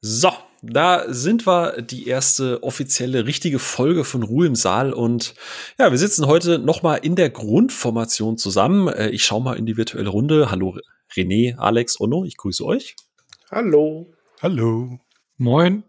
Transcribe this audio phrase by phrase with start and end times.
[0.00, 0.30] So,
[0.62, 5.34] da sind wir die erste offizielle richtige Folge von Ruhe im Saal und
[5.78, 8.88] ja, wir sitzen heute noch mal in der Grundformation zusammen.
[8.88, 10.50] Äh, ich schaue mal in die virtuelle Runde.
[10.50, 10.76] Hallo
[11.14, 12.94] René, Alex, Onno, ich grüße euch.
[13.50, 14.12] Hallo.
[14.40, 15.00] Hallo.
[15.36, 15.82] Moin.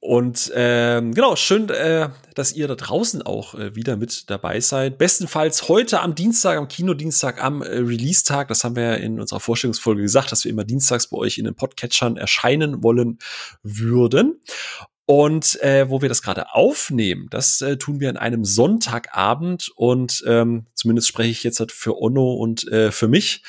[0.00, 4.98] Und ähm, genau, schön, äh, dass ihr da draußen auch äh, wieder mit dabei seid.
[4.98, 8.48] Bestenfalls heute am Dienstag, am Kinodienstag, am äh, Release-Tag.
[8.48, 11.44] Das haben wir ja in unserer Vorstellungsfolge gesagt, dass wir immer dienstags bei euch in
[11.44, 13.18] den Podcatchern erscheinen wollen
[13.62, 14.40] würden.
[15.08, 20.24] Und äh, wo wir das gerade aufnehmen, das äh, tun wir an einem Sonntagabend und
[20.26, 23.44] ähm, zumindest spreche ich jetzt halt für Onno und äh, für mich,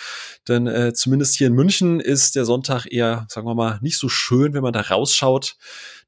[0.47, 4.07] denn äh, zumindest hier in München ist der Sonntag eher, sagen wir mal, nicht so
[4.07, 5.57] schön, wenn man da rausschaut.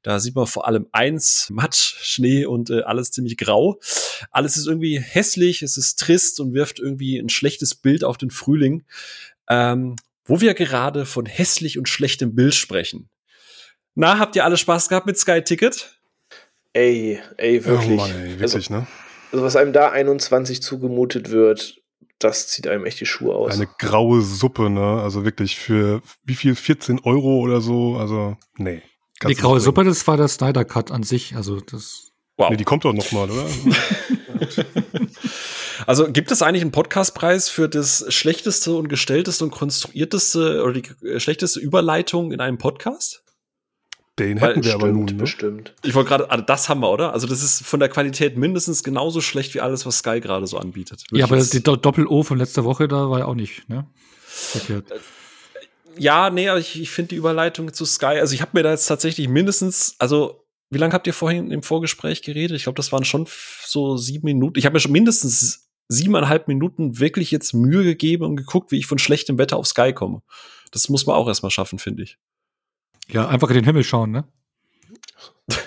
[0.02, 3.78] Da sieht man vor allem eins, Matsch, Schnee und äh, alles ziemlich grau.
[4.30, 8.30] Alles ist irgendwie hässlich, es ist trist und wirft irgendwie ein schlechtes Bild auf den
[8.30, 8.84] Frühling.
[9.48, 13.08] Ähm, wo wir gerade von hässlich und schlechtem Bild sprechen.
[13.94, 15.98] Na, habt ihr alle Spaß gehabt mit Sky Ticket?
[16.72, 17.90] Ey, ey, wirklich.
[17.90, 18.86] Oh Mann, ey, wirklich, also, ne?
[19.32, 21.80] Also, was einem da 21 zugemutet wird,
[22.20, 23.54] das zieht einem echt die Schuhe aus.
[23.54, 25.00] Eine graue Suppe, ne?
[25.02, 26.54] Also wirklich für wie viel?
[26.54, 27.96] 14 Euro oder so?
[27.96, 28.82] Also, nee.
[29.28, 31.36] Die graue Suppe, das war der Snyder Cut an sich.
[31.36, 32.12] Also das.
[32.36, 32.50] Wow.
[32.50, 33.46] Nee, die kommt doch noch mal, oder?
[35.86, 41.20] also gibt es eigentlich einen Podcastpreis für das schlechteste und gestellteste und konstruierteste oder die
[41.20, 43.22] schlechteste Überleitung in einem Podcast?
[44.18, 45.04] Den hätten Weil, wir stimmt, aber nun.
[45.04, 45.14] Ne?
[45.14, 45.74] Bestimmt.
[45.82, 47.12] Ich wollte gerade, also das haben wir, oder?
[47.12, 50.58] Also das ist von der Qualität mindestens genauso schlecht wie alles, was Sky gerade so
[50.58, 51.04] anbietet.
[51.10, 53.86] ja, aber die Doppel-O von letzter Woche, da war ja auch nicht, ne?
[54.26, 54.86] Verkehrt.
[55.98, 58.86] Ja, nee, ich, ich finde die Überleitung zu Sky, also ich habe mir da jetzt
[58.86, 62.56] tatsächlich mindestens, also wie lange habt ihr vorhin im Vorgespräch geredet?
[62.56, 63.26] Ich glaube, das waren schon
[63.64, 64.58] so sieben Minuten.
[64.58, 68.86] Ich habe mir schon mindestens siebeneinhalb Minuten wirklich jetzt Mühe gegeben und geguckt, wie ich
[68.86, 70.22] von schlechtem Wetter auf Sky komme.
[70.70, 72.18] Das muss man auch erstmal schaffen, finde ich.
[73.08, 74.24] Ja, einfach in den Himmel schauen, ne?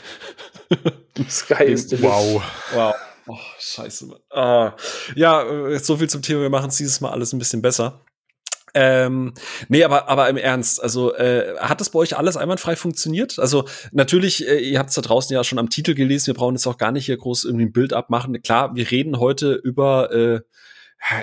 [1.29, 2.41] Sky ist Wow.
[2.73, 2.95] Wow.
[3.27, 4.19] Oh, scheiße, Mann.
[4.29, 4.75] Ah.
[5.16, 6.41] Ja, äh, so viel zum Thema.
[6.41, 8.01] Wir machen es dieses Mal alles ein bisschen besser.
[8.73, 9.34] Ähm,
[9.69, 13.38] nee, aber, aber im Ernst, also äh, hat das bei euch alles einwandfrei funktioniert?
[13.38, 16.56] Also natürlich, äh, ihr habt es da draußen ja schon am Titel gelesen, wir brauchen
[16.56, 18.41] jetzt auch gar nicht hier groß irgendwie ein Bild abmachen.
[18.41, 20.41] Klar, wir reden heute über äh,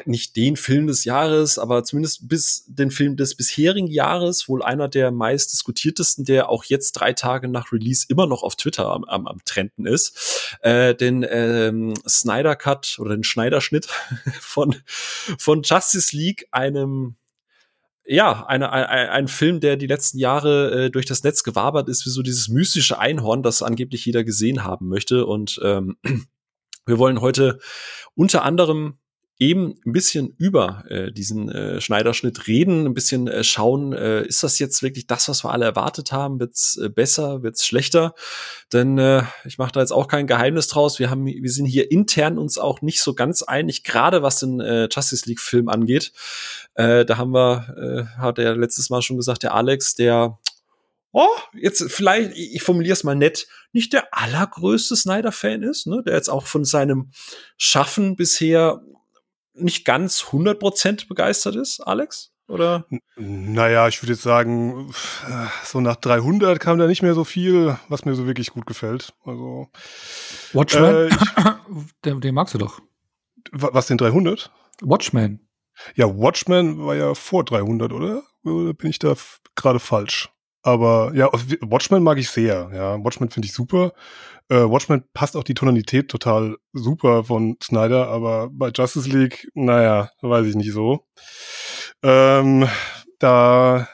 [0.05, 4.89] nicht den Film des Jahres, aber zumindest bis den Film des bisherigen Jahres, wohl einer
[4.89, 9.05] der meist diskutiertesten, der auch jetzt drei Tage nach Release immer noch auf Twitter am,
[9.05, 10.59] am, am Trenden ist.
[10.61, 13.87] Äh, den ähm, Snyder Cut oder den Schneiderschnitt
[14.41, 14.77] von,
[15.39, 17.17] von Justice League, einem
[18.13, 22.05] ja, eine, ein, ein Film, der die letzten Jahre äh, durch das Netz gewabert ist,
[22.05, 25.27] wie so dieses mystische Einhorn, das angeblich jeder gesehen haben möchte.
[25.27, 25.97] Und ähm,
[26.87, 27.61] wir wollen heute
[28.15, 28.99] unter anderem
[29.41, 34.43] eben ein bisschen über äh, diesen äh, Schneiderschnitt reden, ein bisschen äh, schauen, äh, ist
[34.43, 36.39] das jetzt wirklich das, was wir alle erwartet haben?
[36.39, 38.15] Wird's äh, besser, wird's schlechter?
[38.71, 40.99] Denn äh, ich mache da jetzt auch kein Geheimnis draus.
[40.99, 44.61] Wir haben, wir sind hier intern uns auch nicht so ganz einig, gerade was den
[44.61, 46.13] äh, Justice League Film angeht.
[46.75, 50.39] Äh, da haben wir, äh, hat er letztes Mal schon gesagt, der Alex, der
[51.13, 56.15] oh, jetzt vielleicht, ich formuliere es mal nett, nicht der allergrößte Snyder-Fan ist, ne, der
[56.15, 57.11] jetzt auch von seinem
[57.57, 58.83] Schaffen bisher
[59.63, 62.33] nicht ganz 100% begeistert ist, Alex?
[62.51, 62.85] Oder?
[63.17, 64.93] Naja, ich würde jetzt sagen,
[65.65, 69.13] so nach 300 kam da nicht mehr so viel, was mir so wirklich gut gefällt.
[69.25, 69.69] Also,
[70.53, 71.09] Watchmen?
[71.09, 71.11] Äh,
[72.05, 72.81] den, den, magst du doch.
[73.53, 74.51] Was, den 300?
[74.83, 75.49] Watchmen.
[75.95, 78.23] Ja, Watchmen war ja vor 300, oder?
[78.43, 79.15] Oder bin ich da
[79.55, 80.29] gerade falsch?
[80.63, 82.71] Aber ja, Watchmen mag ich sehr.
[82.75, 83.93] Ja, Watchmen finde ich super.
[84.49, 90.11] Äh, Watchmen passt auch die Tonalität total super von Snyder, aber bei Justice League, naja,
[90.21, 91.07] weiß ich nicht so.
[92.03, 92.69] Ähm,
[93.19, 93.89] da,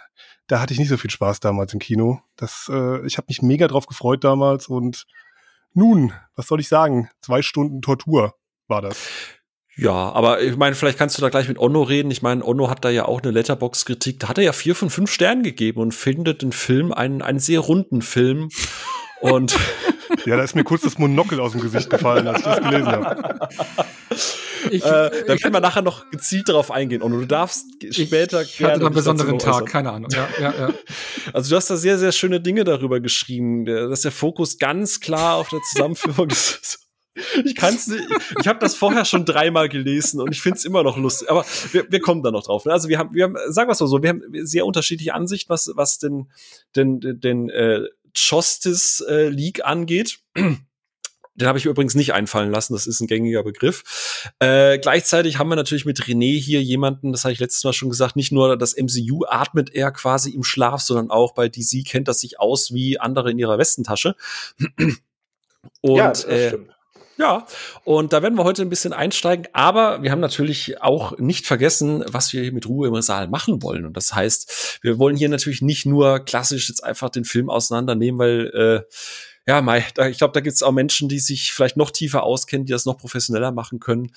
[0.46, 2.20] da hatte ich nicht so viel Spaß damals im Kino.
[2.36, 5.06] Das, äh, ich habe mich mega drauf gefreut damals und
[5.74, 7.10] nun, was soll ich sagen?
[7.20, 8.34] Zwei Stunden Tortur
[8.66, 9.08] war das.
[9.78, 12.10] Ja, aber ich meine, vielleicht kannst du da gleich mit Onno reden.
[12.10, 14.20] Ich meine, Onno hat da ja auch eine Letterbox-Kritik.
[14.20, 17.40] Da hat er ja vier von fünf Sternen gegeben und findet den Film einen, einen
[17.40, 18.48] sehr runden Film.
[19.20, 19.54] und
[20.24, 22.86] ja, da ist mir kurz das Monokel aus dem Gesicht gefallen, als ich das gelesen
[22.86, 23.48] habe.
[24.70, 27.02] Ich, äh, da können wir nachher noch gezielt darauf eingehen.
[27.02, 28.74] Und du darfst später ich gerne.
[28.74, 30.10] hatte einen besonderen Tag, keine Ahnung.
[30.10, 30.74] Ja, ja, ja.
[31.32, 35.36] Also du hast da sehr, sehr schöne Dinge darüber geschrieben, dass der Fokus ganz klar
[35.36, 36.85] auf der Zusammenführung ist.
[37.44, 38.04] Ich kann's nicht.
[38.40, 41.30] Ich habe das vorher schon dreimal gelesen und ich find's immer noch lustig.
[41.30, 42.64] Aber wir, wir kommen da noch drauf.
[42.64, 42.72] Ne?
[42.72, 45.50] Also wir haben, wir haben, sagen wir es mal so, wir haben sehr unterschiedliche Ansichten,
[45.50, 46.30] was, was den,
[46.74, 47.82] den, den äh,
[48.14, 50.18] Justice äh, League angeht.
[51.38, 54.32] Den habe ich übrigens nicht einfallen lassen, das ist ein gängiger Begriff.
[54.38, 57.90] Äh, gleichzeitig haben wir natürlich mit René hier jemanden, das habe ich letztes Mal schon
[57.90, 62.08] gesagt, nicht nur das MCU atmet er quasi im Schlaf, sondern auch bei DC kennt
[62.08, 64.16] das sich aus wie andere in ihrer Westentasche.
[65.82, 66.75] Und ja, das äh, stimmt.
[67.18, 67.46] Ja,
[67.84, 72.04] und da werden wir heute ein bisschen einsteigen, aber wir haben natürlich auch nicht vergessen,
[72.08, 73.86] was wir hier mit Ruhe im Saal machen wollen.
[73.86, 78.18] Und das heißt, wir wollen hier natürlich nicht nur klassisch jetzt einfach den Film auseinandernehmen,
[78.18, 78.94] weil äh,
[79.48, 82.66] ja, Mai, ich glaube, da gibt es auch Menschen, die sich vielleicht noch tiefer auskennen,
[82.66, 84.12] die das noch professioneller machen können.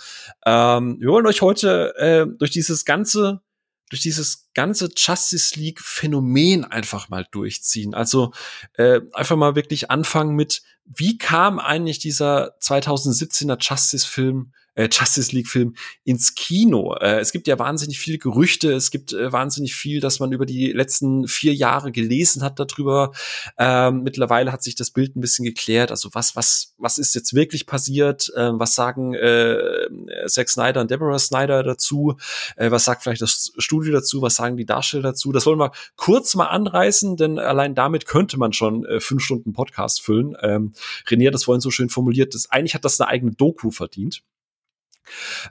[0.45, 3.39] Ähm, wir wollen euch heute äh, durch dieses ganze
[3.89, 7.93] durch dieses ganze Justice League Phänomen einfach mal durchziehen.
[7.93, 8.31] Also
[8.73, 15.35] äh, einfach mal wirklich anfangen mit, wie kam eigentlich dieser 2017er Justice Film äh, Justice
[15.35, 16.95] League-Film ins Kino.
[16.95, 20.45] Äh, es gibt ja wahnsinnig viele Gerüchte, es gibt äh, wahnsinnig viel, dass man über
[20.45, 23.11] die letzten vier Jahre gelesen hat darüber.
[23.57, 25.91] Ähm, mittlerweile hat sich das Bild ein bisschen geklärt.
[25.91, 28.31] Also was, was, was ist jetzt wirklich passiert?
[28.37, 29.87] Ähm, was sagen äh,
[30.27, 32.15] Zack Snyder und Deborah Snyder dazu?
[32.55, 34.21] Äh, was sagt vielleicht das Studio dazu?
[34.21, 35.33] Was sagen die Darsteller dazu?
[35.33, 39.51] Das wollen wir kurz mal anreißen, denn allein damit könnte man schon äh, fünf Stunden
[39.51, 40.37] Podcast füllen.
[40.41, 40.71] Ähm,
[41.07, 42.33] René hat das vorhin so schön formuliert.
[42.33, 44.23] Das, eigentlich hat das eine eigene Doku verdient.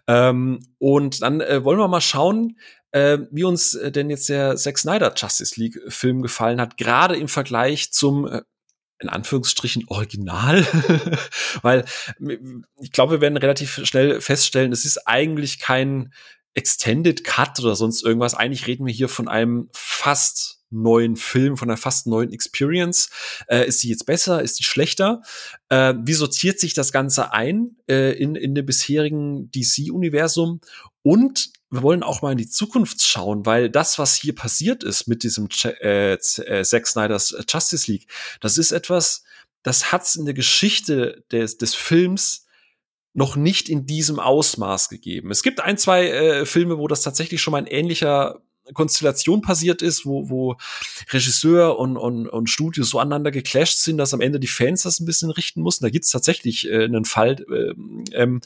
[0.06, 2.58] Ähm, und dann äh, wollen wir mal schauen,
[2.92, 7.16] äh, wie uns äh, denn jetzt der Zack Snyder Justice League Film gefallen hat, gerade
[7.16, 8.42] im Vergleich zum äh,
[9.00, 10.66] in Anführungsstrichen Original,
[11.62, 11.84] weil
[12.80, 16.12] ich glaube, wir werden relativ schnell feststellen, es ist eigentlich kein
[16.54, 18.34] Extended Cut oder sonst irgendwas.
[18.34, 23.10] Eigentlich reden wir hier von einem fast neuen Film, von einer fast neuen Experience.
[23.48, 24.42] Äh, ist die jetzt besser?
[24.42, 25.22] Ist die schlechter?
[25.68, 30.60] Äh, wie sortiert sich das Ganze ein äh, in, in dem bisherigen DC-Universum?
[31.02, 35.06] Und wir wollen auch mal in die Zukunft schauen, weil das, was hier passiert ist
[35.06, 38.06] mit diesem äh, äh, Zack Snyders Justice League,
[38.40, 39.24] das ist etwas,
[39.62, 42.46] das hat's in der Geschichte des, des Films
[43.12, 45.30] noch nicht in diesem Ausmaß gegeben.
[45.30, 48.40] Es gibt ein, zwei äh, Filme, wo das tatsächlich schon mal ein ähnlicher
[48.74, 50.56] Konstellation passiert ist, wo, wo
[51.10, 55.00] Regisseur und, und, und Studio so aneinander geclasht sind, dass am Ende die Fans das
[55.00, 55.84] ein bisschen richten mussten.
[55.84, 57.74] Da gibt's tatsächlich äh, einen Fall, äh,
[58.12, 58.40] ähm,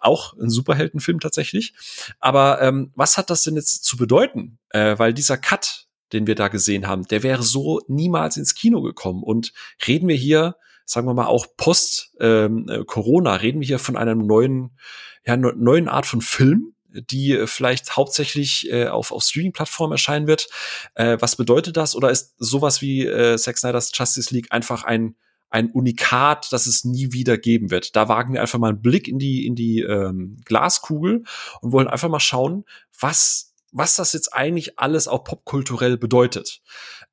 [0.00, 1.74] auch ein Superheldenfilm tatsächlich.
[2.20, 4.58] Aber ähm, was hat das denn jetzt zu bedeuten?
[4.70, 8.82] Äh, weil dieser Cut, den wir da gesehen haben, der wäre so niemals ins Kino
[8.82, 9.22] gekommen.
[9.22, 9.52] Und
[9.86, 14.26] reden wir hier, sagen wir mal, auch post ähm, äh, reden wir hier von einem
[14.26, 14.78] neuen,
[15.26, 20.48] ja, neuen Art von Film, die äh, vielleicht hauptsächlich äh, auf, auf Streaming-Plattformen erscheinen wird.
[20.94, 21.94] Äh, was bedeutet das?
[21.94, 25.16] Oder ist sowas wie äh, Zack Snyder's Justice League einfach ein
[25.50, 27.94] ein Unikat, das es nie wieder geben wird.
[27.94, 31.22] Da wagen wir einfach mal einen Blick in die in die ähm, Glaskugel
[31.60, 32.64] und wollen einfach mal schauen,
[32.98, 36.60] was was das jetzt eigentlich alles auch popkulturell bedeutet.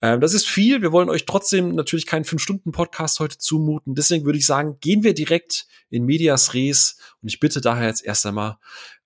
[0.02, 0.82] Ähm, das ist viel.
[0.82, 3.96] Wir wollen euch trotzdem natürlich keinen fünf Stunden Podcast heute zumuten.
[3.96, 8.06] Deswegen würde ich sagen, gehen wir direkt in Medias Res und ich bitte daher jetzt
[8.06, 8.58] erst einmal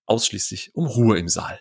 [0.06, 1.60] ausschließlich um Ruhe im Saal.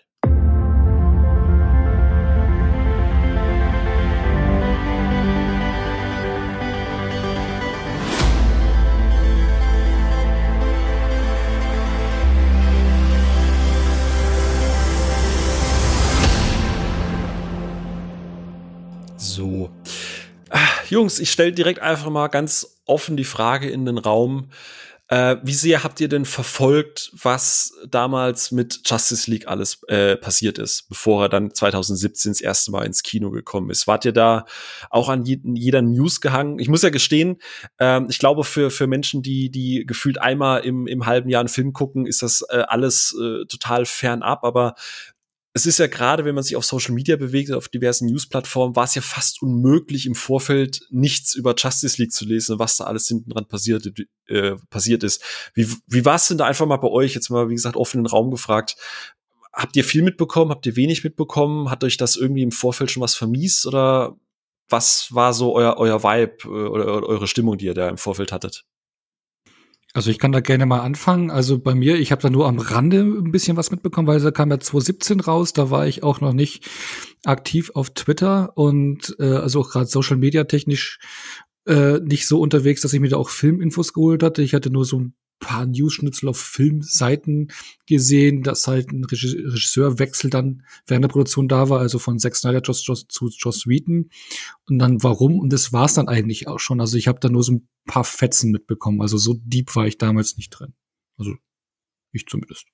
[19.17, 19.71] So.
[20.51, 20.59] Ah,
[20.89, 24.51] Jungs, ich stelle direkt einfach mal ganz offen die Frage in den Raum.
[25.09, 30.59] Äh, wie sehr habt ihr denn verfolgt, was damals mit Justice League alles äh, passiert
[30.59, 33.87] ist, bevor er dann 2017 das erste Mal ins Kino gekommen ist?
[33.87, 34.47] Wart ihr da
[34.89, 36.59] auch an je jeder News gehangen?
[36.59, 37.37] Ich muss ja gestehen,
[37.79, 41.49] ähm, ich glaube, für, für Menschen, die, die gefühlt einmal im, im halben Jahr einen
[41.49, 44.43] Film gucken, ist das äh, alles äh, total fernab.
[44.43, 44.75] Aber
[45.57, 48.85] es ist ja gerade, wenn man sich auf Social Media bewegt, auf diversen News-Plattformen, war
[48.85, 53.07] es ja fast unmöglich, im Vorfeld nichts über Justice League zu lesen, was da alles
[53.07, 53.89] hinten dran passiert,
[54.27, 55.23] äh, passiert ist.
[55.55, 58.07] Wie, wie war es denn da einfach mal bei euch, jetzt mal, wie gesagt, offenen
[58.07, 58.75] Raum gefragt?
[59.53, 60.51] Habt ihr viel mitbekommen?
[60.51, 61.71] Habt ihr wenig mitbekommen?
[61.71, 63.65] Hat euch das irgendwie im Vorfeld schon was vermiest?
[63.67, 64.17] Oder
[64.69, 68.33] was war so euer, euer Vibe äh, oder eure Stimmung, die ihr da im Vorfeld
[68.33, 68.65] hattet?
[69.97, 71.31] Also ich kann da gerne mal anfangen.
[71.31, 74.33] Also bei mir, ich habe da nur am Rande ein bisschen was mitbekommen, weil da
[74.33, 75.53] kam ja 2017 raus.
[75.53, 76.69] Da war ich auch noch nicht
[77.25, 80.99] aktiv auf Twitter und äh, also auch gerade Social Media technisch
[81.67, 84.43] äh, nicht so unterwegs, dass ich mir da auch Filminfos geholt hatte.
[84.43, 87.53] Ich hatte nur so ein paar News-Schnitzel auf Filmseiten
[87.87, 92.63] gesehen, dass halt ein Regisseurwechsel dann während der Produktion da war, also von Zack Snyder
[92.63, 94.11] Joss, Joss, zu Joss Whedon.
[94.69, 95.39] Und dann warum?
[95.39, 96.81] Und das war's dann eigentlich auch schon.
[96.81, 99.01] Also ich habe da nur so ein paar Fetzen mitbekommen.
[99.01, 100.75] Also so deep war ich damals nicht drin.
[101.19, 101.35] Also
[102.13, 102.67] ich zumindest.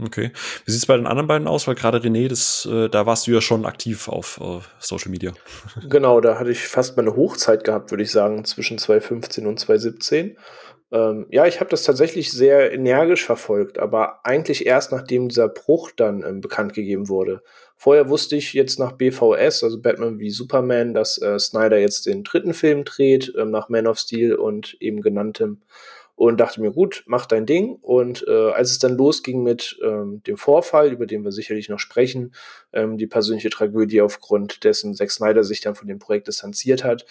[0.00, 0.32] Okay.
[0.64, 1.68] Wie sieht's bei den anderen beiden aus?
[1.68, 5.32] Weil gerade René, das, äh, da warst du ja schon aktiv auf äh, Social Media.
[5.88, 10.36] Genau, da hatte ich fast meine Hochzeit gehabt, würde ich sagen, zwischen 2015 und 2017.
[10.94, 15.90] Ähm, ja, ich habe das tatsächlich sehr energisch verfolgt, aber eigentlich erst nachdem dieser Bruch
[15.90, 17.42] dann ähm, bekannt gegeben wurde.
[17.76, 22.22] Vorher wusste ich jetzt nach BVS, also Batman wie Superman, dass äh, Snyder jetzt den
[22.22, 25.62] dritten Film dreht, ähm, nach Man of Steel und eben genanntem
[26.16, 27.74] und dachte mir, gut, mach dein Ding.
[27.82, 31.80] Und äh, als es dann losging mit ähm, dem Vorfall, über den wir sicherlich noch
[31.80, 32.34] sprechen,
[32.72, 37.04] ähm, die persönliche Tragödie, aufgrund dessen Zack Snyder sich dann von dem Projekt distanziert hat,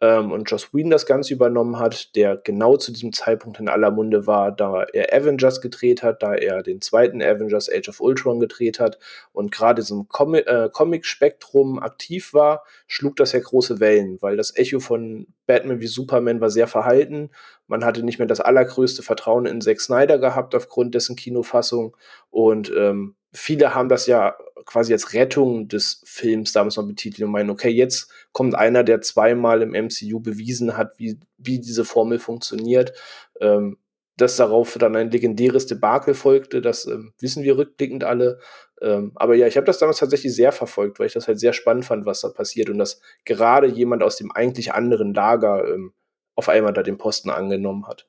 [0.00, 3.90] ähm, und Joss Whedon das Ganze übernommen hat, der genau zu diesem Zeitpunkt in aller
[3.90, 8.40] Munde war, da er Avengers gedreht hat, da er den zweiten Avengers Age of Ultron
[8.40, 8.98] gedreht hat
[9.32, 14.56] und gerade im Com äh, Comic-Spektrum aktiv war, schlug das ja große Wellen, weil das
[14.56, 17.30] Echo von Batman wie Superman war sehr verhalten.
[17.66, 21.96] Man hatte nicht mehr das allergrößte Vertrauen in Zack Snyder gehabt aufgrund dessen Kinofassung
[22.30, 27.32] und ähm, viele haben das ja quasi als Rettung des Films damals noch betitelt und
[27.32, 32.18] meinen, okay, jetzt kommt einer, der zweimal im MCU bewiesen hat, wie, wie diese Formel
[32.18, 32.92] funktioniert.
[33.40, 33.78] Ähm,
[34.20, 38.38] dass darauf dann ein legendäres Debakel folgte, das ähm, wissen wir rückblickend alle.
[38.82, 41.52] Ähm, aber ja, ich habe das damals tatsächlich sehr verfolgt, weil ich das halt sehr
[41.52, 45.92] spannend fand, was da passiert und dass gerade jemand aus dem eigentlich anderen Lager ähm,
[46.34, 48.06] auf einmal da den Posten angenommen hat.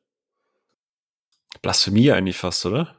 [1.61, 2.95] Blasphemie eigentlich fast, oder?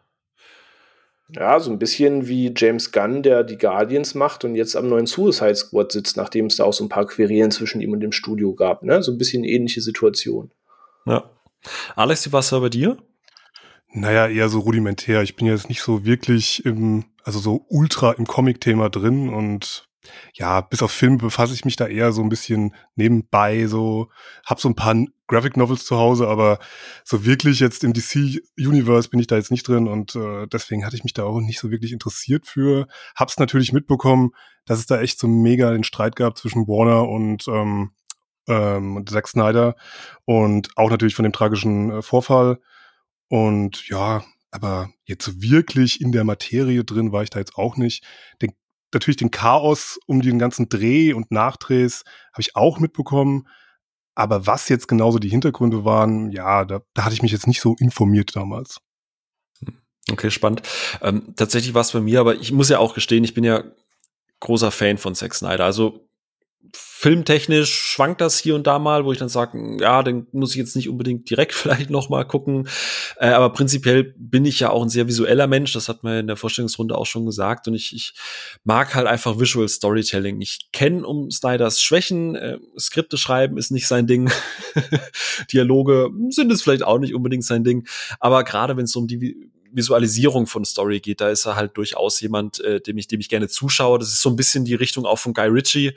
[1.35, 5.07] Ja, so ein bisschen wie James Gunn, der die Guardians macht und jetzt am neuen
[5.07, 8.13] Suicide Squad sitzt, nachdem es da auch so ein paar Querelen zwischen ihm und dem
[8.13, 8.83] Studio gab.
[8.83, 9.03] Ne?
[9.03, 10.51] So ein bisschen ähnliche Situation.
[11.07, 11.31] Ja.
[11.97, 12.99] Alex, wie war es bei dir?
[13.95, 15.23] Naja, eher so rudimentär.
[15.23, 19.89] Ich bin jetzt nicht so wirklich im, also so ultra im Comic-Thema drin und
[20.35, 24.11] ja, bis auf Filme befasse ich mich da eher so ein bisschen nebenbei, so,
[24.45, 24.97] hab so ein paar
[25.29, 26.59] Graphic Novels zu Hause, aber
[27.05, 30.85] so wirklich jetzt im DC Universe bin ich da jetzt nicht drin und äh, deswegen
[30.85, 32.87] hatte ich mich da auch nicht so wirklich interessiert für.
[33.15, 34.33] Hab's natürlich mitbekommen,
[34.67, 37.93] dass es da echt so mega den Streit gab zwischen Warner und ähm,
[38.49, 39.77] ähm, Zack Snyder
[40.25, 42.59] und auch natürlich von dem tragischen äh, Vorfall.
[43.29, 48.05] Und ja, aber jetzt wirklich in der Materie drin war ich da jetzt auch nicht.
[48.43, 48.53] Den
[48.95, 53.49] natürlich den Chaos um den ganzen Dreh und Nachdrehs habe ich auch mitbekommen.
[54.15, 57.61] Aber was jetzt genauso die Hintergründe waren, ja, da, da hatte ich mich jetzt nicht
[57.61, 58.79] so informiert damals.
[60.11, 60.63] Okay, spannend.
[61.01, 63.65] Ähm, tatsächlich war es bei mir, aber ich muss ja auch gestehen, ich bin ja
[64.41, 65.65] großer Fan von Zack Snyder.
[65.65, 66.09] Also
[66.75, 70.57] filmtechnisch schwankt das hier und da mal, wo ich dann sage, ja, den muss ich
[70.57, 72.69] jetzt nicht unbedingt direkt vielleicht noch mal gucken.
[73.17, 75.73] Äh, aber prinzipiell bin ich ja auch ein sehr visueller Mensch.
[75.73, 77.67] Das hat man in der Vorstellungsrunde auch schon gesagt.
[77.67, 78.15] Und ich, ich
[78.65, 80.41] mag halt einfach Visual Storytelling.
[80.41, 82.37] Ich kenne um Snyders Schwächen.
[82.37, 84.31] Äh, Skripte schreiben ist nicht sein Ding.
[85.53, 87.87] Dialoge sind es vielleicht auch nicht unbedingt sein Ding.
[88.21, 92.21] Aber gerade wenn es um die Visualisierung von Story geht, da ist er halt durchaus
[92.21, 93.99] jemand, äh, dem ich, dem ich gerne zuschaue.
[93.99, 95.93] Das ist so ein bisschen die Richtung auch von Guy Ritchie.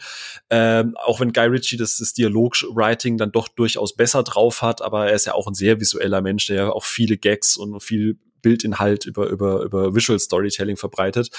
[0.50, 5.08] Ähm, auch wenn Guy Ritchie das, das Dialog-Writing dann doch durchaus besser drauf hat, aber
[5.08, 8.18] er ist ja auch ein sehr visueller Mensch, der ja auch viele Gags und viel
[8.42, 11.30] Bildinhalt über, über, über Visual Storytelling verbreitet.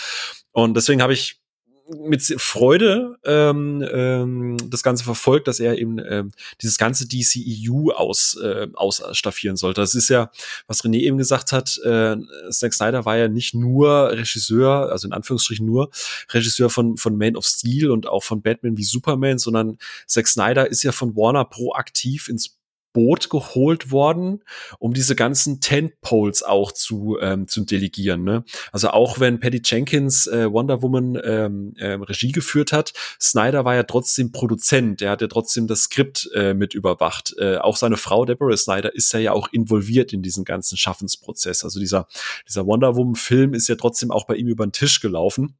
[0.53, 1.41] Und deswegen habe ich
[1.89, 8.37] mit Freude ähm, ähm, das Ganze verfolgt, dass er eben ähm, dieses ganze DCEU aus,
[8.43, 9.81] äh, ausstaffieren sollte.
[9.81, 10.31] Das ist ja,
[10.67, 12.17] was René eben gesagt hat, äh,
[12.51, 15.91] Zack Snyder war ja nicht nur Regisseur, also in Anführungsstrichen nur
[16.31, 20.69] Regisseur von, von Man of Steel und auch von Batman wie Superman, sondern Zack Snyder
[20.69, 22.56] ist ja von Warner proaktiv ins
[22.97, 24.43] Boot geholt worden,
[24.79, 28.25] um diese ganzen Tentpoles auch zu, ähm, zu delegieren.
[28.25, 28.43] Ne?
[28.73, 33.75] Also auch wenn Patty Jenkins äh, Wonder Woman ähm, ähm, Regie geführt hat, Snyder war
[33.75, 37.35] ja trotzdem Produzent, er hat ja trotzdem das Skript äh, mit überwacht.
[37.39, 41.65] Äh, auch seine Frau Deborah Snyder ist ja, auch involviert in diesen ganzen Schaffensprozess.
[41.65, 42.09] Also dieser,
[42.49, 45.59] dieser Wonder Woman Film ist ja trotzdem auch bei ihm über den Tisch gelaufen.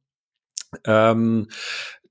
[0.85, 1.49] Ähm,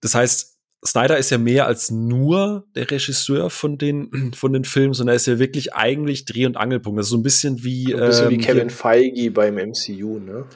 [0.00, 0.55] das heißt,
[0.86, 5.16] Snyder ist ja mehr als nur der Regisseur von den, von den Filmen, sondern er
[5.16, 6.98] ist ja wirklich eigentlich Dreh- und Angelpunkt.
[6.98, 7.94] Das ist so ein bisschen wie.
[7.94, 10.46] Ein bisschen ähm, wie Kevin Feige beim MCU, ne?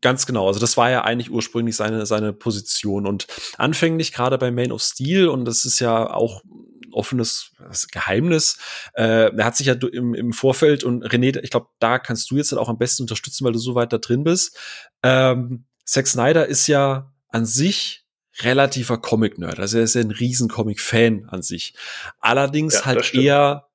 [0.00, 0.46] Ganz genau.
[0.46, 3.06] Also das war ja eigentlich ursprünglich seine, seine Position.
[3.06, 3.26] Und
[3.58, 6.42] anfänglich gerade bei Man of Steel, und das ist ja auch
[6.94, 7.52] offenes
[7.92, 8.56] Geheimnis.
[8.94, 12.36] Äh, er hat sich ja im, im Vorfeld und René, ich glaube, da kannst du
[12.36, 14.58] jetzt halt auch am besten unterstützen, weil du so weit da drin bist.
[15.02, 18.03] Ähm, Zack Snyder ist ja an sich
[18.40, 19.58] relativer Comic-Nerd.
[19.60, 21.74] Also er ist ja ein riesen Comic-Fan an sich.
[22.20, 23.66] Allerdings ja, halt eher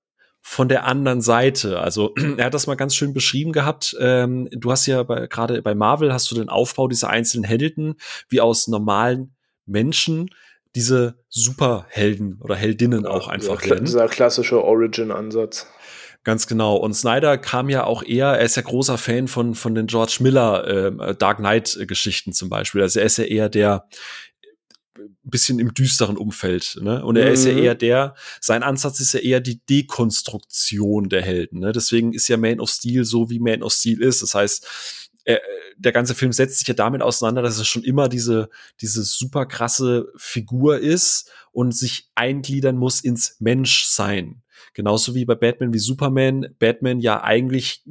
[0.41, 1.79] von der anderen Seite.
[1.79, 3.95] Also er hat das mal ganz schön beschrieben gehabt.
[3.99, 7.95] Ähm, du hast ja gerade bei Marvel hast du den Aufbau dieser einzelnen Helden
[8.27, 9.35] wie aus normalen
[9.65, 10.29] Menschen
[10.75, 15.67] diese Superhelden oder Heldinnen ja, auch einfach dieser, dieser klassische Origin-Ansatz.
[16.23, 16.75] Ganz genau.
[16.75, 20.17] Und Snyder kam ja auch eher, er ist ja großer Fan von, von den George
[20.19, 22.81] Miller äh, Dark Knight-Geschichten zum Beispiel.
[22.81, 23.87] Also er ist ja eher der
[25.29, 26.79] bisschen im düsteren Umfeld.
[26.81, 27.03] Ne?
[27.03, 27.33] Und er mhm.
[27.33, 27.57] ist ja mhm.
[27.59, 31.59] eher der, sein Ansatz ist ja eher die Dekonstruktion der Helden.
[31.59, 31.71] Ne?
[31.71, 34.21] Deswegen ist ja Man of Steel so, wie Man of Steel ist.
[34.21, 34.67] Das heißt,
[35.25, 35.41] er,
[35.77, 38.49] der ganze Film setzt sich ja damit auseinander, dass er schon immer diese,
[38.81, 44.41] diese super krasse Figur ist und sich eingliedern muss ins Menschsein.
[44.73, 46.47] Genauso wie bei Batman wie Superman.
[46.59, 47.83] Batman ja eigentlich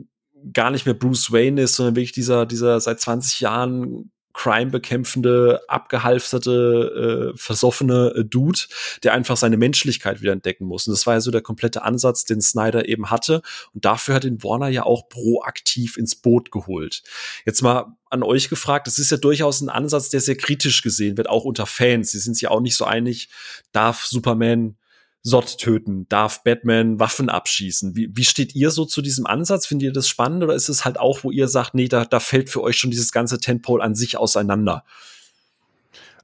[0.53, 5.63] gar nicht mehr Bruce Wayne ist, sondern wirklich dieser, dieser seit 20 Jahren Crime bekämpfende,
[5.67, 8.61] abgehalfterte, äh, versoffene äh, Dude,
[9.03, 10.87] der einfach seine Menschlichkeit wieder entdecken muss.
[10.87, 13.43] Und das war ja so der komplette Ansatz, den Snyder eben hatte.
[13.75, 17.03] Und dafür hat ihn Warner ja auch proaktiv ins Boot geholt.
[17.47, 21.17] Jetzt mal an euch gefragt, das ist ja durchaus ein Ansatz, der sehr kritisch gesehen
[21.17, 22.13] wird, auch unter Fans.
[22.13, 23.31] Sie sind sich ja auch nicht so einig,
[23.73, 24.77] darf Superman
[25.23, 26.07] Sott töten?
[26.09, 27.97] Darf Batman Waffen abschießen?
[27.97, 29.67] Wie, wie steht ihr so zu diesem Ansatz?
[29.67, 32.21] Findet ihr das spannend oder ist es halt auch, wo ihr sagt, nee, da, da
[32.21, 34.85] fällt für euch schon dieses ganze Tentpole an sich auseinander?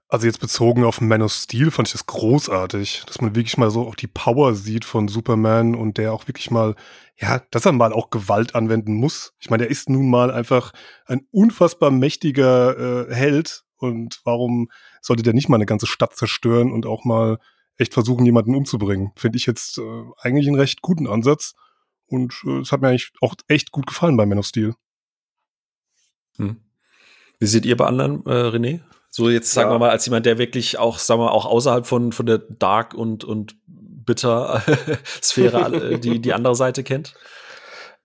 [0.08, 3.70] Also jetzt bezogen auf Man of Steel fand ich das großartig, dass man wirklich mal
[3.70, 6.76] so auch die Power sieht von Superman und der auch wirklich mal,
[7.16, 9.32] ja, dass er mal auch Gewalt anwenden muss.
[9.40, 10.72] Ich meine, er ist nun mal einfach
[11.06, 14.70] ein unfassbar mächtiger äh, Held und warum
[15.00, 17.38] sollte der nicht mal eine ganze Stadt zerstören und auch mal
[17.76, 19.12] echt versuchen, jemanden umzubringen.
[19.16, 21.54] Finde ich jetzt äh, eigentlich einen recht guten Ansatz.
[22.06, 24.74] Und äh, es hat mir eigentlich auch echt gut gefallen bei Man of Steel.
[26.36, 26.60] Hm.
[27.38, 28.80] Wie seht ihr bei anderen, äh, René?
[29.10, 29.74] So jetzt sagen ja.
[29.74, 32.38] wir mal, als jemand, der wirklich auch, sagen wir mal, auch außerhalb von, von der
[32.38, 34.62] Dark und, und Bitter
[35.22, 37.14] Sphäre die, die andere Seite kennt?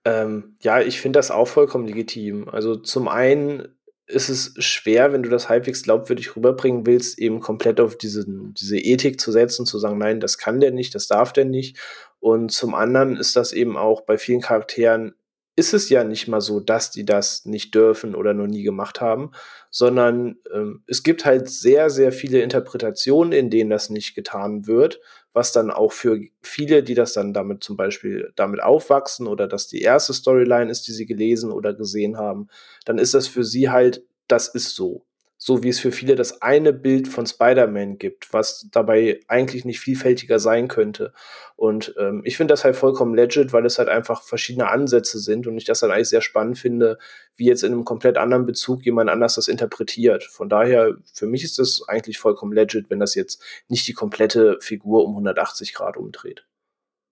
[0.05, 2.47] Ähm, ja, ich finde das auch vollkommen legitim.
[2.47, 3.67] Also zum einen
[4.09, 8.77] ist es schwer, wenn du das halbwegs glaubwürdig rüberbringen willst, eben komplett auf diese, diese
[8.77, 11.77] Ethik zu setzen, zu sagen, nein, das kann der nicht, das darf der nicht.
[12.19, 15.13] Und zum anderen ist das eben auch bei vielen Charakteren,
[15.55, 19.01] ist es ja nicht mal so, dass die das nicht dürfen oder noch nie gemacht
[19.01, 19.31] haben,
[19.69, 24.99] sondern ähm, es gibt halt sehr, sehr viele Interpretationen, in denen das nicht getan wird,
[25.33, 29.67] was dann auch für viele, die das dann damit zum Beispiel damit aufwachsen oder dass
[29.67, 32.47] die erste Storyline ist, die sie gelesen oder gesehen haben,
[32.85, 35.05] dann ist das für sie halt, das ist so
[35.41, 39.79] so wie es für viele das eine Bild von Spider-Man gibt, was dabei eigentlich nicht
[39.79, 41.13] vielfältiger sein könnte.
[41.55, 45.47] Und ähm, ich finde das halt vollkommen legit, weil es halt einfach verschiedene Ansätze sind
[45.47, 46.97] und ich das dann eigentlich sehr spannend finde,
[47.37, 50.25] wie jetzt in einem komplett anderen Bezug jemand anders das interpretiert.
[50.25, 54.57] Von daher, für mich ist das eigentlich vollkommen legit, wenn das jetzt nicht die komplette
[54.59, 56.45] Figur um 180 Grad umdreht.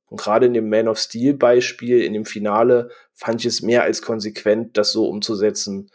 [0.09, 3.83] Und gerade in dem Man of Steel Beispiel, in dem Finale, fand ich es mehr
[3.83, 5.91] als konsequent, das so umzusetzen,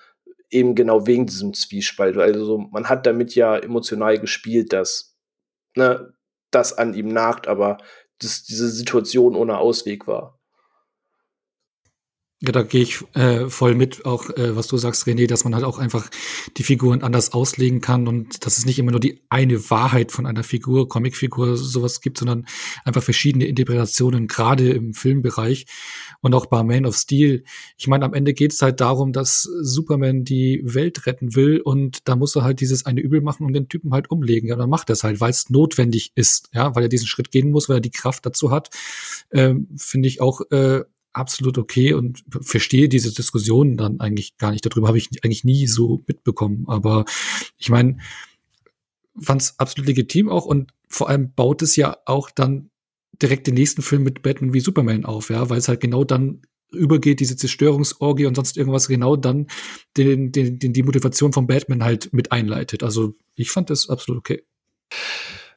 [0.52, 2.16] eben genau wegen diesem Zwiespalt.
[2.18, 5.16] Also man hat damit ja emotional gespielt, dass
[5.76, 6.14] ne,
[6.50, 7.78] das an ihm nagt, aber
[8.20, 10.38] dass diese Situation ohne Ausweg war.
[12.44, 15.54] Ja, da gehe ich äh, voll mit, auch äh, was du sagst, René, dass man
[15.54, 16.10] halt auch einfach
[16.56, 20.26] die Figuren anders auslegen kann und dass es nicht immer nur die eine Wahrheit von
[20.26, 22.46] einer Figur, Comicfigur, sowas gibt, sondern
[22.84, 25.66] einfach verschiedene Interpretationen, gerade im Filmbereich
[26.20, 27.44] und auch bei Man of Steel.
[27.78, 32.08] Ich meine, am Ende geht es halt darum, dass Superman die Welt retten will und
[32.08, 34.48] da muss er halt dieses eine Übel machen und den Typen halt umlegen.
[34.48, 37.30] Ja, dann macht er es halt, weil es notwendig ist, ja, weil er diesen Schritt
[37.30, 38.70] gehen muss, weil er die Kraft dazu hat.
[39.30, 44.64] Ähm, Finde ich auch äh, absolut okay und verstehe diese Diskussion dann eigentlich gar nicht.
[44.64, 46.64] Darüber habe ich eigentlich nie so mitbekommen.
[46.68, 47.04] Aber
[47.58, 47.98] ich meine,
[49.20, 52.70] fand es absolut legitim auch und vor allem baut es ja auch dann
[53.20, 56.42] direkt den nächsten Film mit Batman wie Superman auf, ja, weil es halt genau dann
[56.72, 59.46] übergeht, diese Zerstörungsorgie und sonst irgendwas genau dann
[59.96, 62.82] den, den, den, die Motivation von Batman halt mit einleitet.
[62.82, 64.42] Also ich fand das absolut okay.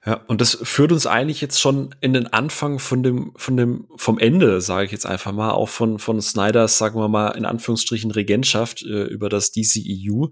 [0.06, 3.88] Ja, und das führt uns eigentlich jetzt schon in den Anfang von dem, von dem,
[3.96, 7.44] vom Ende, sage ich jetzt einfach mal, auch von, von Snyders, sagen wir mal, in
[7.44, 10.28] Anführungsstrichen Regentschaft äh, über das DCEU.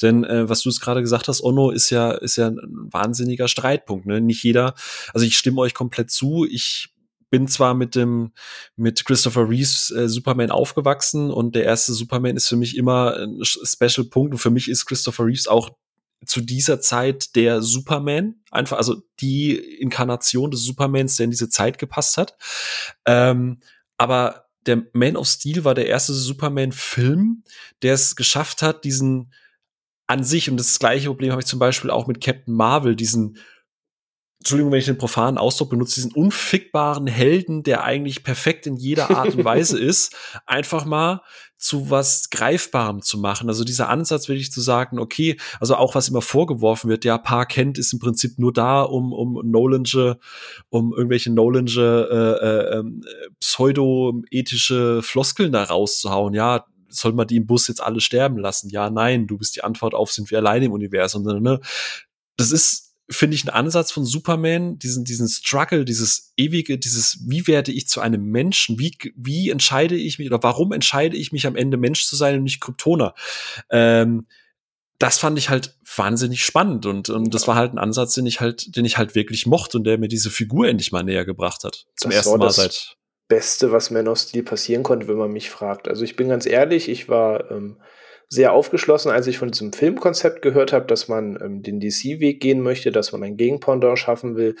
[0.00, 3.48] Denn äh, was du es gerade gesagt hast, Ono ist ja, ist ja ein wahnsinniger
[3.48, 4.06] Streitpunkt.
[4.06, 4.20] Ne?
[4.20, 4.74] Nicht jeder,
[5.12, 6.46] also ich stimme euch komplett zu.
[6.48, 6.94] Ich
[7.28, 8.32] bin zwar mit dem
[8.76, 13.40] mit Christopher Reeves äh, Superman aufgewachsen und der erste Superman ist für mich immer ein
[13.42, 15.70] Special Punkt und für mich ist Christopher Reeves auch
[16.24, 21.78] zu dieser Zeit der Superman, einfach, also die Inkarnation des Supermans, der in diese Zeit
[21.78, 22.36] gepasst hat.
[23.04, 23.60] Ähm,
[23.98, 27.44] aber der Man of Steel war der erste Superman-Film,
[27.82, 29.32] der es geschafft hat, diesen
[30.08, 33.38] an sich, und das gleiche Problem habe ich zum Beispiel auch mit Captain Marvel, diesen
[34.46, 39.10] Entschuldigung, wenn ich den profanen Ausdruck benutze, diesen unfickbaren Helden, der eigentlich perfekt in jeder
[39.10, 40.14] Art und Weise ist,
[40.46, 41.22] einfach mal
[41.56, 43.48] zu was Greifbarem zu machen.
[43.48, 47.18] Also dieser Ansatz, will ich zu sagen, okay, also auch was immer vorgeworfen wird, ja,
[47.18, 50.20] Pa Kent ist im Prinzip nur da, um, um Nolange,
[50.68, 53.02] um irgendwelche Nolange äh, äh, ähm,
[53.40, 58.70] pseudo-ethische Floskeln da rauszuhauen, ja, soll man die im Bus jetzt alle sterben lassen?
[58.70, 61.24] Ja, nein, du bist die Antwort auf, sind wir alleine im Universum.
[61.24, 61.60] Ne?
[62.36, 67.46] Das ist finde ich, ein Ansatz von Superman, diesen, diesen Struggle, dieses ewige, dieses, wie
[67.46, 68.78] werde ich zu einem Menschen?
[68.78, 72.36] Wie, wie entscheide ich mich oder warum entscheide ich mich am Ende Mensch zu sein
[72.36, 73.14] und nicht Kryptoner?
[73.70, 74.26] Ähm,
[74.98, 78.40] das fand ich halt wahnsinnig spannend und, und das war halt ein Ansatz, den ich
[78.40, 81.64] halt, den ich halt wirklich mochte und der mir diese Figur endlich mal näher gebracht
[81.64, 81.86] hat.
[81.96, 82.96] Zum das ersten Mal seit.
[83.28, 85.88] Beste, was Man of Steel passieren konnte, wenn man mich fragt.
[85.88, 87.76] Also ich bin ganz ehrlich, ich war ähm,
[88.28, 92.60] sehr aufgeschlossen, als ich von diesem Filmkonzept gehört habe, dass man ähm, den DC-Weg gehen
[92.60, 94.56] möchte, dass man ein Gegenpendant schaffen will.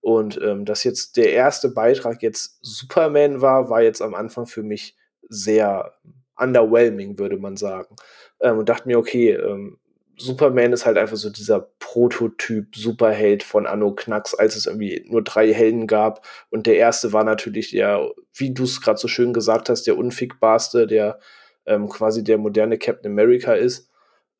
[0.00, 4.62] Und ähm, dass jetzt der erste Beitrag jetzt Superman war, war jetzt am Anfang für
[4.62, 4.96] mich
[5.28, 5.94] sehr
[6.36, 7.96] underwhelming, würde man sagen.
[8.40, 9.78] Ähm, und dachte mir, okay, ähm,
[10.18, 15.22] Superman ist halt einfach so dieser Prototyp Superheld von Anno Knacks, als es irgendwie nur
[15.22, 16.26] drei Helden gab.
[16.50, 19.98] Und der erste war natürlich der, wie du es gerade so schön gesagt hast, der
[19.98, 21.18] unfickbarste, der
[21.66, 23.90] ähm, quasi der moderne Captain America ist.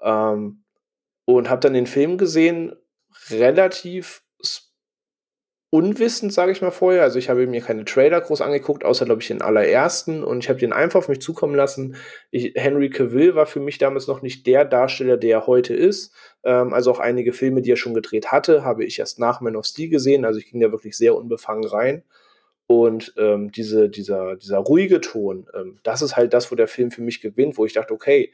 [0.00, 0.62] Ähm,
[1.24, 2.74] und habe dann den Film gesehen,
[3.30, 4.22] relativ
[5.70, 7.02] unwissend, sage ich mal vorher.
[7.02, 10.48] Also ich habe mir keine Trailer groß angeguckt, außer glaube ich den allerersten und ich
[10.48, 11.96] habe den einfach auf mich zukommen lassen.
[12.30, 16.14] Ich, Henry Cavill war für mich damals noch nicht der Darsteller, der er heute ist.
[16.44, 19.56] Ähm, also auch einige Filme, die er schon gedreht hatte, habe ich erst nach Man
[19.56, 20.24] of Steel gesehen.
[20.24, 22.04] Also ich ging da wirklich sehr unbefangen rein.
[22.68, 26.90] Und ähm, diese, dieser, dieser ruhige Ton, ähm, das ist halt das, wo der Film
[26.90, 28.32] für mich gewinnt, wo ich dachte, okay,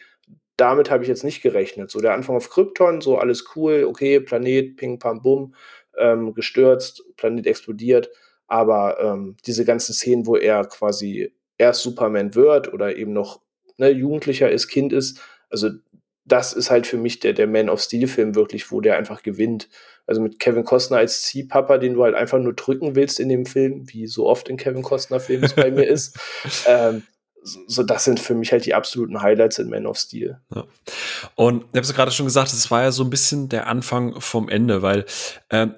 [0.57, 1.91] damit habe ich jetzt nicht gerechnet.
[1.91, 5.55] So der Anfang auf Krypton, so alles cool, okay, Planet, ping, pam, bum,
[5.99, 8.11] ähm, gestürzt, Planet explodiert.
[8.47, 13.41] Aber ähm, diese ganzen Szenen, wo er quasi erst Superman wird oder eben noch
[13.77, 15.71] ne, Jugendlicher ist, Kind ist, also
[16.25, 19.69] das ist halt für mich der, der Man of Steel-Film wirklich, wo der einfach gewinnt.
[20.13, 23.47] Also mit Kevin Costner als Ziehpapa, den du halt einfach nur drücken willst in dem
[23.47, 26.19] Film, wie so oft in Kevin Costner-Filmen es bei mir ist.
[26.67, 27.03] Ähm,
[27.43, 30.39] so, das sind für mich halt die absoluten Highlights in Man of Steel.
[30.55, 30.65] Ja.
[31.35, 34.21] Und ich habe es gerade schon gesagt, es war ja so ein bisschen der Anfang
[34.21, 35.07] vom Ende, weil
[35.51, 35.75] ähm,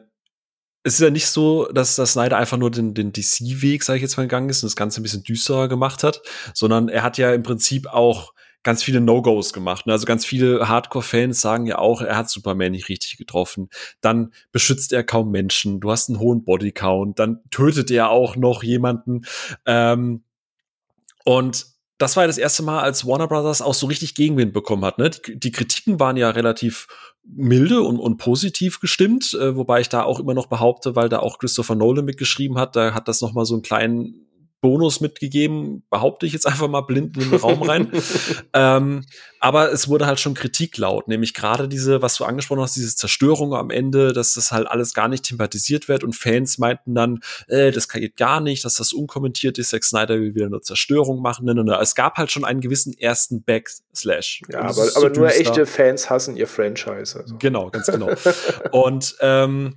[0.82, 4.02] es ist ja nicht so, dass das Snyder einfach nur den, den DC-Weg, sage ich
[4.02, 7.18] jetzt mal, gegangen ist und das Ganze ein bisschen düsterer gemacht hat, sondern er hat
[7.18, 8.33] ja im Prinzip auch
[8.64, 9.86] ganz viele No-Gos gemacht.
[9.86, 9.92] Ne?
[9.92, 13.68] Also ganz viele Hardcore-Fans sagen ja auch, er hat Superman nicht richtig getroffen.
[14.00, 15.80] Dann beschützt er kaum Menschen.
[15.80, 17.18] Du hast einen hohen Bodycount.
[17.18, 19.26] Dann tötet er auch noch jemanden.
[19.66, 20.24] Ähm,
[21.24, 21.66] und
[21.98, 24.98] das war ja das erste Mal, als Warner Brothers auch so richtig Gegenwind bekommen hat.
[24.98, 25.10] Ne?
[25.10, 26.88] Die, die Kritiken waren ja relativ
[27.22, 31.20] milde und, und positiv gestimmt, äh, wobei ich da auch immer noch behaupte, weil da
[31.20, 34.23] auch Christopher Nolan mitgeschrieben hat, da hat das noch mal so einen kleinen
[34.64, 37.92] Bonus mitgegeben, behaupte ich jetzt einfach mal blind in den Raum rein.
[38.54, 39.04] ähm,
[39.38, 42.96] aber es wurde halt schon Kritik laut, nämlich gerade diese, was du angesprochen hast, diese
[42.96, 47.20] Zerstörung am Ende, dass das halt alles gar nicht thematisiert wird und Fans meinten dann,
[47.48, 51.20] äh, das geht gar nicht, dass das unkommentiert ist, Zack Snyder will wieder eine Zerstörung
[51.20, 51.44] machen.
[51.44, 51.78] Ne, ne, ne.
[51.82, 54.40] Es gab halt schon einen gewissen ersten Backslash.
[54.50, 57.20] Ja, aber, aber so nur echte Fans hassen ihr Franchise.
[57.20, 57.36] Also.
[57.38, 58.08] Genau, ganz genau.
[58.72, 59.74] und ähm,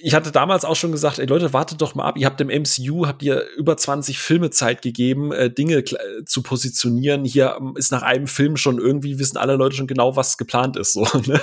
[0.00, 2.16] ich hatte damals auch schon gesagt, ey Leute, wartet doch mal ab.
[2.16, 6.42] Ihr habt dem MCU, habt ihr über 20 Filme Zeit gegeben, äh, Dinge äh, zu
[6.42, 7.24] positionieren.
[7.24, 10.76] Hier ähm, ist nach einem Film schon irgendwie, wissen alle Leute schon genau, was geplant
[10.76, 10.92] ist.
[10.92, 11.40] So, ne?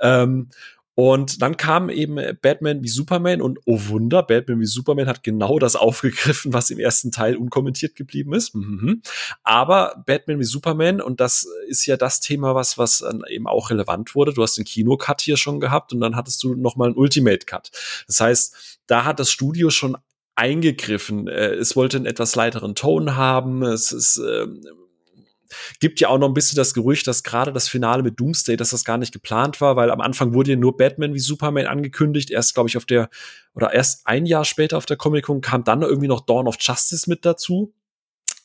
[0.00, 0.48] ähm,
[0.94, 5.58] und dann kam eben Batman wie Superman und oh Wunder, Batman wie Superman hat genau
[5.58, 8.54] das aufgegriffen, was im ersten Teil unkommentiert geblieben ist.
[8.54, 9.02] Mhm.
[9.42, 14.14] Aber Batman wie Superman, und das ist ja das Thema, was, was eben auch relevant
[14.14, 14.34] wurde.
[14.34, 17.46] Du hast den Kinocut hier schon gehabt und dann hattest du noch mal einen Ultimate
[17.46, 17.70] Cut.
[18.06, 19.96] Das heißt, da hat das Studio schon
[20.34, 21.28] eingegriffen.
[21.28, 23.62] Äh, es wollte einen etwas leiteren Ton haben.
[23.62, 24.60] Es ist ähm,
[25.80, 28.70] Gibt ja auch noch ein bisschen das Gerücht, dass gerade das Finale mit Doomsday, dass
[28.70, 32.30] das gar nicht geplant war, weil am Anfang wurde ja nur Batman wie Superman angekündigt.
[32.30, 33.08] Erst, glaube ich, auf der,
[33.54, 37.08] oder erst ein Jahr später auf der Comic-Con kam dann irgendwie noch Dawn of Justice
[37.08, 37.72] mit dazu.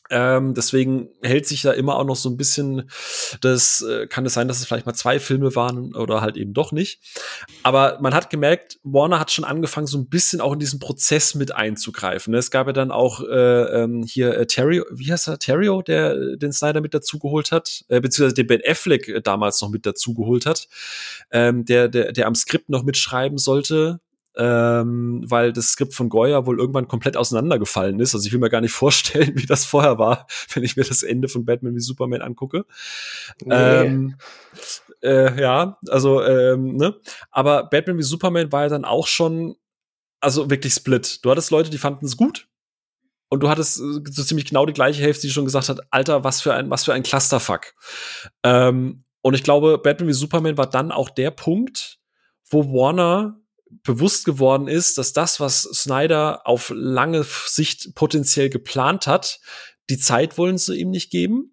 [0.10, 2.90] Ähm, deswegen hält sich da immer auch noch so ein bisschen,
[3.42, 6.54] das äh, kann es sein, dass es vielleicht mal zwei Filme waren oder halt eben
[6.54, 7.02] doch nicht.
[7.64, 11.36] Aber man hat gemerkt, Warner hat schon angefangen, so ein bisschen auch in diesen Prozess
[11.36, 12.34] mit einzugreifen.
[12.34, 16.14] Es gab ja dann auch äh, ähm, hier äh, Terry, wie heißt er, Terrio, der
[16.14, 19.86] äh, den Snyder mit dazugeholt hat, äh, beziehungsweise den Ben Affleck äh, damals noch mit
[19.86, 20.68] dazugeholt hat,
[21.32, 24.00] ähm, der, der, der am Skript noch mitschreiben sollte
[24.38, 28.14] ähm, weil das Skript von Goya wohl irgendwann komplett auseinandergefallen ist.
[28.14, 31.04] Also ich will mir gar nicht vorstellen, wie das vorher war, wenn ich mir das
[31.04, 32.66] Ende von Batman wie Superman angucke.
[33.44, 33.56] Nee.
[33.56, 34.16] Ähm,
[35.02, 36.96] äh, ja, also, ähm, ne?
[37.32, 39.56] Aber Batman wie Superman war ja dann auch schon,
[40.20, 41.24] also wirklich split.
[41.24, 42.48] Du hattest Leute, die fanden es gut.
[43.30, 46.24] Und du hattest äh, so ziemlich genau die gleiche Hälfte, die schon gesagt hat, Alter,
[46.24, 47.74] was für ein, was für ein Clusterfuck.
[48.44, 52.00] Ähm, und ich glaube, Batman wie Superman war dann auch der Punkt,
[52.50, 53.40] wo Warner
[53.84, 59.40] bewusst geworden ist, dass das, was Snyder auf lange Sicht potenziell geplant hat,
[59.90, 61.52] die Zeit wollen sie ihm nicht geben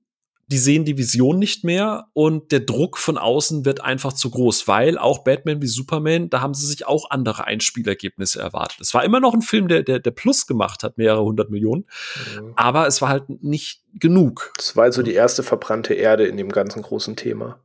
[0.49, 4.69] die sehen die Vision nicht mehr und der Druck von außen wird einfach zu groß,
[4.69, 8.81] weil auch Batman wie Superman, da haben sie sich auch andere Einspielergebnisse erwartet.
[8.81, 11.87] Es war immer noch ein Film, der, der, der Plus gemacht hat, mehrere hundert Millionen,
[12.39, 12.53] mhm.
[12.57, 14.53] aber es war halt nicht genug.
[14.59, 17.59] Es war also die erste verbrannte Erde in dem ganzen großen Thema.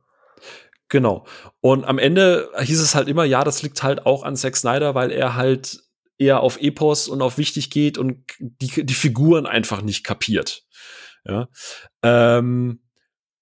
[0.90, 1.24] Genau.
[1.60, 4.94] Und am Ende hieß es halt immer, ja, das liegt halt auch an Zack Snyder,
[4.94, 5.80] weil er halt
[6.18, 10.64] eher auf Epos und auf wichtig geht und die, die Figuren einfach nicht kapiert.
[11.24, 11.48] Ja.
[12.02, 12.82] Ähm,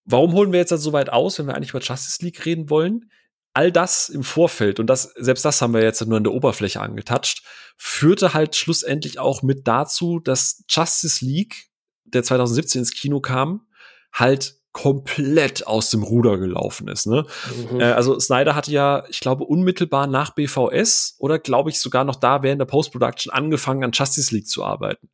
[0.04, 2.70] warum holen wir jetzt dann so weit aus, wenn wir eigentlich über Justice League reden
[2.70, 3.10] wollen?
[3.54, 6.80] All das im Vorfeld, und das, selbst das haben wir jetzt nur an der Oberfläche
[6.80, 7.44] angetatscht,
[7.78, 11.70] führte halt schlussendlich auch mit dazu, dass Justice League,
[12.04, 13.66] der 2017 ins Kino kam,
[14.12, 17.06] halt komplett aus dem Ruder gelaufen ist.
[17.06, 17.26] Ne?
[17.72, 17.80] Mhm.
[17.80, 22.16] Äh, also Snyder hatte ja, ich glaube, unmittelbar nach BVS oder glaube ich sogar noch
[22.16, 25.10] da während der Post-Production angefangen an Justice League zu arbeiten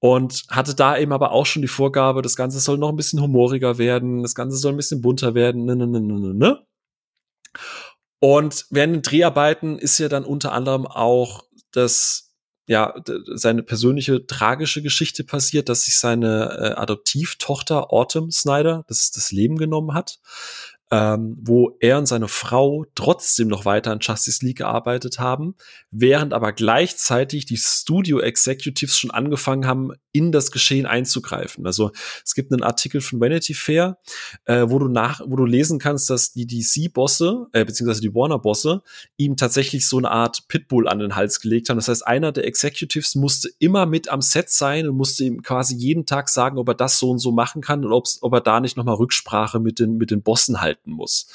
[0.00, 3.20] und hatte da eben aber auch schon die Vorgabe, das Ganze soll noch ein bisschen
[3.20, 6.34] humoriger werden, das Ganze soll ein bisschen bunter werden, ne, ne, ne, ne, ne.
[6.34, 6.66] ne.
[8.20, 12.27] Und während den Dreharbeiten ist ja dann unter anderem auch das,
[12.68, 12.94] ja,
[13.34, 19.56] seine persönliche tragische Geschichte passiert, dass sich seine äh, Adoptivtochter Autumn Snyder das, das Leben
[19.56, 20.20] genommen hat
[20.90, 25.54] ähm, wo er und seine Frau trotzdem noch weiter an Justice League gearbeitet haben,
[25.90, 31.66] während aber gleichzeitig die Studio Executives schon angefangen haben, in das Geschehen einzugreifen.
[31.66, 31.92] Also
[32.24, 33.98] es gibt einen Artikel von Vanity Fair,
[34.46, 38.82] äh, wo du nach, wo du lesen kannst, dass die DC-Bosse, äh, beziehungsweise die Warner-Bosse,
[39.18, 41.76] ihm tatsächlich so eine Art Pitbull an den Hals gelegt haben.
[41.76, 45.76] Das heißt, einer der Executives musste immer mit am Set sein und musste ihm quasi
[45.76, 48.60] jeden Tag sagen, ob er das so und so machen kann und ob er da
[48.60, 51.28] nicht nochmal Rücksprache mit den, mit den Bossen halten muss.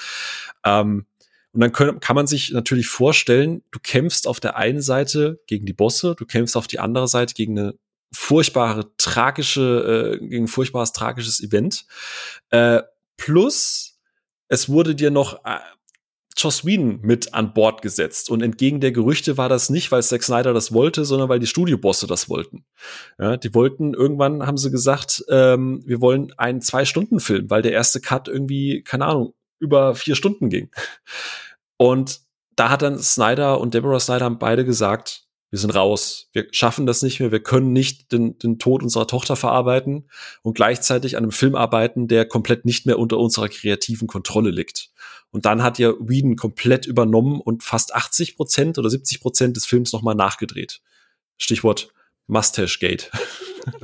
[0.65, 1.05] Ähm,
[1.53, 5.65] und dann können, kann man sich natürlich vorstellen, du kämpfst auf der einen Seite gegen
[5.65, 7.75] die Bosse, du kämpfst auf die andere Seite gegen eine
[8.11, 11.85] furchtbare, tragische, äh, gegen ein furchtbares, tragisches Event.
[12.49, 12.81] Äh,
[13.17, 13.99] plus,
[14.47, 15.59] es wurde dir noch äh,
[16.37, 18.29] Joss Whedon mit an Bord gesetzt.
[18.29, 21.47] Und entgegen der Gerüchte war das nicht, weil Zack Snyder das wollte, sondern weil die
[21.47, 22.65] Studiobosse das wollten.
[23.19, 28.01] Ja, die wollten, irgendwann haben sie gesagt, ähm, wir wollen einen Zwei-Stunden-Film, weil der erste
[28.01, 30.69] Cut irgendwie, keine Ahnung, über vier Stunden ging.
[31.77, 32.21] Und
[32.55, 36.29] da hat dann Snyder und Deborah Snyder haben beide gesagt, wir sind raus.
[36.33, 37.31] Wir schaffen das nicht mehr.
[37.31, 40.09] Wir können nicht den, den Tod unserer Tochter verarbeiten
[40.41, 44.89] und gleichzeitig an einem Film arbeiten, der komplett nicht mehr unter unserer kreativen Kontrolle liegt.
[45.33, 49.65] Und dann hat ja Whedon komplett übernommen und fast 80 Prozent oder 70 Prozent des
[49.65, 50.81] Films nochmal nachgedreht.
[51.37, 51.89] Stichwort
[52.27, 53.11] Mustache Gate.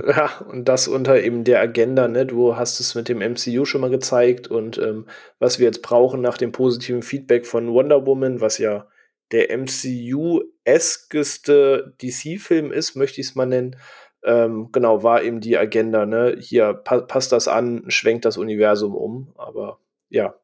[0.06, 2.26] Ja, und das unter eben der Agenda, ne?
[2.26, 5.06] Du hast es mit dem MCU schon mal gezeigt und ähm,
[5.40, 8.90] was wir jetzt brauchen nach dem positiven Feedback von Wonder Woman, was ja
[9.32, 13.78] der MCU-eskeste DC-Film ist, möchte ich es mal nennen.
[14.24, 16.36] Ähm, genau, war eben die Agenda, ne?
[16.38, 20.36] Hier pa passt das an, schwenkt das Universum um, aber ja,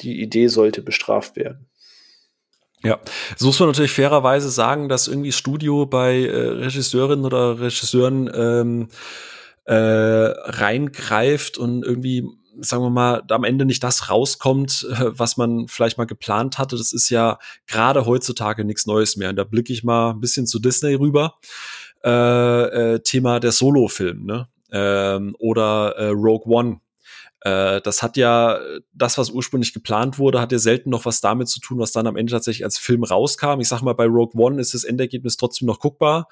[0.00, 1.66] die Idee sollte bestraft werden.
[2.82, 3.00] Ja,
[3.36, 8.88] so muss man natürlich fairerweise sagen, dass irgendwie Studio bei äh, Regisseurinnen oder Regisseuren ähm,
[9.64, 12.28] äh, reingreift und irgendwie
[12.60, 16.76] sagen wir mal, am Ende nicht das rauskommt, was man vielleicht mal geplant hatte.
[16.76, 19.30] Das ist ja gerade heutzutage nichts Neues mehr.
[19.30, 21.38] Und da blicke ich mal ein bisschen zu Disney rüber.
[22.04, 24.48] Äh, äh, Thema der Solo-Film, ne?
[24.70, 26.80] Ähm, oder äh, Rogue One
[27.44, 28.58] äh, das hat ja,
[28.94, 32.06] das, was ursprünglich geplant wurde, hat ja selten noch was damit zu tun, was dann
[32.06, 33.60] am Ende tatsächlich als Film rauskam.
[33.60, 36.28] Ich sag mal, bei Rogue One ist das Endergebnis trotzdem noch guckbar.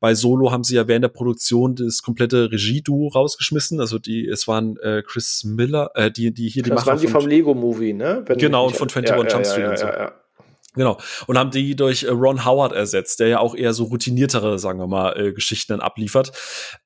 [0.00, 3.78] Bei Solo haben sie ja während der Produktion das komplette Regie-Duo rausgeschmissen.
[3.80, 6.70] Also die, es waren äh, Chris Miller, äh, die, die hier die.
[6.70, 8.24] Das waren die vom Lego-Movie, ne?
[8.26, 10.12] Wenn genau, und von 21 ja, Jump Street ja, ja, und so.
[10.76, 10.98] Genau.
[11.26, 14.78] Und haben die durch äh, Ron Howard ersetzt, der ja auch eher so routiniertere, sagen
[14.78, 16.32] wir mal, äh, Geschichten dann abliefert.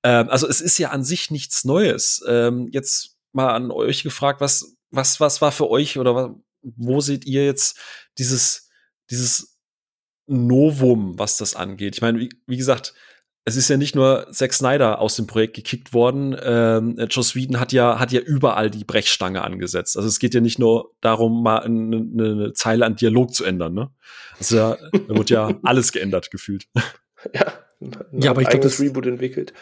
[0.04, 2.22] Ähm, also es ist ja an sich nichts Neues.
[2.26, 6.30] Ähm, jetzt mal an euch gefragt, was, was, was war für euch oder was,
[6.62, 7.78] wo seht ihr jetzt
[8.18, 8.70] dieses,
[9.10, 9.58] dieses
[10.26, 11.96] Novum, was das angeht?
[11.96, 12.94] Ich meine, wie, wie gesagt,
[13.44, 16.36] es ist ja nicht nur Zack Snyder aus dem Projekt gekickt worden.
[16.42, 19.96] Ähm, Joss Whedon hat ja, hat ja überall die Brechstange angesetzt.
[19.96, 23.74] Also es geht ja nicht nur darum, mal eine, eine Zeile an Dialog zu ändern.
[23.74, 23.90] Ne?
[24.38, 26.68] Also da, da wird ja alles geändert gefühlt.
[27.34, 27.52] Ja,
[28.12, 29.52] ja aber ich glaube, das Reboot entwickelt.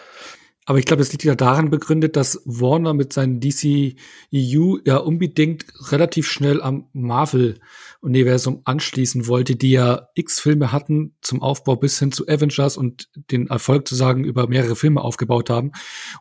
[0.68, 5.64] Aber ich glaube, es liegt ja daran begründet, dass Warner mit seinem DCEU ja unbedingt
[5.90, 12.12] relativ schnell am Marvel-Universum anschließen wollte, die ja x Filme hatten zum Aufbau bis hin
[12.12, 15.72] zu Avengers und den Erfolg zu sagen über mehrere Filme aufgebaut haben.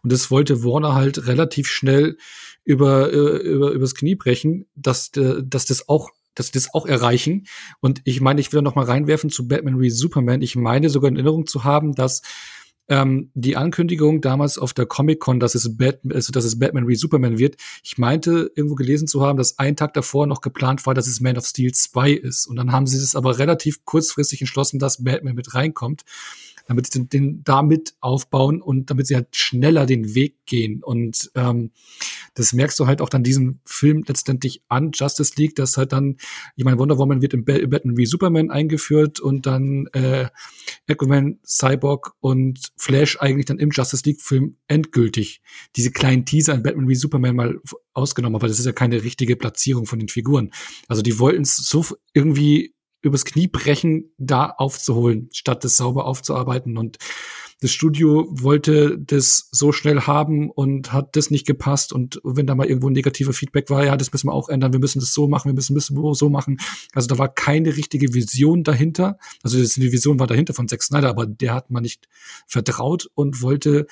[0.02, 2.16] Und das wollte Warner halt relativ schnell
[2.64, 6.86] über, äh, über, übers Knie brechen, dass, äh, dass das auch dass sie das auch
[6.86, 7.48] erreichen.
[7.80, 10.44] Und ich meine, ich will da noch mal reinwerfen zu Batman wie Superman.
[10.44, 12.22] Ich meine sogar in Erinnerung zu haben, dass
[12.90, 16.96] ähm, die Ankündigung damals auf der Comic-Con, dass es, Bat also, dass es Batman wie
[16.96, 17.58] Superman wird.
[17.84, 21.20] Ich meinte, irgendwo gelesen zu haben, dass ein Tag davor noch geplant war, dass es
[21.20, 22.48] Man of Steel 2 ist.
[22.48, 26.04] Und dann haben sie es aber relativ kurzfristig entschlossen, dass Batman mit reinkommt
[26.68, 30.84] damit sie den, den damit aufbauen und damit sie halt schneller den Weg gehen.
[30.84, 31.72] Und ähm,
[32.34, 36.18] das merkst du halt auch dann diesen Film letztendlich an, Justice League, dass halt dann,
[36.56, 40.28] ich meine, Wonder Woman wird im Batman wie Superman eingeführt und dann äh,
[40.90, 45.42] Aquaman, Cyborg und Flash eigentlich dann im Justice League-Film endgültig
[45.76, 47.60] diese kleinen Teaser in Batman wie Superman mal
[47.94, 50.52] ausgenommen, aber das ist ja keine richtige Platzierung von den Figuren.
[50.88, 52.76] Also die wollten es so irgendwie
[53.08, 56.78] übers Knie brechen, da aufzuholen, statt das sauber aufzuarbeiten.
[56.78, 56.98] Und
[57.60, 61.92] das Studio wollte das so schnell haben und hat das nicht gepasst.
[61.92, 64.74] Und wenn da mal irgendwo ein negativer Feedback war, ja, das müssen wir auch ändern,
[64.74, 66.60] wir müssen das so machen, wir müssen das so machen.
[66.94, 69.18] Also da war keine richtige Vision dahinter.
[69.42, 72.08] Also die Vision war dahinter von Zack Snyder, aber der hat man nicht
[72.46, 73.88] vertraut und wollte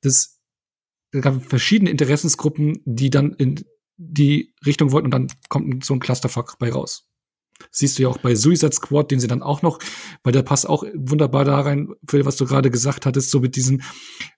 [0.00, 0.38] das
[1.10, 3.64] es gab verschiedene Interessensgruppen, die dann in
[3.96, 7.07] die Richtung wollten und dann kommt so ein Clusterfuck bei raus.
[7.70, 9.78] Siehst du ja auch bei Suicide Squad, den sie dann auch noch,
[10.22, 13.56] weil der passt auch wunderbar da rein, Phil, was du gerade gesagt hattest, so mit
[13.56, 13.80] diesem,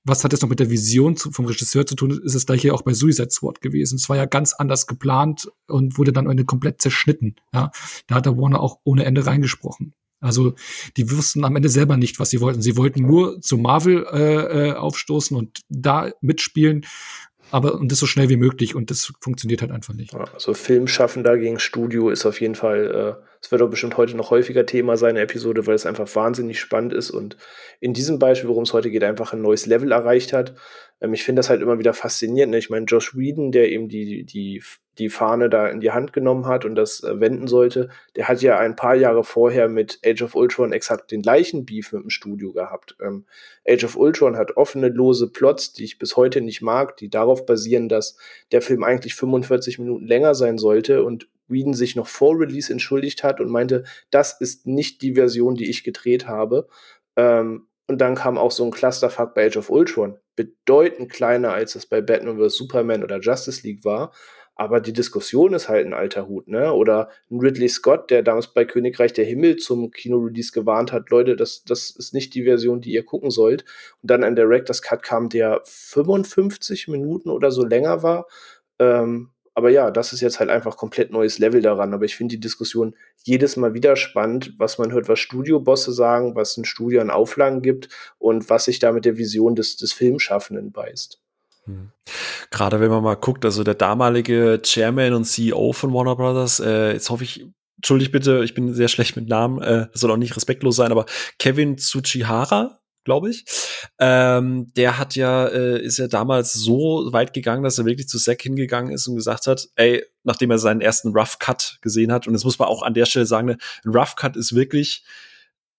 [0.04, 2.74] was hat es noch mit der Vision zu, vom Regisseur zu tun, ist es gleiche
[2.74, 3.96] auch bei Suicide Squad gewesen.
[3.96, 7.36] Es war ja ganz anders geplant und wurde dann eine komplett zerschnitten.
[7.52, 7.70] Ja,
[8.06, 9.94] da hat der Warner auch ohne Ende reingesprochen.
[10.20, 10.54] Also
[10.96, 12.60] die wussten am Ende selber nicht, was sie wollten.
[12.60, 16.84] Sie wollten nur zu Marvel äh, äh, aufstoßen und da mitspielen
[17.50, 20.14] aber und das so schnell wie möglich und das funktioniert halt einfach nicht.
[20.14, 24.30] Also Filmschaffender gegen Studio ist auf jeden Fall, äh, es wird auch bestimmt heute noch
[24.30, 27.38] häufiger Thema sein, eine Episode, weil es einfach wahnsinnig spannend ist und
[27.80, 30.54] in diesem Beispiel, worum es heute geht, einfach ein neues Level erreicht hat.
[31.00, 32.50] Ähm, ich finde das halt immer wieder faszinierend.
[32.50, 32.58] Ne?
[32.58, 34.62] Ich meine, Josh Whedon, der eben die, die,
[34.98, 38.42] die Fahne da in die Hand genommen hat und das äh, wenden sollte, der hat
[38.42, 42.10] ja ein paar Jahre vorher mit Age of Ultron exakt den gleichen Beef mit dem
[42.10, 42.96] Studio gehabt.
[43.00, 43.24] Ähm,
[43.66, 47.46] Age of Ultron hat offene, lose Plots, die ich bis heute nicht mag, die darauf
[47.46, 48.18] basieren, dass
[48.52, 53.24] der Film eigentlich 45 Minuten länger sein sollte und Whedon sich noch vor Release entschuldigt
[53.24, 56.68] hat und meinte, das ist nicht die Version, die ich gedreht habe.
[57.16, 61.74] Ähm, und dann kam auch so ein Clusterfuck bei Age of Ultron, bedeutend kleiner, als
[61.74, 62.56] es bei Batman vs.
[62.56, 64.12] Superman oder Justice League war.
[64.54, 66.72] Aber die Diskussion ist halt ein alter Hut, ne?
[66.74, 71.34] Oder ein Ridley Scott, der damals bei Königreich der Himmel zum Kino-Release gewarnt hat, Leute,
[71.34, 73.64] das, das ist nicht die Version, die ihr gucken sollt.
[74.02, 78.26] Und dann ein Director's Cut kam, der 55 Minuten oder so länger war.
[78.78, 81.92] Ähm, aber ja, das ist jetzt halt einfach komplett neues Level daran.
[81.92, 86.34] Aber ich finde die Diskussion jedes Mal wieder spannend, was man hört, was Studiobosse sagen,
[86.36, 89.92] was ein Studio an Auflagen gibt und was sich da mit der Vision des, des
[89.92, 91.20] Filmschaffenden beißt.
[91.64, 91.90] Hm.
[92.50, 96.92] Gerade wenn man mal guckt, also der damalige Chairman und CEO von Warner Brothers, äh,
[96.92, 100.36] jetzt hoffe ich, entschuldigt bitte, ich bin sehr schlecht mit Namen, äh, soll auch nicht
[100.36, 101.06] respektlos sein, aber
[101.38, 103.44] Kevin Tsuchihara, glaube ich.
[103.98, 108.18] Ähm, der hat ja, äh, ist ja damals so weit gegangen, dass er wirklich zu
[108.18, 112.26] Zack hingegangen ist und gesagt hat, ey, nachdem er seinen ersten Rough Cut gesehen hat,
[112.26, 115.04] und das muss man auch an der Stelle sagen, ne, ein Rough Cut ist wirklich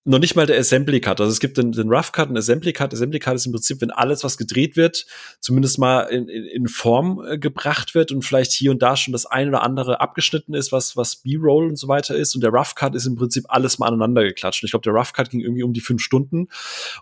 [0.04, 1.22] noch nicht mal der Assembly Cut.
[1.22, 2.92] Also es gibt den, den Rough Cut, einen Assembly Cut.
[2.92, 5.06] Assembly Cut ist im Prinzip, wenn alles, was gedreht wird,
[5.40, 9.12] zumindest mal in, in, in Form äh, gebracht wird und vielleicht hier und da schon
[9.12, 12.34] das ein oder andere abgeschnitten ist, was, was B-Roll und so weiter ist.
[12.34, 14.64] Und der Rough Cut ist im Prinzip alles mal aneinander geklatscht.
[14.64, 16.48] Und ich glaube, der Rough Cut ging irgendwie um die fünf Stunden.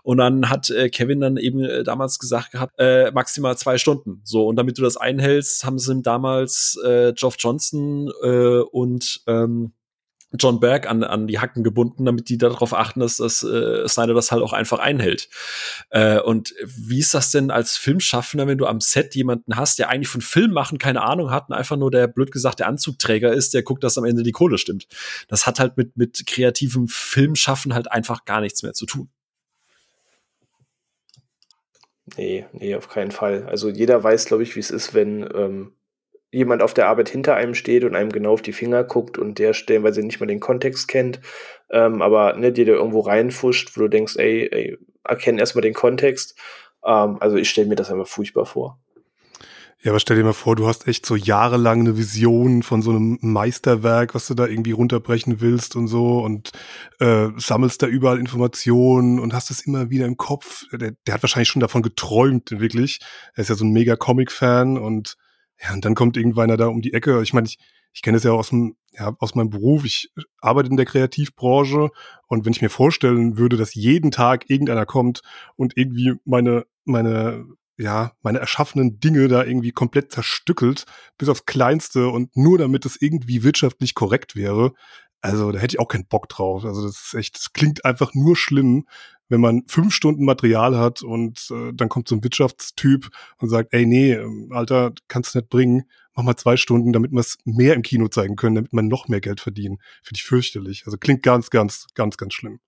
[0.02, 4.20] Und dann hat äh, Kevin dann eben äh, damals gesagt gehabt, äh, maximal zwei Stunden.
[4.24, 9.22] So, und damit du das einhältst, haben sie ihm damals äh, Geoff Johnson äh, und
[9.26, 9.72] ähm,
[10.38, 14.14] John Berg an, an die Hacken gebunden, damit die darauf achten, dass das äh, Snyder
[14.14, 15.28] das halt auch einfach einhält.
[15.90, 19.88] Äh, und wie ist das denn als Filmschaffender, wenn du am Set jemanden hast, der
[19.88, 23.32] eigentlich von Film machen keine Ahnung hat und einfach nur der, blöd gesagt, der Anzugträger
[23.32, 24.86] ist, der guckt, dass am Ende die Kohle stimmt.
[25.28, 29.08] Das hat halt mit, mit kreativem Filmschaffen halt einfach gar nichts mehr zu tun.
[32.16, 33.46] Nee, nee, auf keinen Fall.
[33.48, 35.72] Also jeder weiß, glaube ich, wie es ist, wenn ähm,
[36.32, 39.38] jemand auf der Arbeit hinter einem steht und einem genau auf die Finger guckt und
[39.38, 41.20] der stellenweise nicht mal den Kontext kennt,
[41.70, 45.74] ähm, aber ne, dir da irgendwo reinfuscht, wo du denkst, ey, ey, erkennen erstmal den
[45.74, 46.36] Kontext.
[46.84, 48.78] Ähm, also ich stelle mir das einfach furchtbar vor.
[49.82, 52.90] Ja, aber stell dir mal vor, du hast echt so jahrelang eine Vision von so
[52.90, 56.50] einem Meisterwerk, was du da irgendwie runterbrechen willst und so und
[56.98, 60.66] äh, sammelst da überall Informationen und hast es immer wieder im Kopf.
[60.70, 63.00] Der, der hat wahrscheinlich schon davon geträumt, wirklich.
[63.34, 65.16] Er ist ja so ein mega Comic-Fan und
[65.62, 67.22] ja, und dann kommt irgendwann da um die Ecke.
[67.22, 67.58] Ich meine, ich,
[67.92, 69.84] ich kenne es ja aus dem, ja, aus meinem Beruf.
[69.84, 71.90] Ich arbeite in der Kreativbranche
[72.28, 75.22] und wenn ich mir vorstellen würde, dass jeden Tag irgendeiner kommt
[75.56, 77.44] und irgendwie meine, meine
[77.80, 80.84] ja, meine erschaffenen Dinge da irgendwie komplett zerstückelt,
[81.16, 84.74] bis aufs Kleinste und nur damit es irgendwie wirtschaftlich korrekt wäre.
[85.20, 86.64] Also da hätte ich auch keinen Bock drauf.
[86.64, 88.86] Also das ist echt, das klingt einfach nur schlimm,
[89.28, 93.72] wenn man fünf Stunden Material hat und äh, dann kommt so ein Wirtschaftstyp und sagt,
[93.72, 97.74] ey, nee, ähm, Alter, kannst nicht bringen, mach mal zwei Stunden, damit wir es mehr
[97.74, 99.78] im Kino zeigen können, damit man noch mehr Geld verdienen.
[100.02, 100.82] Finde ich fürchterlich.
[100.86, 102.60] Also klingt ganz, ganz, ganz, ganz schlimm.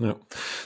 [0.00, 0.16] Ja.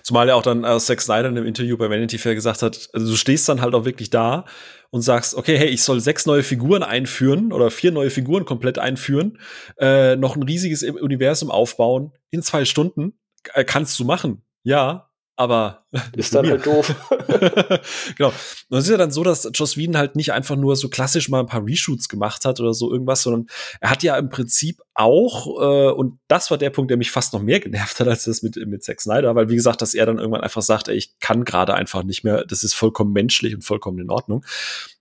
[0.02, 2.88] Zumal er auch dann äh, Zack Snyder in einem Interview bei Vanity Fair gesagt hat,
[2.92, 4.44] also du stehst dann halt auch wirklich da
[4.90, 8.78] und sagst, okay, hey, ich soll sechs neue Figuren einführen oder vier neue Figuren komplett
[8.78, 9.40] einführen,
[9.78, 13.18] äh, noch ein riesiges Universum aufbauen in zwei Stunden.
[13.54, 14.44] Äh, kannst du machen.
[14.62, 15.84] Ja, aber
[16.16, 16.94] ist dann halt doof.
[18.16, 18.32] genau.
[18.68, 21.28] Und es ist ja dann so, dass Joss Whedon halt nicht einfach nur so klassisch
[21.28, 23.46] mal ein paar Reshoots gemacht hat oder so irgendwas, sondern
[23.80, 27.32] er hat ja im Prinzip auch, äh, und das war der Punkt, der mich fast
[27.32, 30.06] noch mehr genervt hat als das mit, mit Zack Snyder, weil wie gesagt, dass er
[30.06, 33.54] dann irgendwann einfach sagt, ey, ich kann gerade einfach nicht mehr, das ist vollkommen menschlich
[33.54, 34.44] und vollkommen in Ordnung.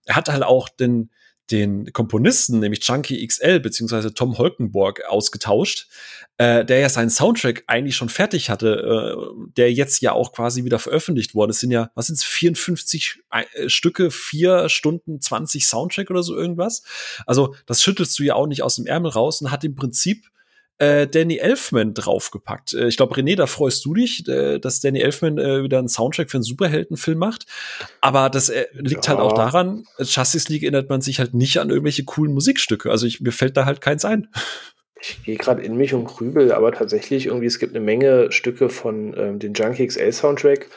[0.06, 1.12] Er hat halt auch den,
[1.52, 5.88] den Komponisten, nämlich Chunky XL beziehungsweise Tom Holkenborg, ausgetauscht,
[6.38, 10.64] äh, der ja seinen Soundtrack eigentlich schon fertig hatte, äh, der jetzt ja auch quasi
[10.64, 11.52] wieder veröffentlicht wurde.
[11.52, 16.36] Es sind ja, was sind es, 54 äh, Stücke, vier Stunden 20 Soundtrack oder so
[16.36, 16.84] irgendwas.
[17.26, 20.30] Also das schüttelst du ja auch nicht aus dem Ärmel raus und hat im Prinzip
[20.78, 22.74] äh, Danny Elfman draufgepackt.
[22.74, 25.90] Äh, ich glaube, René, da freust du dich, äh, dass Danny Elfman äh, wieder einen
[25.90, 27.46] Soundtrack für einen Superheldenfilm macht.
[28.02, 29.12] Aber das äh, liegt ja.
[29.12, 32.90] halt auch daran, Justice League erinnert man sich halt nicht an irgendwelche coolen Musikstücke.
[32.90, 34.28] Also ich, mir fällt da halt keins ein.
[35.00, 38.70] Ich gehe gerade in mich und grübel, aber tatsächlich irgendwie, es gibt eine Menge Stücke
[38.70, 40.70] von ähm, den Junkie XL Soundtrack,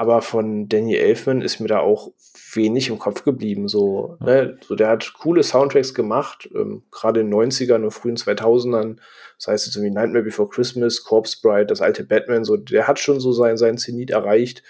[0.00, 2.10] aber von Danny Elfman ist mir da auch
[2.54, 3.68] wenig im Kopf geblieben.
[3.68, 4.56] So, ne?
[4.66, 8.96] so der hat coole Soundtracks gemacht, ähm, gerade in den 90ern und frühen 2000ern.
[9.36, 12.98] Das heißt jetzt irgendwie Nightmare Before Christmas, Corpse Bride, das alte Batman, so, der hat
[12.98, 14.62] schon so sein, sein Zenit erreicht.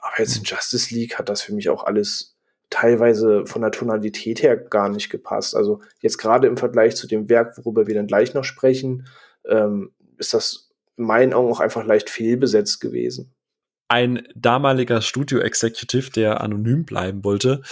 [0.00, 0.50] Aber jetzt in mhm.
[0.50, 2.36] Justice League hat das für mich auch alles
[2.70, 5.56] teilweise von der Tonalität her gar nicht gepasst.
[5.56, 9.08] Also jetzt gerade im Vergleich zu dem Werk, worüber wir dann gleich noch sprechen,
[9.48, 13.32] ähm, ist das in meinen Augen auch einfach leicht fehlbesetzt gewesen
[13.88, 17.62] ein damaliger Studio-Executive, der anonym bleiben wollte,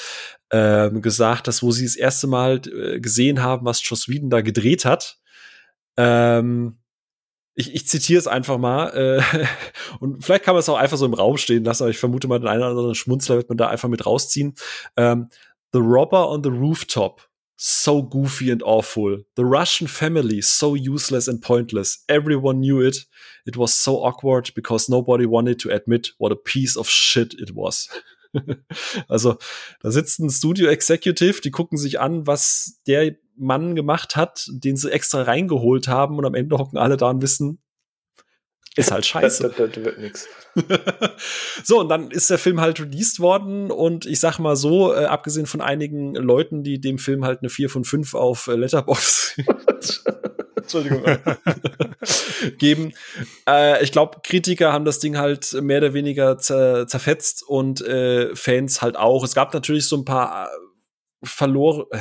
[0.51, 4.41] ähm, gesagt, dass wo sie das erste Mal äh, gesehen haben, was Joss Whedon da
[4.41, 5.19] gedreht hat,
[5.97, 6.79] ähm,
[7.57, 9.47] ich, ich zitiere es einfach mal, äh,
[10.01, 12.29] und vielleicht kann man es auch einfach so im Raum stehen lassen, aber ich vermute
[12.29, 14.55] mal, den einen oder anderen Schmunzler wird man da einfach mit rausziehen.
[14.97, 15.29] Ähm,
[15.73, 19.19] the robber on the rooftop so goofy and awful.
[19.37, 22.05] The Russian family, so useless and pointless.
[22.09, 23.07] Everyone knew it.
[23.47, 27.55] It was so awkward because nobody wanted to admit what a piece of shit it
[27.55, 27.89] was.
[29.09, 29.37] also,
[29.81, 34.77] da sitzt ein Studio Executive, die gucken sich an, was der Mann gemacht hat, den
[34.77, 37.59] sie extra reingeholt haben und am Ende hocken alle da und wissen,
[38.77, 39.43] ist halt scheiße.
[39.45, 40.29] das, das, das wird nix.
[41.65, 45.05] so, und dann ist der Film halt released worden und ich sag mal so, äh,
[45.05, 49.37] abgesehen von einigen Leuten, die dem Film halt eine 4 von 5 auf äh, Letterboxd
[50.57, 51.03] Entschuldigung.
[52.59, 52.95] geben.
[53.47, 58.35] Äh, ich glaube, Kritiker haben das Ding halt mehr oder weniger zer zerfetzt und äh,
[58.35, 59.25] Fans halt auch.
[59.25, 60.49] Es gab natürlich so ein paar äh,
[61.23, 61.99] verloren äh,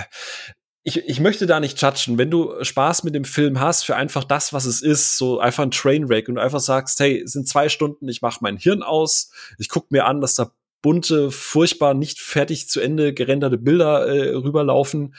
[0.84, 2.18] ich, ich möchte da nicht judgen.
[2.18, 5.64] Wenn du Spaß mit dem Film hast, für einfach das, was es ist, so einfach
[5.64, 8.84] ein Trainwreck und du einfach sagst, hey, es sind zwei Stunden, ich mache mein Hirn
[8.84, 14.06] aus, ich guck mir an, dass da bunte, furchtbar nicht fertig zu Ende gerenderte Bilder
[14.06, 15.16] äh, rüberlaufen.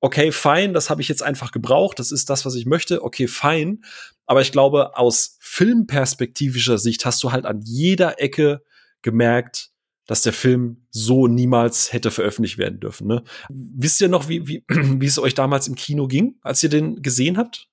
[0.00, 3.02] Okay, fein, das habe ich jetzt einfach gebraucht, das ist das, was ich möchte.
[3.02, 3.84] Okay, fein.
[4.24, 8.62] Aber ich glaube, aus filmperspektivischer Sicht hast du halt an jeder Ecke
[9.02, 9.70] gemerkt,
[10.06, 13.06] dass der Film so niemals hätte veröffentlicht werden dürfen.
[13.06, 13.24] Ne?
[13.48, 17.02] Wisst ihr noch, wie, wie, wie es euch damals im Kino ging, als ihr den
[17.02, 17.68] gesehen habt?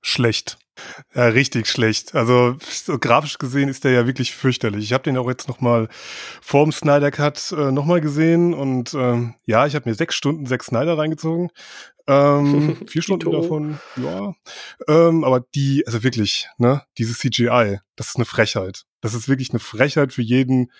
[0.00, 0.58] Schlecht.
[1.14, 2.14] Ja, richtig schlecht.
[2.14, 4.84] Also so grafisch gesehen ist der ja wirklich fürchterlich.
[4.84, 5.88] Ich habe den auch jetzt noch mal
[6.40, 10.46] vorm Snyder Cut äh, noch mal gesehen und ähm, ja, ich habe mir sechs Stunden
[10.46, 11.50] sechs Snyder reingezogen.
[12.06, 14.34] Ähm, vier Stunden davon, ja.
[14.86, 18.84] Ähm, aber die, also wirklich, ne, dieses CGI, das ist eine Frechheit.
[19.00, 20.70] Das ist wirklich eine Frechheit für jeden,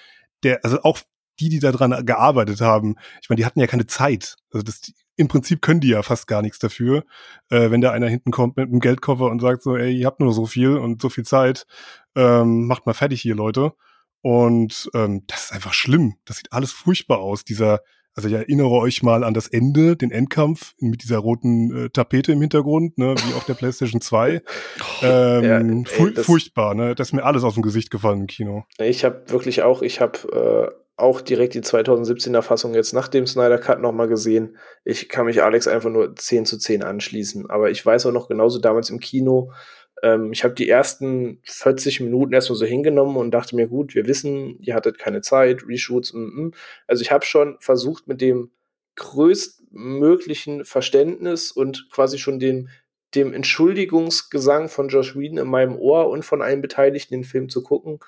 [0.42, 1.00] der, also auch
[1.40, 4.36] die, die daran gearbeitet haben, ich meine, die hatten ja keine Zeit.
[4.52, 7.04] Also das, im Prinzip können die ja fast gar nichts dafür,
[7.50, 10.20] äh, wenn da einer hinten kommt mit einem Geldkoffer und sagt so, ey, ihr habt
[10.20, 11.66] nur so viel und so viel Zeit,
[12.14, 13.72] ähm, macht mal fertig hier, Leute.
[14.20, 16.16] Und ähm, das ist einfach schlimm.
[16.24, 17.44] Das sieht alles furchtbar aus.
[17.44, 17.80] Dieser,
[18.18, 22.32] also ich erinnere euch mal an das Ende, den Endkampf mit dieser roten äh, Tapete
[22.32, 24.42] im Hintergrund, ne, wie auf der PlayStation 2.
[25.02, 26.96] Ähm, Ja, ey, das- furchtbar, ne?
[26.96, 28.64] Das ist mir alles aus dem Gesicht gefallen im Kino.
[28.78, 33.24] Ich habe wirklich auch, ich habe äh, auch direkt die 2017er Fassung jetzt nach dem
[33.28, 34.56] Snyder Cut nochmal gesehen.
[34.84, 37.48] Ich kann mich Alex einfach nur 10 zu 10 anschließen.
[37.48, 39.52] Aber ich weiß auch noch genauso damals im Kino,
[40.02, 44.06] ähm, ich habe die ersten 40 Minuten erstmal so hingenommen und dachte mir, gut, wir
[44.06, 46.52] wissen, ihr hattet keine Zeit, Reshoots, mm, mm.
[46.86, 48.50] Also ich habe schon versucht, mit dem
[48.96, 52.68] größtmöglichen Verständnis und quasi schon dem,
[53.14, 57.62] dem Entschuldigungsgesang von Josh Whedon in meinem Ohr und von allen Beteiligten den Film zu
[57.62, 58.00] gucken.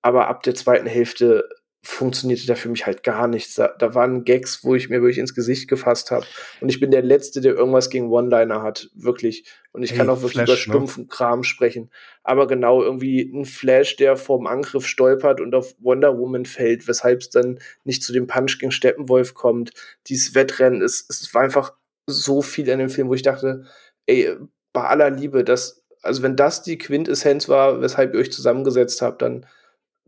[0.00, 1.48] Aber ab der zweiten Hälfte
[1.82, 3.54] funktionierte da für mich halt gar nichts.
[3.54, 6.26] Da, da waren Gags, wo ich mir wirklich ins Gesicht gefasst habe.
[6.60, 9.44] Und ich bin der Letzte, der irgendwas gegen One-Liner hat, wirklich.
[9.72, 10.58] Und ich Hey, kann auch wirklich Flash, über ne?
[10.58, 11.90] stumpfen Kram sprechen.
[12.24, 17.20] Aber genau irgendwie ein Flash, der vorm Angriff stolpert und auf Wonder Woman fällt, weshalb
[17.20, 19.70] es dann nicht zu dem Punch gegen Steppenwolf kommt.
[20.08, 21.74] Dieses Wettrennen, es, es war einfach
[22.06, 23.64] so viel in dem Film, wo ich dachte,
[24.06, 24.36] ey,
[24.72, 29.22] bei aller Liebe, das, also wenn das die Quintessenz war, weshalb ihr euch zusammengesetzt habt,
[29.22, 29.46] dann,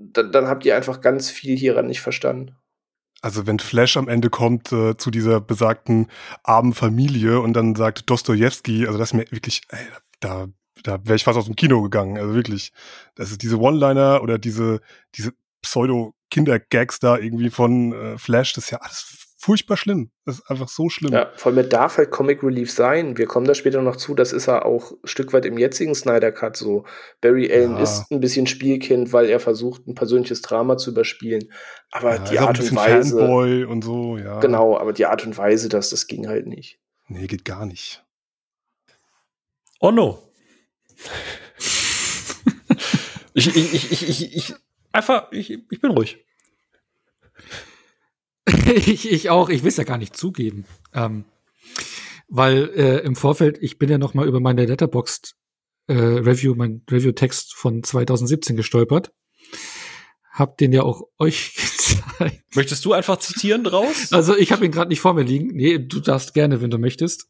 [0.00, 2.56] dann, dann habt ihr einfach ganz viel hieran nicht verstanden.
[3.22, 6.06] Also wenn Flash am Ende kommt äh, zu dieser besagten
[6.42, 9.86] armen Familie und dann sagt Dostoevsky, also das ist mir wirklich, ey,
[10.20, 10.48] da,
[10.82, 12.16] da wäre ich fast aus dem Kino gegangen.
[12.16, 12.72] Also wirklich,
[13.16, 14.80] das ist diese One-Liner oder diese,
[15.14, 20.10] diese Pseudo-Kinder-Gags da irgendwie von äh, Flash, das ist ja alles furchtbar schlimm.
[20.26, 21.12] Das ist einfach so schlimm.
[21.12, 23.16] Ja, vor allem darf halt Comic Relief sein.
[23.16, 25.94] Wir kommen da später noch zu, das ist er auch ein Stück weit im jetzigen
[25.94, 26.84] Snyder Cut so.
[27.22, 27.82] Barry Allen Ja.
[27.82, 31.50] ist ein bisschen Spielkind, weil er versucht, ein persönliches Drama zu überspielen.
[31.90, 33.18] Aber Ja, die ist auch ein Art und bisschen Weise.
[33.18, 34.40] Fanboy und so, ja.
[34.40, 36.78] Genau, aber die Art und Weise, das, das ging halt nicht.
[37.08, 38.04] Nee, geht gar nicht.
[39.80, 40.18] Oh no.
[43.34, 44.54] ich, ich, ich, ich, ich, ich,
[44.92, 46.24] einfach, ich, ich bin ruhig.
[48.74, 50.64] ich, ich auch, ich will es ja gar nicht zugeben.
[50.94, 51.24] Ähm,
[52.28, 55.34] weil äh, im Vorfeld, ich bin ja noch mal über meine Letterboxd
[55.88, 59.12] äh, Review, mein Review-Text von 2017 gestolpert.
[60.30, 62.44] Hab den ja auch euch gezeigt.
[62.54, 64.12] Möchtest du einfach zitieren draus?
[64.12, 65.48] Also ich habe ihn gerade nicht vor mir liegen.
[65.48, 67.28] Nee, du darfst gerne, wenn du möchtest.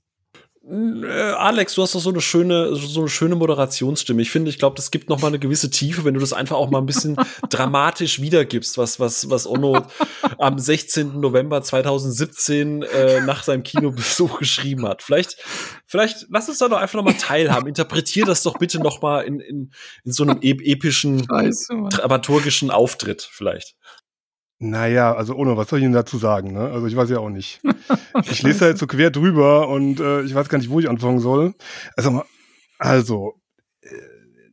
[0.62, 4.20] Äh, Alex, du hast doch so eine schöne, so eine schöne Moderationsstimme.
[4.20, 6.56] Ich finde, ich glaube, das gibt noch mal eine gewisse Tiefe, wenn du das einfach
[6.56, 7.16] auch mal ein bisschen
[7.48, 9.86] dramatisch wiedergibst, was, was, was Onno
[10.38, 11.18] am 16.
[11.18, 15.02] November 2017 äh, nach seinem Kinobesuch geschrieben hat.
[15.02, 15.36] Vielleicht,
[15.86, 17.66] vielleicht lass uns da doch einfach noch mal teilhaben.
[17.66, 19.72] Interpretier das doch bitte noch mal in, in,
[20.04, 23.76] in so einem ep epischen, Scheiße, dramaturgischen Auftritt vielleicht.
[24.62, 26.52] Naja, also ohne, was soll ich Ihnen dazu sagen?
[26.52, 26.60] Ne?
[26.70, 27.60] Also ich weiß ja auch nicht.
[28.30, 30.88] Ich lese da jetzt so quer drüber und äh, ich weiß gar nicht, wo ich
[30.90, 31.54] anfangen soll.
[31.96, 32.22] Also,
[32.78, 33.40] also
[33.82, 33.88] äh,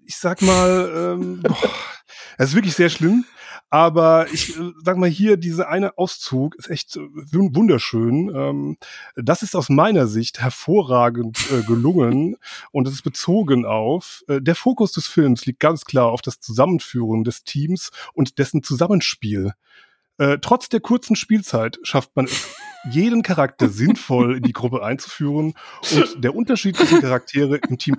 [0.06, 1.58] ich sag mal, ähm, boah,
[2.38, 3.26] es ist wirklich sehr schlimm.
[3.70, 8.32] Aber ich äh, sag mal hier, diese eine Auszug ist echt äh, wun- wunderschön.
[8.34, 8.78] Ähm,
[9.16, 12.38] das ist aus meiner Sicht hervorragend äh, gelungen
[12.72, 17.24] und es ist bezogen auf, der Fokus des Films liegt ganz klar auf das Zusammenführen
[17.26, 19.52] des Teams und dessen Zusammenspiel.
[20.18, 22.48] Äh, trotz der kurzen Spielzeit schafft man es,
[22.90, 25.54] jeden Charakter sinnvoll in die Gruppe einzuführen
[25.94, 27.98] und der unterschiedlichen Charaktere im Team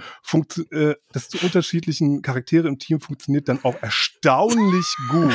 [0.71, 5.35] äh, das zu unterschiedlichen Charaktere im Team funktioniert dann auch erstaunlich gut.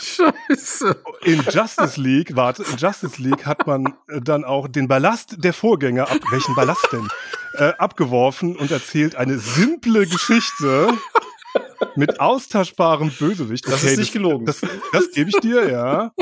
[0.00, 1.02] Scheiße.
[1.24, 5.52] In Justice League, warte, in Justice League hat man äh, dann auch den Ballast der
[5.52, 7.08] Vorgänger, ab, welchen Ballast denn,
[7.54, 10.88] äh, abgeworfen und erzählt eine simple Geschichte
[11.96, 13.66] mit austauschbarem Bösewicht.
[13.66, 14.46] Das ist nicht gelogen.
[14.46, 14.60] Das,
[14.92, 16.12] das gebe ich dir, ja.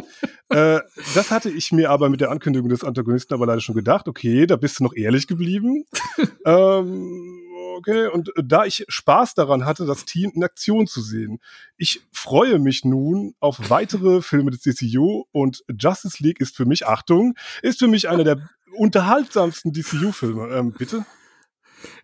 [0.50, 0.80] Äh,
[1.14, 4.08] das hatte ich mir aber mit der Ankündigung des Antagonisten aber leider schon gedacht.
[4.08, 5.84] Okay, da bist du noch ehrlich geblieben.
[6.46, 7.40] ähm,
[7.76, 11.40] okay, und da ich Spaß daran hatte, das Team in Aktion zu sehen,
[11.76, 16.86] ich freue mich nun auf weitere Filme des DCU und Justice League ist für mich,
[16.86, 20.48] Achtung, ist für mich einer der unterhaltsamsten DCU-Filme.
[20.54, 21.04] Ähm, bitte?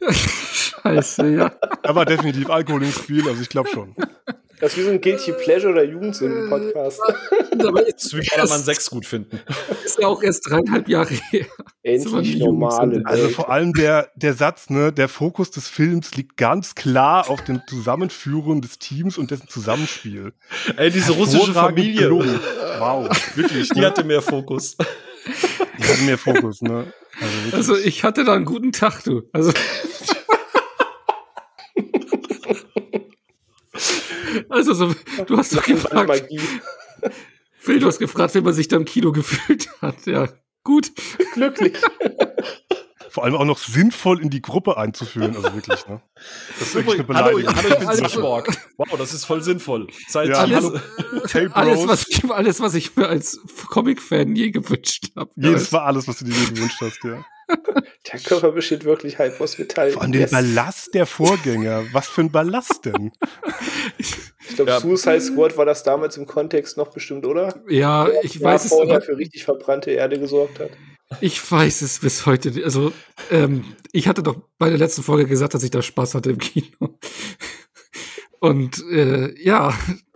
[0.10, 1.52] Scheiße, ja.
[1.82, 3.94] Aber definitiv Alkohol im Spiel, also ich glaube schon.
[4.60, 9.40] Das ist wie so ein Guilty Pleasure oder Das ist wie Ballermann 6 gut finden.
[9.82, 11.46] ist ja auch erst dreieinhalb Jahre her.
[11.82, 13.00] Endlich normale.
[13.06, 17.42] Also vor allem der, der Satz, ne, der Fokus des Films liegt ganz klar auf
[17.42, 20.34] dem Zusammenführen des Teams und dessen Zusammenspiel.
[20.76, 22.10] Ey, diese russische Familie.
[22.10, 23.70] Wow, wirklich.
[23.70, 23.86] Die Ne?
[23.86, 24.76] hatte mehr Fokus.
[24.76, 26.92] Die hatten mehr Fokus, ne?
[27.20, 27.56] Also.
[27.56, 29.22] Also ich hatte da einen guten Tag, du.
[29.32, 29.52] Also,
[34.48, 34.94] also so,
[35.26, 36.28] du hast doch gefragt.
[37.58, 40.06] Phil, du hast gefragt, wie man sich da im Kino gefühlt hat.
[40.06, 40.28] Ja,
[40.64, 40.92] gut.
[41.34, 41.74] Glücklich.
[43.10, 45.34] vor allem auch noch sinnvoll in die Gruppe einzuführen.
[45.36, 46.00] Also wirklich, ne?
[46.58, 49.88] Das ist wirklich eine hallo, hallo, ich bin also, Wow, das ist voll sinnvoll.
[50.08, 50.70] Seit ja, alles,
[51.32, 55.30] hey, alles, was ich, alles, was ich mir als Comic-Fan je gewünscht habe.
[55.36, 57.24] Jedes war alles, was du dir je gewünscht hast, ja.
[58.12, 59.90] Der Körper besteht wirklich halb aus Metall.
[59.90, 60.30] Vor allem yes.
[60.30, 61.84] den Ballast der Vorgänger.
[61.92, 63.12] Was für ein Ballast denn?
[63.98, 64.80] Ich glaube, ja.
[64.80, 67.54] Suicide Squad war das damals im Kontext noch bestimmt, oder?
[67.68, 68.70] Ja, ich ja, weiß es.
[68.70, 70.70] Vorher für richtig verbrannte Erde gesorgt hat.
[71.20, 72.52] Ich weiß es bis heute.
[72.64, 72.92] Also,
[73.30, 76.38] ähm, ich hatte doch bei der letzten Folge gesagt, dass ich da Spaß hatte im
[76.38, 76.98] Kino.
[78.38, 79.74] Und äh, ja,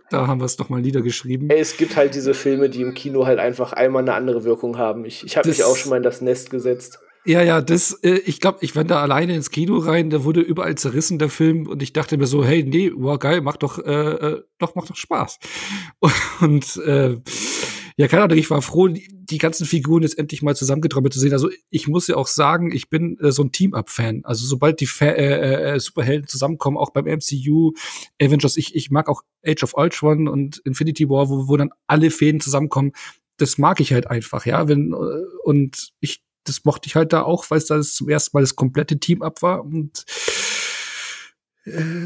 [0.09, 1.49] da haben wir es doch mal niedergeschrieben.
[1.49, 4.77] Hey, es gibt halt diese Filme, die im Kino halt einfach einmal eine andere Wirkung
[4.77, 5.05] haben.
[5.05, 6.99] Ich, ich habe mich auch schon mal in das Nest gesetzt.
[7.25, 10.41] Ja, ja, das, äh, ich glaube, ich wende da alleine ins Kino rein, da wurde
[10.41, 13.79] überall zerrissen, der Film, und ich dachte mir so, hey, nee, wow, geil, macht doch,
[13.79, 15.39] äh, äh doch, macht doch Spaß.
[16.41, 17.17] Und äh,
[17.97, 18.89] ja, keine Ahnung, ich war froh,
[19.29, 21.33] die, ganzen Figuren jetzt endlich mal zusammengetrommelt zu sehen.
[21.33, 24.21] Also ich muss ja auch sagen, ich bin äh, so ein Team-Up-Fan.
[24.23, 27.73] Also sobald die Fa äh, äh, Superhelden zusammenkommen, auch beim MCU,
[28.21, 32.11] Avengers, ich, ich mag auch Age of Ultron und Infinity War, wo, wo dann alle
[32.11, 32.91] Fäden zusammenkommen.
[33.37, 34.67] Das mag ich halt einfach, ja.
[34.67, 38.37] Wenn, äh, und ich das mochte ich halt da auch, weil es da zum ersten
[38.37, 40.44] Mal das komplette Team ab war und äh,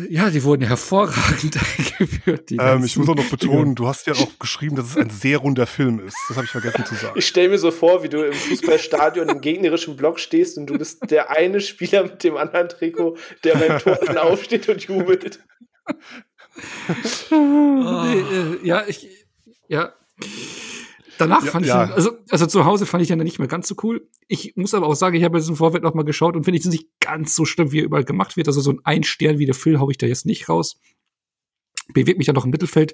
[0.10, 2.52] ja, die wurden hervorragend eingeführt.
[2.52, 5.40] Ähm, ich muss auch noch betonen, du hast ja auch geschrieben, dass es ein sehr
[5.40, 6.16] runder Film ist.
[6.30, 7.20] Das habe ich vergessen zu sagen.
[7.20, 10.78] Ich stelle mir so vor, wie du im Fußballstadion im gegnerischen Block stehst und du
[10.78, 15.42] bist der eine Spieler mit dem anderen Trikot, der beim Tor aufsteht und jubelt.
[17.32, 17.36] oh.
[17.36, 19.10] nee, äh, ja, ich,
[19.68, 19.94] ja.
[21.20, 21.84] Danach ja, fand ich, ja.
[21.84, 24.08] Ihn, also, also zu Hause fand ich ihn dann nicht mehr ganz so cool.
[24.30, 26.58] Ich muss aber auch sagen, ich habe jetzt im Vorfeld noch mal geschaut und finde
[26.58, 28.48] ich es nicht ganz so schlimm, wie er überall gemacht wird.
[28.48, 30.80] Also so ein Ein-Stern wie der Phil hau ich da jetzt nicht raus.
[31.94, 32.94] Bewegt mich ja noch im Mittelfeld.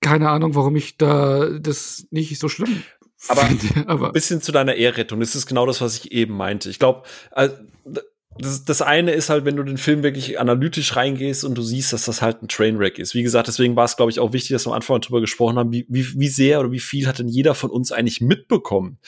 [0.00, 2.82] Keine Ahnung, warum ich da das nicht so schlimm
[3.26, 3.88] aber, finde.
[3.88, 5.20] Aber bisschen zu deiner Ehrrettung.
[5.20, 6.70] Das ist genau das, was ich eben meinte.
[6.70, 7.56] Ich glaube, also,
[8.40, 11.92] das, das eine ist halt, wenn du den Film wirklich analytisch reingehst und du siehst,
[11.92, 13.14] dass das halt ein Trainwreck ist.
[13.14, 15.58] Wie gesagt, deswegen war es, glaube ich, auch wichtig, dass wir am Anfang darüber gesprochen
[15.58, 18.98] haben, wie, wie, wie sehr oder wie viel hat denn jeder von uns eigentlich mitbekommen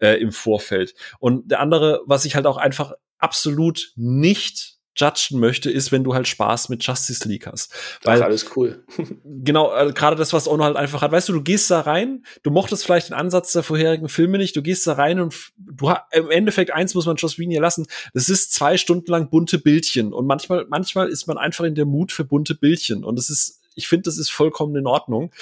[0.00, 0.94] äh, im Vorfeld.
[1.18, 6.14] Und der andere, was ich halt auch einfach absolut nicht judgen möchte, ist, wenn du
[6.14, 7.72] halt Spaß mit Justice League hast.
[8.02, 8.84] Weil, das ist alles cool.
[9.24, 11.12] genau, äh, gerade das, was Ono halt einfach hat.
[11.12, 14.56] Weißt du, du gehst da rein, du mochtest vielleicht den Ansatz der vorherigen Filme nicht,
[14.56, 17.86] du gehst da rein und du im Endeffekt eins muss man Joss Whedon hier lassen,
[18.14, 21.86] das ist zwei Stunden lang bunte Bildchen und manchmal, manchmal ist man einfach in der
[21.86, 25.32] Mut für bunte Bildchen und das ist, ich finde, das ist vollkommen in Ordnung.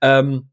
[0.00, 0.48] Ähm,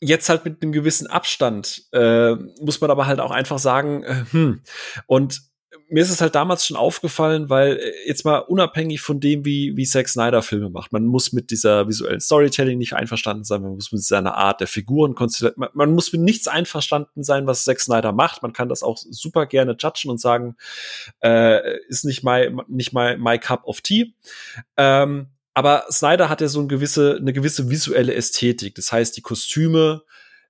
[0.00, 4.24] jetzt halt mit einem gewissen Abstand äh, muss man aber halt auch einfach sagen, äh,
[4.30, 4.62] hm,
[5.06, 5.40] und
[5.88, 9.76] mir ist es halt damals schon aufgefallen, weil äh, jetzt mal unabhängig von dem, wie,
[9.76, 13.74] wie Zack Snyder Filme macht, man muss mit dieser visuellen Storytelling nicht einverstanden sein, man
[13.74, 15.14] muss mit seiner Art der Figuren
[15.56, 18.42] man, man muss mit nichts einverstanden sein, was Zack Snyder macht.
[18.42, 20.56] Man kann das auch super gerne judgen und sagen,
[21.22, 24.14] äh, ist nicht my, nicht my, my cup of tea.
[24.76, 28.74] Ähm, aber Snyder hat ja so eine gewisse, eine gewisse visuelle Ästhetik.
[28.74, 30.02] Das heißt, die Kostüme,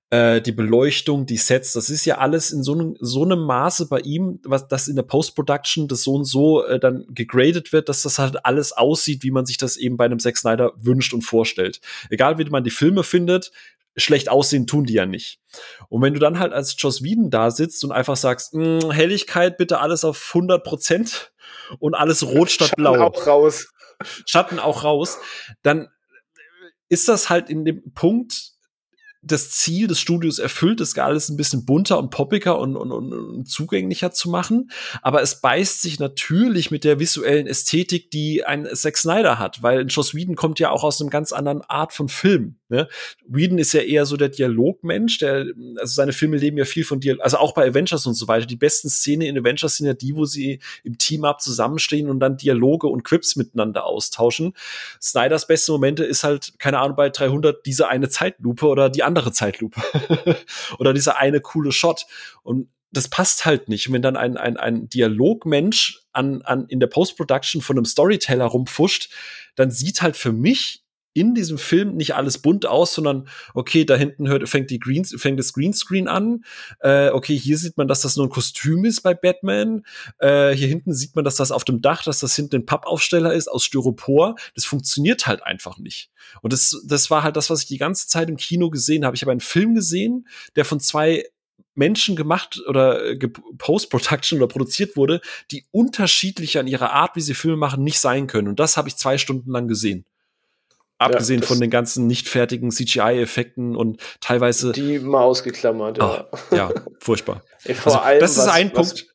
[0.09, 3.87] äh, die Beleuchtung, die Sets, das ist ja alles in so einem, so einem Maße
[3.87, 7.89] bei ihm, was das in der Post-Production das so und so äh, dann gegradet wird,
[7.89, 11.13] dass das halt alles aussieht, wie man sich das eben bei einem Zack Snyder wünscht
[11.13, 11.81] und vorstellt.
[12.09, 13.51] Egal wie man die Filme findet,
[13.97, 15.39] schlecht aussehen tun die ja nicht.
[15.89, 19.57] Und wenn du dann halt als Joss Whedon da sitzt und einfach sagst, hm, Helligkeit
[19.57, 21.33] bitte alles auf 100 Prozent
[21.79, 22.93] und alles rot statt Schatten blau.
[22.93, 23.67] Schatten auch raus.
[24.25, 25.17] Schatten auch raus.
[25.63, 25.89] Dann
[26.87, 28.56] ist das halt in dem Punkt,
[29.21, 33.49] das Ziel des Studios erfüllt, das alles ein bisschen bunter und poppiger und, und, und,
[33.49, 34.69] zugänglicher zu machen.
[35.01, 39.85] Aber es beißt sich natürlich mit der visuellen Ästhetik, die ein Zack Snyder hat, weil
[39.87, 42.59] Joss Whedon kommt ja auch aus einem ganz anderen Art von Film.
[42.69, 42.87] Ne?
[43.25, 45.45] Whedon ist ja eher so der Dialogmensch, der,
[45.77, 48.45] also seine Filme leben ja viel von Dialog, also auch bei Avengers und so weiter.
[48.45, 52.37] Die besten Szenen in Avengers sind ja die, wo sie im Team-Up zusammenstehen und dann
[52.37, 54.53] Dialoge und Quips miteinander austauschen.
[55.01, 59.31] Snyders beste Momente ist halt, keine Ahnung, bei 300 diese eine Zeitlupe oder die andere
[59.31, 59.81] Zeitlupe.
[60.79, 62.05] Oder dieser eine coole Shot.
[62.43, 63.87] Und das passt halt nicht.
[63.87, 68.45] Und wenn dann ein, ein, ein Dialogmensch an, an, in der Post-Production von einem Storyteller
[68.45, 69.09] rumfuscht,
[69.55, 70.83] dann sieht halt für mich
[71.17, 75.03] in diesem Film nicht alles bunt aus, sondern okay, da hinten hört, fängt, die Green,
[75.03, 76.43] fängt das Greenscreen an.
[76.79, 79.83] Äh, okay, hier sieht man, dass das nur ein Kostüm ist bei Batman.
[80.19, 83.33] Äh, hier hinten sieht man, dass das auf dem Dach, dass das hinten ein Pappaufsteller
[83.33, 84.35] ist aus Styropor.
[84.53, 86.11] Das funktioniert halt einfach nicht.
[86.43, 89.15] Und das, das war halt das, was ich die ganze Zeit im Kino gesehen habe.
[89.15, 91.23] Ich habe einen Film gesehen, der von zwei
[91.73, 93.17] Menschen gemacht oder äh,
[93.57, 98.27] Post-Production oder produziert wurde, die unterschiedlich an ihrer Art, wie sie Filme machen, nicht sein
[98.27, 98.47] können.
[98.47, 100.05] Und das habe ich zwei Stunden lang gesehen.
[100.99, 104.71] Abgesehen ja, von den ganzen nicht fertigen CGI-Effekten und teilweise.
[104.71, 106.27] Die mal ausgeklammert, ja.
[106.31, 107.43] Oh, ja, furchtbar.
[107.65, 109.05] Ey, vor also, allem, das ist was, ein Punkt.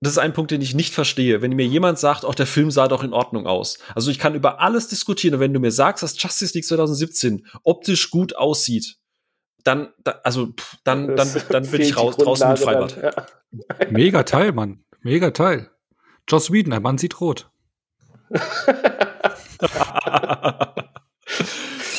[0.00, 1.42] Das ist ein Punkt, den ich nicht verstehe.
[1.42, 3.78] Wenn mir jemand sagt, auch der Film sah doch in Ordnung aus.
[3.94, 5.34] Also ich kann über alles diskutieren.
[5.34, 8.96] Und wenn du mir sagst, dass Justice League 2017 optisch gut aussieht,
[9.64, 10.50] dann, da, also,
[10.84, 12.98] dann, dann, dann bin ich raus, draußen mit Freibad.
[12.98, 13.26] Dann, ja.
[13.90, 14.84] Mega Teil, Mann.
[15.00, 15.70] Mega Teil.
[16.28, 17.50] Joss Whedon, ein Mann sieht rot.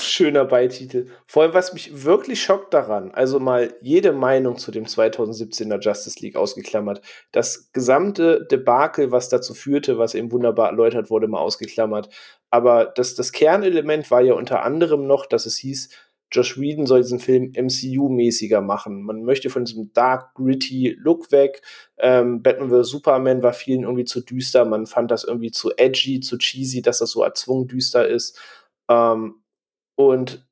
[0.05, 1.07] Schöner Beititel.
[1.27, 6.19] Vor allem, was mich wirklich schockt daran, also mal jede Meinung zu dem 2017er Justice
[6.21, 7.01] League ausgeklammert,
[7.31, 12.09] das gesamte Debakel, was dazu führte, was eben wunderbar erläutert wurde, mal ausgeklammert.
[12.49, 15.89] Aber das, das Kernelement war ja unter anderem noch, dass es hieß,
[16.31, 19.03] Josh Whedon soll diesen Film MCU-mäßiger machen.
[19.03, 21.61] Man möchte von diesem dark, gritty Look weg.
[21.97, 22.89] Ähm, Batman vs.
[22.89, 24.65] Superman war vielen irgendwie zu düster.
[24.65, 28.39] Man fand das irgendwie zu edgy, zu cheesy, dass das so erzwungen düster ist.
[28.89, 29.35] Ähm,
[29.95, 30.47] und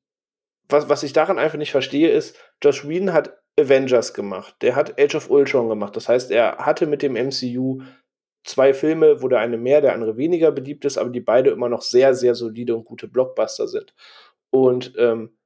[0.68, 4.56] was, was ich daran einfach nicht verstehe, ist, Josh Whedon hat Avengers gemacht.
[4.62, 5.94] Der hat Age of Ultron gemacht.
[5.96, 7.82] Das heißt, er hatte mit dem MCU
[8.44, 11.68] zwei Filme, wo der eine mehr, der andere weniger beliebt ist, aber die beide immer
[11.68, 13.94] noch sehr, sehr solide und gute Blockbuster sind.
[14.50, 15.36] Und ähm,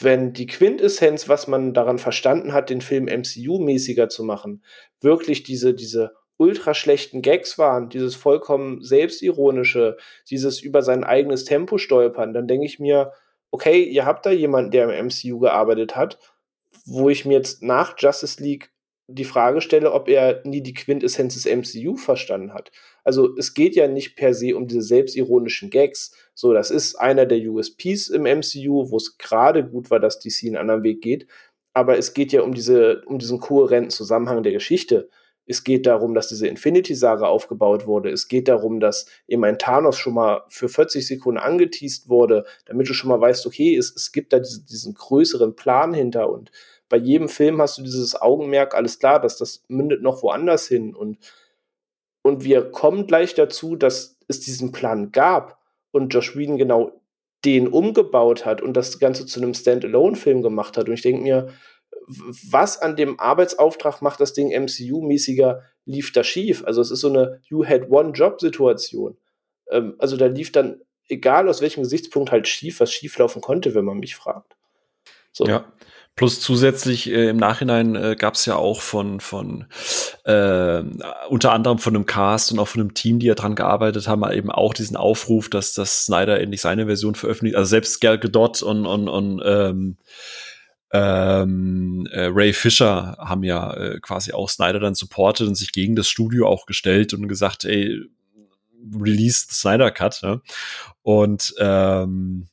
[0.00, 4.64] wenn die Quintessenz, was man daran verstanden hat, den Film MCU-mäßiger zu machen,
[5.00, 9.96] wirklich diese, diese ultra schlechten Gags waren, dieses vollkommen selbstironische,
[10.28, 13.12] dieses über sein eigenes Tempo stolpern, dann denke ich mir,
[13.54, 16.18] okay, ihr habt da jemanden, der im MCU gearbeitet hat,
[16.86, 18.72] wo ich mir jetzt nach Justice League
[19.06, 22.72] die Frage stelle, ob er nie die Quintessenz des MCU verstanden hat.
[23.04, 26.16] Also es geht ja nicht per se um diese selbstironischen Gags.
[26.34, 30.46] So, das ist einer der USPs im MCU, wo es gerade gut war, dass DC
[30.46, 31.28] einen anderen Weg geht.
[31.74, 35.08] Aber es geht ja um diese, um diesen kohärenten Zusammenhang der Geschichte.
[35.46, 38.10] Es geht darum, dass diese Infinity-Saga aufgebaut wurde.
[38.10, 42.88] Es geht darum, dass eben ein Thanos schon mal für 40 Sekunden angeteased wurde, damit
[42.88, 46.50] du schon mal weißt, okay, es, es gibt da diese, diesen größeren Plan hinter und
[46.88, 50.94] bei jedem Film hast du dieses Augenmerk, alles klar, dass das mündet noch woanders hin
[50.94, 51.18] und
[52.26, 55.58] und wir kommen gleich dazu, dass es diesen Plan gab
[55.92, 56.92] und Josh Whedon genau
[57.44, 60.88] den umgebaut hat und das Ganze zu einem Standalone-Film gemacht hat.
[60.88, 61.48] Und ich denke mir,
[62.06, 66.64] was an dem Arbeitsauftrag macht das Ding MCU-mäßiger, lief da schief?
[66.64, 69.16] Also es ist so eine You-had-one-Job-Situation.
[69.70, 73.84] Ähm, also da lief dann, egal aus welchem Gesichtspunkt, halt schief, was schieflaufen konnte, wenn
[73.84, 74.56] man mich fragt.
[75.32, 75.46] So.
[75.46, 75.72] Ja,
[76.16, 79.66] Plus zusätzlich äh, im Nachhinein äh, gab es ja auch von, von
[80.24, 80.82] äh,
[81.28, 84.22] unter anderem von einem Cast und auch von einem Team, die ja dran gearbeitet haben,
[84.30, 87.56] eben auch diesen Aufruf, dass, dass Snyder endlich seine Version veröffentlicht.
[87.56, 89.96] Also selbst Gal Gadot und, und, und ähm,
[90.94, 95.96] ähm, äh, Ray Fisher haben ja äh, quasi auch Snyder dann supportet und sich gegen
[95.96, 98.00] das Studio auch gestellt und gesagt, ey,
[98.94, 100.20] release Snyder Cut.
[100.22, 100.40] Ne?
[101.02, 102.46] Und ähm,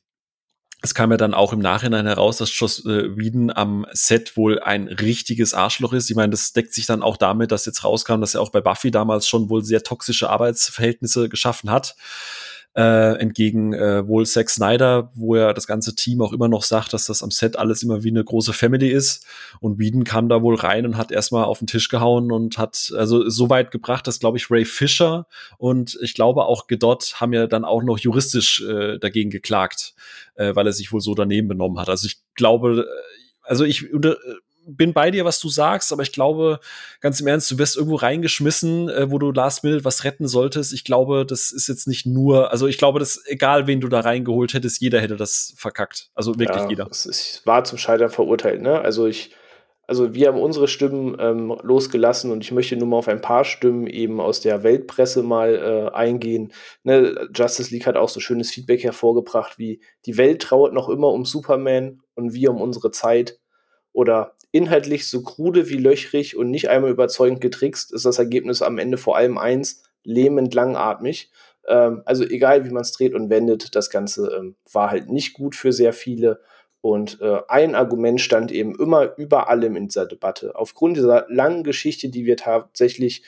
[0.82, 4.58] es kam ja dann auch im Nachhinein heraus, dass Joss äh, Whedon am Set wohl
[4.58, 6.10] ein richtiges Arschloch ist.
[6.10, 8.60] Ich meine, das deckt sich dann auch damit, dass jetzt rauskam, dass er auch bei
[8.60, 11.94] Buffy damals schon wohl sehr toxische Arbeitsverhältnisse geschaffen hat
[12.74, 16.92] äh, entgegen äh, wohl Zack Snyder, wo ja das ganze Team auch immer noch sagt,
[16.94, 19.26] dass das am Set alles immer wie eine große Family ist.
[19.60, 22.92] Und Whedon kam da wohl rein und hat erstmal auf den Tisch gehauen und hat
[22.96, 25.26] also so weit gebracht, dass, glaube ich, Ray Fisher
[25.58, 29.94] und ich glaube auch Gedot haben ja dann auch noch juristisch äh, dagegen geklagt,
[30.34, 31.90] äh, weil er sich wohl so daneben benommen hat.
[31.90, 34.16] Also ich glaube, äh, also ich unter,
[34.66, 36.60] bin bei dir, was du sagst, aber ich glaube,
[37.00, 40.72] ganz im Ernst, du wirst irgendwo reingeschmissen, äh, wo du last minute was retten solltest.
[40.72, 44.00] Ich glaube, das ist jetzt nicht nur, also ich glaube, dass egal wen du da
[44.00, 46.10] reingeholt hättest, jeder hätte das verkackt.
[46.14, 46.88] Also wirklich ja, jeder.
[46.90, 48.80] Es war zum Scheitern verurteilt, ne?
[48.80, 49.34] Also ich,
[49.86, 53.44] also wir haben unsere Stimmen ähm, losgelassen und ich möchte nur mal auf ein paar
[53.44, 56.52] Stimmen eben aus der Weltpresse mal äh, eingehen.
[56.84, 61.08] Ne, Justice League hat auch so schönes Feedback hervorgebracht, wie die Welt trauert noch immer
[61.08, 63.38] um Superman und wir um unsere Zeit.
[63.92, 68.78] Oder inhaltlich so krude wie löchrig und nicht einmal überzeugend getrickst, ist das Ergebnis am
[68.78, 71.30] Ende vor allem eins, lähmend langatmig.
[71.66, 75.32] Ähm, also egal, wie man es dreht und wendet, das Ganze ähm, war halt nicht
[75.32, 76.40] gut für sehr viele.
[76.82, 80.56] Und äh, ein Argument stand eben immer über allem in dieser Debatte.
[80.56, 83.22] Aufgrund dieser langen Geschichte, die wir tatsächlich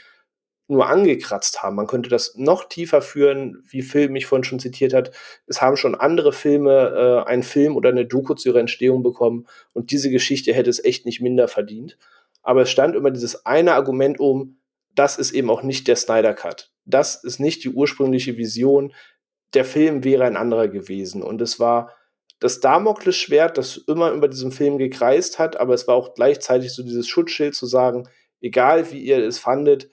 [0.66, 1.76] nur angekratzt haben.
[1.76, 5.10] Man könnte das noch tiefer führen, wie Phil mich vorhin schon zitiert hat.
[5.46, 9.46] Es haben schon andere Filme äh, einen Film oder eine Doku zu ihrer Entstehung bekommen
[9.72, 11.98] und diese Geschichte hätte es echt nicht minder verdient.
[12.42, 14.58] Aber es stand immer dieses eine Argument um,
[14.94, 16.70] das ist eben auch nicht der Snyder Cut.
[16.84, 18.92] Das ist nicht die ursprüngliche Vision.
[19.54, 21.22] Der Film wäre ein anderer gewesen.
[21.22, 21.92] Und es war
[22.40, 26.82] das Damoklesschwert, das immer über diesem Film gekreist hat, aber es war auch gleichzeitig so
[26.82, 28.08] dieses Schutzschild zu sagen,
[28.40, 29.90] egal wie ihr es fandet,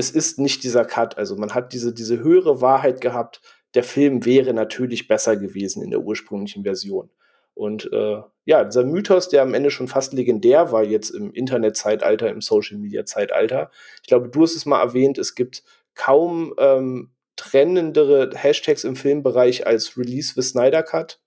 [0.00, 1.16] es ist nicht dieser Cut.
[1.18, 3.40] Also man hat diese, diese höhere Wahrheit gehabt,
[3.74, 7.10] der Film wäre natürlich besser gewesen in der ursprünglichen Version.
[7.54, 12.30] Und äh, ja, dieser Mythos, der am Ende schon fast legendär war, jetzt im Internetzeitalter,
[12.30, 13.70] im Social-Media-Zeitalter.
[14.02, 15.62] Ich glaube, du hast es mal erwähnt, es gibt
[15.94, 21.20] kaum ähm, trennendere Hashtags im Filmbereich als Release the Snyder Cut.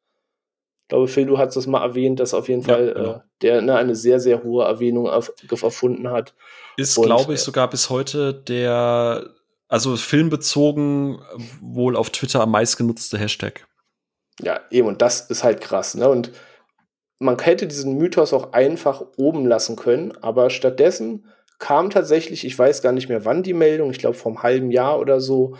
[0.94, 3.12] Ich glaube, Phil, du hast das mal erwähnt, dass auf jeden ja, Fall genau.
[3.14, 6.36] äh, der ne, eine sehr, sehr hohe Erwähnung auf, erfunden hat.
[6.78, 9.28] Ist, glaube ich, äh, sogar bis heute der,
[9.68, 11.20] also filmbezogen
[11.62, 13.66] wohl auf Twitter am meistgenutzte Hashtag.
[14.40, 16.08] Ja, eben, und das ist halt krass, ne?
[16.08, 16.32] Und
[17.18, 21.26] man hätte diesen Mythos auch einfach oben lassen können, aber stattdessen
[21.58, 25.00] kam tatsächlich, ich weiß gar nicht mehr wann die Meldung, ich glaube vom halben Jahr
[25.00, 25.56] oder so,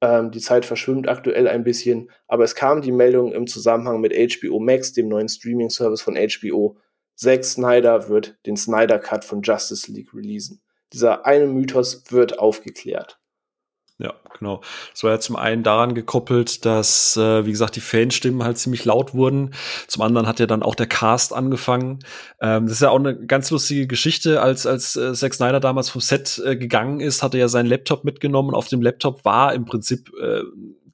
[0.00, 4.12] ähm, die Zeit verschwimmt aktuell ein bisschen, aber es kam die Meldung im Zusammenhang mit
[4.14, 6.78] HBO Max, dem neuen Streaming-Service von HBO.
[7.16, 10.62] Zack Snyder wird den Snyder Cut von Justice League releasen.
[10.92, 13.20] Dieser eine Mythos wird aufgeklärt.
[14.00, 14.60] Ja, genau.
[14.94, 18.84] Es war ja zum einen daran gekoppelt, dass, äh, wie gesagt, die Fanstimmen halt ziemlich
[18.84, 19.54] laut wurden.
[19.88, 21.98] Zum anderen hat ja dann auch der Cast angefangen.
[22.40, 24.40] Ähm, das ist ja auch eine ganz lustige Geschichte.
[24.40, 27.66] Als, als äh, Zack Snyder damals vom Set äh, gegangen ist, hat er ja seinen
[27.66, 28.54] Laptop mitgenommen.
[28.54, 30.42] Auf dem Laptop war im Prinzip äh,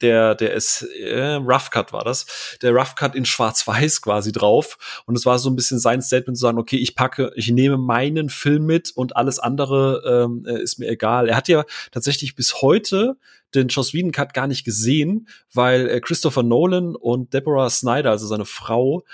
[0.03, 5.03] der, der ist, äh, Rough Cut war das, der Rough Cut in schwarz-weiß quasi drauf.
[5.07, 7.79] Und es war so ein bisschen sein Statement zu sagen, okay, ich packe, ich nehme
[7.79, 11.29] meinen Film mit und alles andere ähm, äh, ist mir egal.
[11.29, 13.17] Er hat ja tatsächlich bis heute
[13.55, 18.27] den Joss Whedon Cut gar nicht gesehen, weil äh, Christopher Nolan und Deborah Snyder, also
[18.27, 19.05] seine Frau,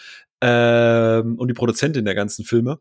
[0.40, 2.78] ähm, und die Produzentin der ganzen Filme,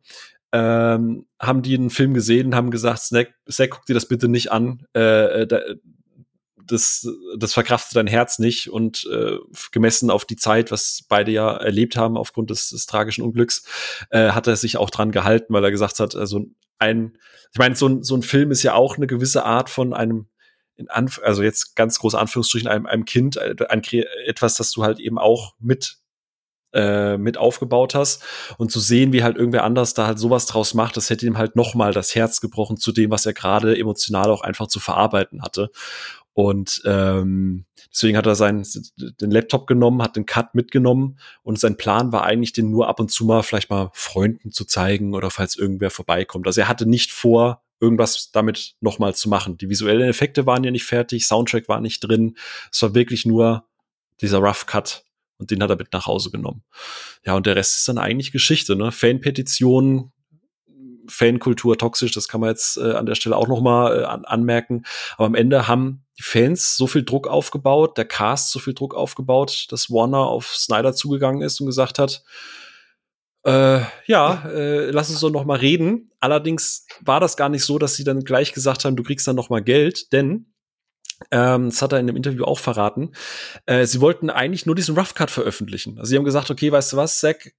[0.52, 4.52] ähm, haben die einen Film gesehen, haben gesagt, Snack, Snack, guck dir das bitte nicht
[4.52, 4.86] an.
[4.96, 5.60] Äh, äh da,
[6.72, 7.08] das,
[7.38, 9.38] das verkraftet dein Herz nicht und äh,
[9.72, 13.64] gemessen auf die Zeit, was beide ja erlebt haben aufgrund des, des tragischen Unglücks,
[14.10, 16.46] äh, hat er sich auch dran gehalten, weil er gesagt hat, also
[16.78, 17.18] ein,
[17.52, 20.28] ich meine, so ein, so ein Film ist ja auch eine gewisse Art von einem
[20.76, 23.84] in Anf also jetzt ganz große Anführungsstrichen einem, einem Kind, äh, ein,
[24.26, 25.98] etwas, das du halt eben auch mit
[26.72, 28.24] äh, mit aufgebaut hast
[28.60, 31.38] und zu sehen, wie halt irgendwer anders da halt sowas draus macht, das hätte ihm
[31.38, 34.80] halt noch mal das Herz gebrochen zu dem, was er gerade emotional auch einfach zu
[34.80, 35.72] verarbeiten hatte.
[36.40, 38.66] Und ähm, deswegen hat er seinen
[38.96, 43.02] den Laptop genommen, hat den Cut mitgenommen und sein Plan war eigentlich, den nur ab
[43.02, 46.48] und zu mal vielleicht mal Freunden zu zeigen oder falls irgendwer vorbeikommt.
[46.48, 49.58] Also er hatte nicht vor, irgendwas damit nochmal zu machen.
[49.58, 52.38] Die visuellen Effekte waren ja nicht fertig, Soundtrack war nicht drin.
[52.72, 53.66] Es war wirklich nur
[54.22, 55.04] dieser Rough Cut
[55.40, 56.64] und den hat er mit nach Hause genommen.
[57.26, 58.94] Ja, und der Rest ist dann eigentlich Geschichte, ne?
[58.94, 60.14] Fanpetitionen,
[61.10, 64.26] Fankultur toxisch, das kann man jetzt äh, an der Stelle auch noch mal äh, an,
[64.26, 64.84] anmerken.
[65.18, 68.96] Aber am Ende haben die Fans so viel Druck aufgebaut, der Cast so viel Druck
[68.96, 72.24] aufgebaut, dass Warner auf Snyder zugegangen ist und gesagt hat,
[73.44, 76.12] äh, ja, äh, lass uns doch noch mal reden.
[76.20, 79.36] Allerdings war das gar nicht so, dass sie dann gleich gesagt haben, du kriegst dann
[79.36, 80.54] noch mal Geld, denn
[81.32, 83.12] ähm, das hat er in dem Interview auch verraten.
[83.66, 85.98] Äh, sie wollten eigentlich nur diesen Rough Cut veröffentlichen.
[85.98, 87.54] Also sie haben gesagt, okay, weißt du was, Zack,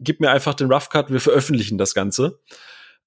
[0.00, 2.40] gib mir einfach den Rough Cut, wir veröffentlichen das Ganze.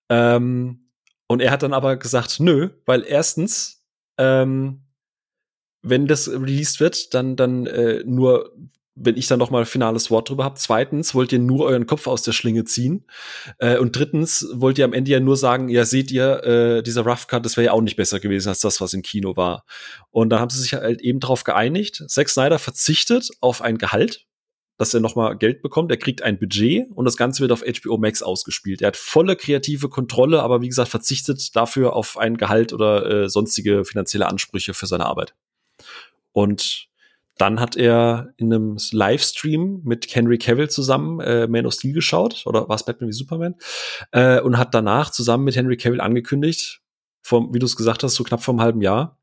[0.10, 0.90] Ähm,
[1.28, 3.84] und er hat dann aber gesagt, nö, weil erstens,
[4.18, 4.84] ähm,
[5.82, 8.54] wenn das released wird, dann, dann äh, nur,
[8.96, 10.60] wenn ich dann noch mal ein finales Wort drüber habe.
[10.60, 13.06] Zweitens wollt ihr nur euren Kopf aus der Schlinge ziehen.
[13.58, 17.04] Äh, und drittens wollt ihr am Ende ja nur sagen, ja, seht ihr, äh, dieser
[17.04, 19.66] Rough Cut, das wäre ja auch nicht besser gewesen als das, was im Kino war.
[20.12, 22.04] Und dann haben sie sich halt eben darauf geeinigt.
[22.08, 24.28] Zack Snyder verzichtet auf ein Gehalt,
[24.84, 25.92] dass er nochmal Geld bekommt.
[25.92, 28.82] Er kriegt ein Budget und das Ganze wird auf HBO Max ausgespielt.
[28.82, 33.30] Er hat volle kreative Kontrolle, aber wie gesagt, verzichtet dafür auf ein Gehalt oder äh,
[33.30, 35.36] sonstige finanzielle Ansprüche für seine Arbeit.
[36.34, 36.90] Und
[37.38, 42.44] dann hat er in einem Livestream mit Henry Cavill zusammen äh, Man of Steel geschaut,
[42.46, 43.56] oder war es Batman wie Superman,
[44.12, 46.82] äh, und hat danach zusammen mit Henry Cavill angekündigt,
[47.22, 49.18] vom, wie du es gesagt hast, so knapp vor einem halben Jahr,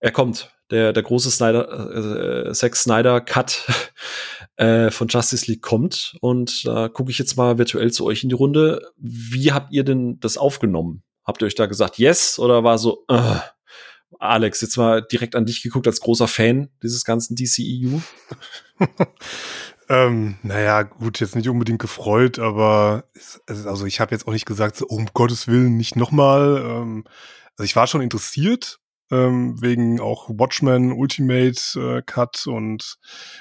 [0.00, 3.66] er kommt der, der große Snyder, äh, Zack Snyder Cut
[4.60, 6.16] äh, von Justice League kommt.
[6.20, 8.92] Und da gucke ich jetzt mal virtuell zu euch in die Runde.
[8.98, 11.02] Wie habt ihr denn das aufgenommen?
[11.24, 12.38] Habt ihr euch da gesagt, yes?
[12.38, 13.38] Oder war so, äh,
[14.18, 18.00] Alex, jetzt mal direkt an dich geguckt als großer Fan dieses ganzen DCEU?
[19.88, 23.04] ähm, naja, gut, jetzt nicht unbedingt gefreut, aber
[23.46, 26.62] also ich habe jetzt auch nicht gesagt, so, um Gottes Willen nicht nochmal.
[26.62, 27.04] Ähm,
[27.56, 28.78] also ich war schon interessiert,
[29.10, 32.96] ähm, wegen auch Watchmen Ultimate äh, Cut und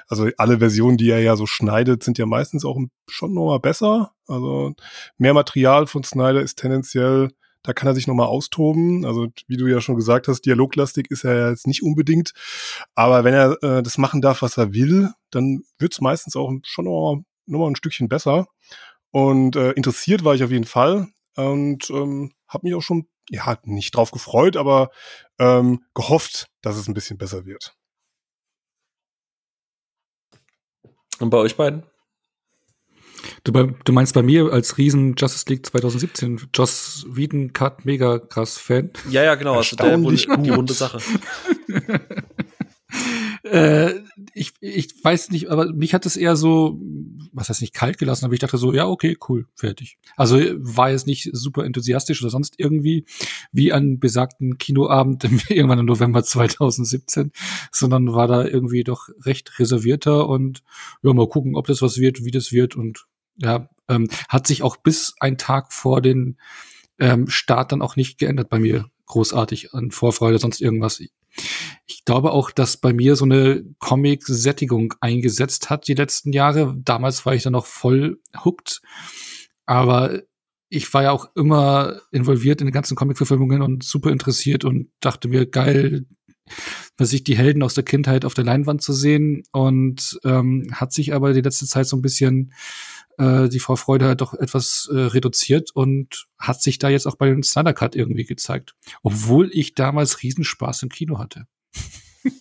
[0.07, 4.11] also alle Versionen, die er ja so schneidet, sind ja meistens auch schon nochmal besser.
[4.27, 4.73] Also
[5.17, 7.29] mehr Material von Snyder ist tendenziell,
[7.63, 9.05] da kann er sich nochmal austoben.
[9.05, 12.31] Also wie du ja schon gesagt hast, dialoglastig ist er ja jetzt nicht unbedingt.
[12.95, 16.85] Aber wenn er äh, das machen darf, was er will, dann wird's meistens auch schon
[16.85, 18.47] nochmal noch mal ein Stückchen besser.
[19.11, 23.57] Und äh, interessiert war ich auf jeden Fall und ähm, habe mich auch schon ja,
[23.63, 24.89] nicht drauf gefreut, aber
[25.39, 27.75] ähm, gehofft, dass es ein bisschen besser wird.
[31.19, 31.83] Und bei euch beiden?
[33.43, 38.57] Du, du meinst bei mir als Riesen Justice League 2017, Joss Whedon Cut mega krass
[38.57, 38.91] Fan.
[39.09, 40.99] Ja, ja, genau, also der, die runde Sache.
[43.51, 46.79] äh, ich, ich weiß nicht, aber mich hat es eher so,
[47.33, 49.97] was heißt nicht kalt gelassen, aber ich dachte so, ja, okay, cool, fertig.
[50.15, 53.05] Also war jetzt nicht super enthusiastisch oder sonst irgendwie
[53.51, 57.31] wie an besagten Kinoabend irgendwann im November 2017,
[57.71, 60.63] sondern war da irgendwie doch recht reservierter und
[61.01, 63.05] ja, mal gucken, ob das was wird, wie das wird und
[63.37, 66.37] ja, ähm, hat sich auch bis ein Tag vor den
[66.99, 71.01] ähm, Start dann auch nicht geändert bei mir großartig an Vorfreude, sonst irgendwas.
[71.85, 76.75] Ich glaube auch, dass bei mir so eine Comic-Sättigung eingesetzt hat die letzten Jahre.
[76.77, 78.81] Damals war ich dann noch voll hooked.
[79.65, 80.21] Aber
[80.69, 85.27] ich war ja auch immer involviert in den ganzen Comic-Verfilmungen und super interessiert und dachte
[85.27, 86.05] mir, geil,
[86.97, 89.43] was ich die Helden aus der Kindheit auf der Leinwand zu sehen.
[89.51, 92.53] Und ähm, hat sich aber die letzte Zeit so ein bisschen
[93.19, 97.27] äh, die Vorfreude halt doch etwas äh, reduziert und hat sich da jetzt auch bei
[97.27, 98.75] den Snyder Cut irgendwie gezeigt.
[99.03, 101.45] Obwohl ich damals Riesenspaß im Kino hatte.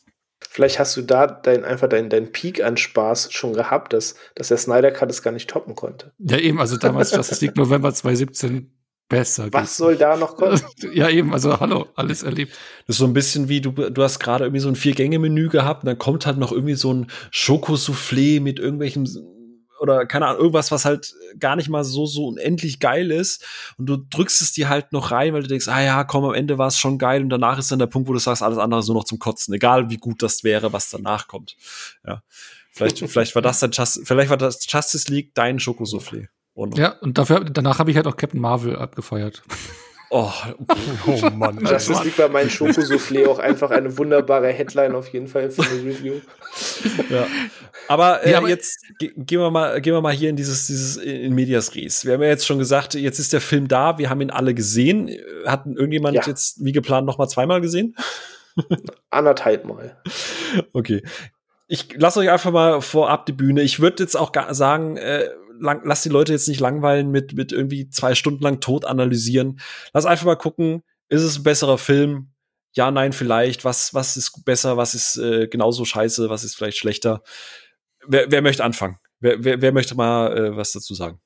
[0.41, 4.49] Vielleicht hast du da dein, einfach deinen dein Peak an Spaß schon gehabt, dass, dass
[4.49, 6.13] der Snyder Cut es gar nicht toppen konnte.
[6.19, 8.73] Ja, eben, also damals Justice League November 2017
[9.09, 9.49] besser.
[9.53, 10.61] Was soll da noch kommen?
[10.93, 12.53] ja, eben, also hallo, alles erlebt.
[12.87, 15.83] Das ist so ein bisschen wie, du, du hast gerade irgendwie so ein Vier-Gänge-Menü gehabt
[15.83, 19.07] und dann kommt halt noch irgendwie so ein Schokosoufflé mit irgendwelchen
[19.81, 23.45] oder keine Ahnung, irgendwas, was halt gar nicht mal so, so unendlich geil ist.
[23.77, 26.35] Und du drückst es dir halt noch rein, weil du denkst, ah ja, komm, am
[26.35, 27.23] Ende war es schon geil.
[27.23, 29.19] Und danach ist dann der Punkt, wo du sagst, alles andere ist nur noch zum
[29.19, 29.55] Kotzen.
[29.55, 31.57] Egal wie gut das wäre, was danach kommt.
[32.07, 32.23] Ja.
[32.71, 36.29] Vielleicht, vielleicht war das dann Just, vielleicht war das Justice League dein Schokosoufflé.
[36.75, 39.43] Ja, und dafür, danach habe ich halt auch Captain Marvel abgefeiert.
[40.11, 40.33] Oh,
[41.07, 41.59] oh Mann.
[41.63, 45.85] Das ist bei meinem Schokosoufflé auch einfach eine wunderbare Headline auf jeden Fall für eine
[45.85, 46.15] Review.
[47.11, 47.27] ja.
[47.89, 50.97] Aber, äh, ja, aber jetzt gehen wir mal, gehen wir mal hier in dieses, dieses
[50.97, 52.07] in Medias Res.
[52.07, 54.55] Wir haben ja jetzt schon gesagt, jetzt ist der Film da, wir haben ihn alle
[54.55, 55.15] gesehen.
[55.45, 56.23] Hat irgendjemand ja.
[56.27, 57.95] jetzt wie geplant noch mal zweimal gesehen?
[59.11, 59.97] Anderthalb Mal.
[60.73, 61.03] Okay.
[61.67, 63.61] Ich lasse euch einfach mal vorab die Bühne.
[63.61, 65.29] Ich würde jetzt auch sagen, äh,
[65.61, 69.61] lang, lass die Leute jetzt nicht langweilen mit, mit irgendwie zwei Stunden lang tot analysieren.
[69.93, 72.33] Lass einfach mal gucken, ist es ein besserer Film?
[72.73, 73.65] Ja, nein, vielleicht.
[73.65, 74.77] Was, was ist besser?
[74.77, 76.29] Was ist äh, genauso scheiße?
[76.29, 77.23] Was ist vielleicht schlechter?
[78.07, 78.99] Wer, wer möchte anfangen?
[79.21, 81.21] Wer, wer, wer möchte mal äh, was dazu sagen?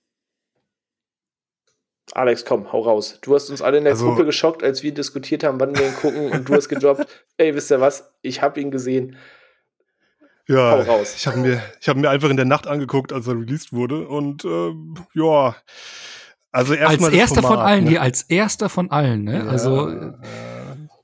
[2.13, 3.19] Alex, komm, hau raus.
[3.23, 5.87] Du hast uns alle in der also, Gruppe geschockt, als wir diskutiert haben, wann wir
[5.87, 7.07] ihn gucken und du hast gedroppt,
[7.39, 8.13] ey, wisst ihr was?
[8.23, 9.17] Ich habe ihn gesehen.
[10.49, 13.73] Ja, ich habe mir, ich hab mir einfach in der Nacht angeguckt, als er released
[13.73, 14.09] wurde.
[14.09, 14.73] Und äh,
[15.15, 15.55] ja,
[16.51, 17.11] also erstmal.
[17.11, 17.91] Als erster Format, von allen ne?
[17.91, 19.39] hier, als erster von allen, ne?
[19.39, 20.13] Ja, also äh,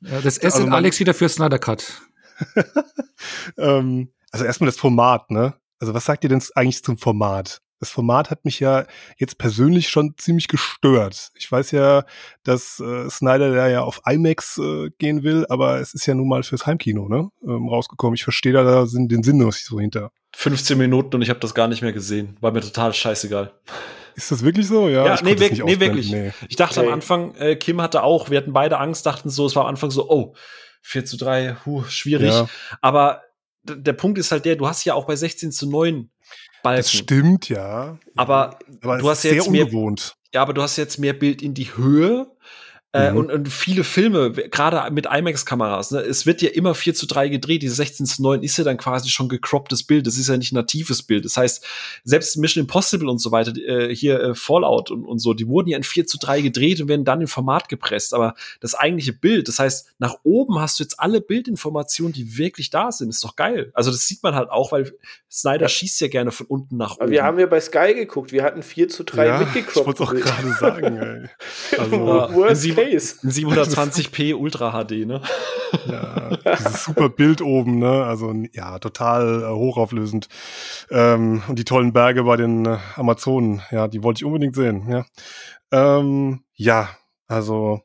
[0.01, 2.03] ja, das S also in Alex wieder für Snyder Cut.
[3.59, 5.55] ähm, also erstmal das Format, ne?
[5.81, 7.61] Also was sagt ihr denn eigentlich zum Format?
[7.81, 8.87] Das Format hat mich ja
[9.19, 11.31] jetzt persönlich schon ziemlich gestört.
[11.35, 12.05] Ich weiß ja,
[12.43, 16.29] dass äh, Snyder da ja auf IMAX äh, gehen will, aber es ist ja nun
[16.29, 18.15] mal fürs Heimkino ne, ähm, rausgekommen.
[18.15, 20.11] Ich verstehe da, da den Sinn nicht so hinter.
[20.37, 22.37] 15 Minuten und ich habe das gar nicht mehr gesehen.
[22.41, 23.53] War mir total scheißegal.
[24.15, 24.89] Ist das wirklich so?
[24.89, 26.11] Ja, ja nee, wirklich, nee, wirklich.
[26.11, 26.33] Nee.
[26.49, 26.89] Ich dachte okay.
[26.89, 29.69] am Anfang, äh, Kim hatte auch, wir hatten beide Angst, dachten so, es war am
[29.69, 30.35] Anfang so, oh,
[30.83, 32.31] 4 zu 3, huh, schwierig.
[32.31, 32.49] Ja.
[32.81, 33.23] Aber
[33.63, 36.11] der Punkt ist halt der, du hast ja auch bei 16 zu 9
[36.63, 36.79] Balken.
[36.79, 37.99] Das stimmt, ja.
[38.17, 40.17] Aber, aber du hast jetzt sehr ungewohnt.
[40.17, 42.31] Mehr, ja, aber du hast jetzt mehr Bild in die Höhe
[42.99, 43.17] äh, mhm.
[43.17, 47.29] und, und, viele Filme, gerade mit IMAX-Kameras, ne, es wird ja immer 4 zu 3
[47.29, 47.63] gedreht.
[47.63, 50.07] Diese 16 zu 9 ist ja dann quasi schon gecropptes Bild.
[50.07, 51.25] Das ist ja nicht ein natives Bild.
[51.25, 51.65] Das heißt,
[52.05, 55.69] selbst Mission Impossible und so weiter, äh, hier äh, Fallout und, und so, die wurden
[55.69, 58.15] ja in 4 zu 3 gedreht und werden dann im Format gepresst.
[58.15, 62.71] Aber das eigentliche Bild, das heißt, nach oben hast du jetzt alle Bildinformationen, die wirklich
[62.71, 63.11] da sind.
[63.11, 63.71] Ist doch geil.
[63.75, 64.93] Also das sieht man halt auch, weil
[65.31, 65.69] Snyder ja.
[65.69, 67.03] schießt ja gerne von unten nach oben.
[67.03, 68.33] Aber wir haben ja bei Sky geguckt.
[68.33, 69.79] Wir hatten 4 zu 3 ja, mitgecroppt.
[69.79, 71.29] Ich wollte auch gerade sagen, ey.
[71.79, 73.17] Also, Worst Case.
[73.27, 75.21] 720p Ultra HD, ne?
[75.87, 78.05] Ja, dieses super Bild oben, ne?
[78.05, 80.29] Also ja, total äh, hochauflösend.
[80.91, 84.89] Ähm, und die tollen Berge bei den äh, Amazonen, ja, die wollte ich unbedingt sehen,
[84.89, 85.05] ja.
[85.71, 86.89] Ähm, ja,
[87.27, 87.83] also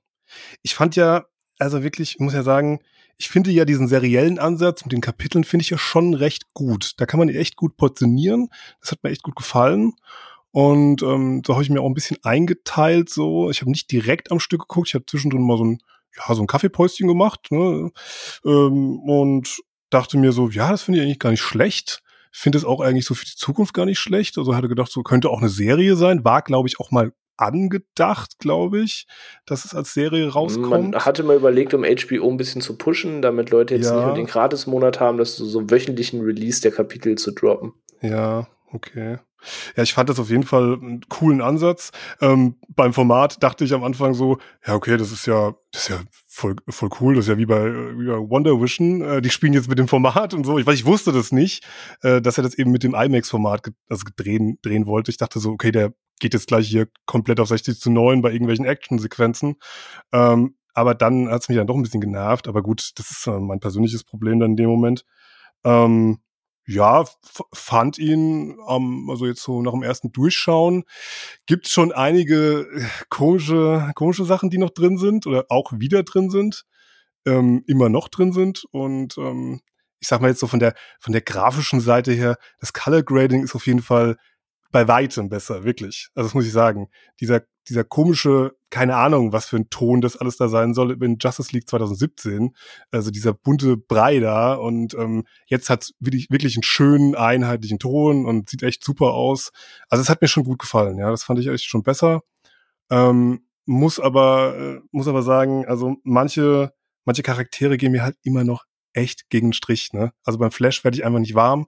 [0.61, 1.25] ich fand ja,
[1.59, 2.79] also wirklich, ich muss ja sagen,
[3.17, 6.93] ich finde ja diesen seriellen Ansatz mit den Kapiteln finde ich ja schon recht gut.
[6.97, 8.49] Da kann man die echt gut portionieren.
[8.81, 9.93] Das hat mir echt gut gefallen.
[10.53, 13.09] Und ähm, so habe ich mir auch ein bisschen eingeteilt.
[13.09, 14.89] So, ich habe nicht direkt am Stück geguckt.
[14.89, 15.79] Ich habe zwischendrin mal so ein,
[16.15, 17.47] ja, so ein Kaffeepäuschen gemacht.
[17.49, 17.91] Ne?
[18.45, 19.57] Ähm, und
[19.89, 22.03] dachte mir so, ja, das finde ich eigentlich gar nicht schlecht.
[22.31, 24.37] Finde es auch eigentlich so für die Zukunft gar nicht schlecht.
[24.37, 26.23] Also hatte gedacht, so könnte auch eine Serie sein.
[26.23, 29.07] War, glaube ich, auch mal angedacht, glaube ich,
[29.47, 30.69] dass es als Serie rauskommt.
[30.69, 33.95] Man hatte mal überlegt, um HBO ein bisschen zu pushen, damit Leute jetzt ja.
[33.95, 37.73] nicht nur den Gratis-Monat haben, dass so, so wöchentlichen Release der Kapitel zu droppen.
[38.01, 39.17] Ja, okay.
[39.75, 41.91] Ja, ich fand das auf jeden Fall einen coolen Ansatz.
[42.21, 45.89] Ähm, beim Format dachte ich am Anfang so, ja, okay, das ist ja, das ist
[45.89, 47.15] ja voll, voll cool.
[47.15, 49.01] Das ist ja wie bei, wie bei Wonder Vision.
[49.01, 50.57] Äh, die spielen jetzt mit dem Format und so.
[50.57, 51.65] Ich, weiß, ich wusste das nicht,
[52.01, 55.11] äh, dass er das eben mit dem IMAX-Format also drehen, drehen wollte.
[55.11, 58.31] Ich dachte so, okay, der geht jetzt gleich hier komplett auf 60 zu 9 bei
[58.31, 59.55] irgendwelchen Action-Sequenzen.
[60.13, 62.47] Ähm, aber dann hat es mich dann doch ein bisschen genervt.
[62.47, 65.05] Aber gut, das ist äh, mein persönliches Problem dann in dem Moment.
[65.63, 66.19] Ähm,
[66.65, 67.05] ja,
[67.53, 70.83] fand ihn, ähm, also jetzt so nach dem ersten Durchschauen,
[71.45, 76.29] gibt schon einige äh, komische, komische Sachen, die noch drin sind oder auch wieder drin
[76.29, 76.65] sind,
[77.25, 78.63] ähm, immer noch drin sind.
[78.71, 79.61] Und ähm,
[79.99, 83.43] ich sag mal jetzt so von der, von der grafischen Seite her, das Color Grading
[83.43, 84.17] ist auf jeden Fall
[84.71, 86.09] bei weitem besser, wirklich.
[86.15, 86.89] Also das muss ich sagen.
[87.19, 91.17] Dieser, dieser komische, keine Ahnung, was für ein Ton das alles da sein soll, in
[91.19, 92.55] Justice League 2017,
[92.91, 98.25] also dieser bunte Brei da und ähm, jetzt hat wirklich, wirklich einen schönen, einheitlichen Ton
[98.25, 99.51] und sieht echt super aus.
[99.89, 102.21] Also es hat mir schon gut gefallen, ja, das fand ich echt schon besser.
[102.89, 106.73] Ähm, muss aber, äh, muss aber sagen, also manche,
[107.05, 110.11] manche Charaktere gehen mir halt immer noch echt gegen den Strich, ne?
[110.23, 111.67] Also beim Flash werde ich einfach nicht warm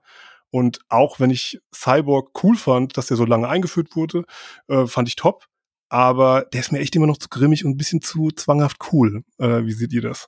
[0.55, 4.23] und auch wenn ich Cyborg cool fand, dass der so lange eingeführt wurde,
[4.69, 5.47] äh, fand ich top.
[5.89, 9.23] Aber der ist mir echt immer noch zu grimmig und ein bisschen zu zwanghaft cool.
[9.37, 10.27] Äh, wie seht ihr das?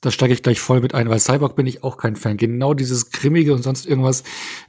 [0.00, 2.36] Da steige ich gleich voll mit ein, weil Cyborg bin ich auch kein Fan.
[2.36, 4.22] Genau dieses Grimmige und sonst irgendwas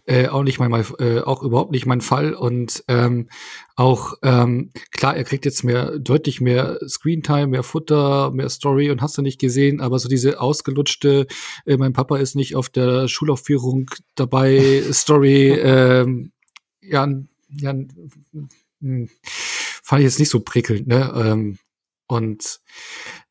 [0.06, 2.34] äh, auch nicht mein, äh, auch überhaupt nicht mein Fall.
[2.34, 3.30] Und ähm,
[3.76, 9.04] auch ähm, klar, er kriegt jetzt mehr, deutlich mehr Screentime, mehr Futter, mehr Story und
[9.04, 11.28] hast du nicht gesehen, aber so diese ausgelutschte,
[11.68, 16.32] äh, mein Papa ist nicht auf der Schulaufführung dabei, Story, ähm,
[16.82, 17.08] ja,
[17.52, 17.74] ja,
[18.82, 21.12] fand ich jetzt nicht so prickelnd, ne?
[21.16, 21.58] Ähm,
[22.08, 22.60] und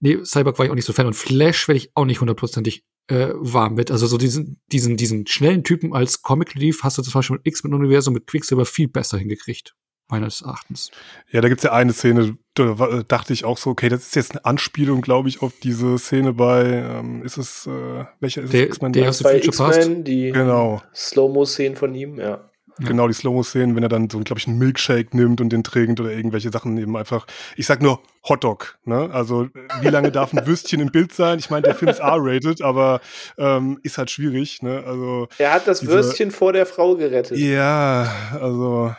[0.01, 1.07] nee, Cyborg war ich auch nicht so Fan.
[1.07, 3.91] Und Flash werde ich auch nicht hundertprozentig äh, warm mit.
[3.91, 7.47] Also so diesen, diesen, diesen schnellen Typen als Comic Relief hast du zum Beispiel mit
[7.47, 9.75] X-Men-Universum mit Quicksilver viel besser hingekriegt.
[10.11, 10.91] Meines Erachtens.
[11.31, 14.31] Ja, da gibt's ja eine Szene, da dachte ich auch so, okay, das ist jetzt
[14.31, 18.62] eine Anspielung, glaube ich, auf diese Szene bei, ähm, ist es, äh, welcher ist der,
[18.62, 18.69] es?
[18.69, 18.93] X-Men?
[18.95, 20.81] Der bei X-Men, die genau.
[20.95, 22.49] Slow-Mo-Szenen von ihm, ja.
[22.81, 26.01] Genau, die Slow-Mo-Szenen, wenn er dann so, glaube ich, einen Milkshake nimmt und den trinkt
[26.01, 27.26] oder irgendwelche Sachen eben einfach.
[27.57, 29.11] Ich sag nur Hotdog, ne?
[29.12, 29.49] Also,
[29.81, 31.39] wie lange darf ein Würstchen im Bild sein?
[31.39, 33.01] Ich meine, der Film ist R-rated, aber
[33.37, 34.83] ähm, ist halt schwierig, ne?
[34.87, 35.29] Also.
[35.39, 37.39] Er hat das diese, Würstchen vor der Frau gerettet.
[37.39, 38.95] Ja, also.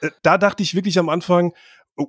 [0.00, 1.52] Äh, da dachte ich wirklich am Anfang,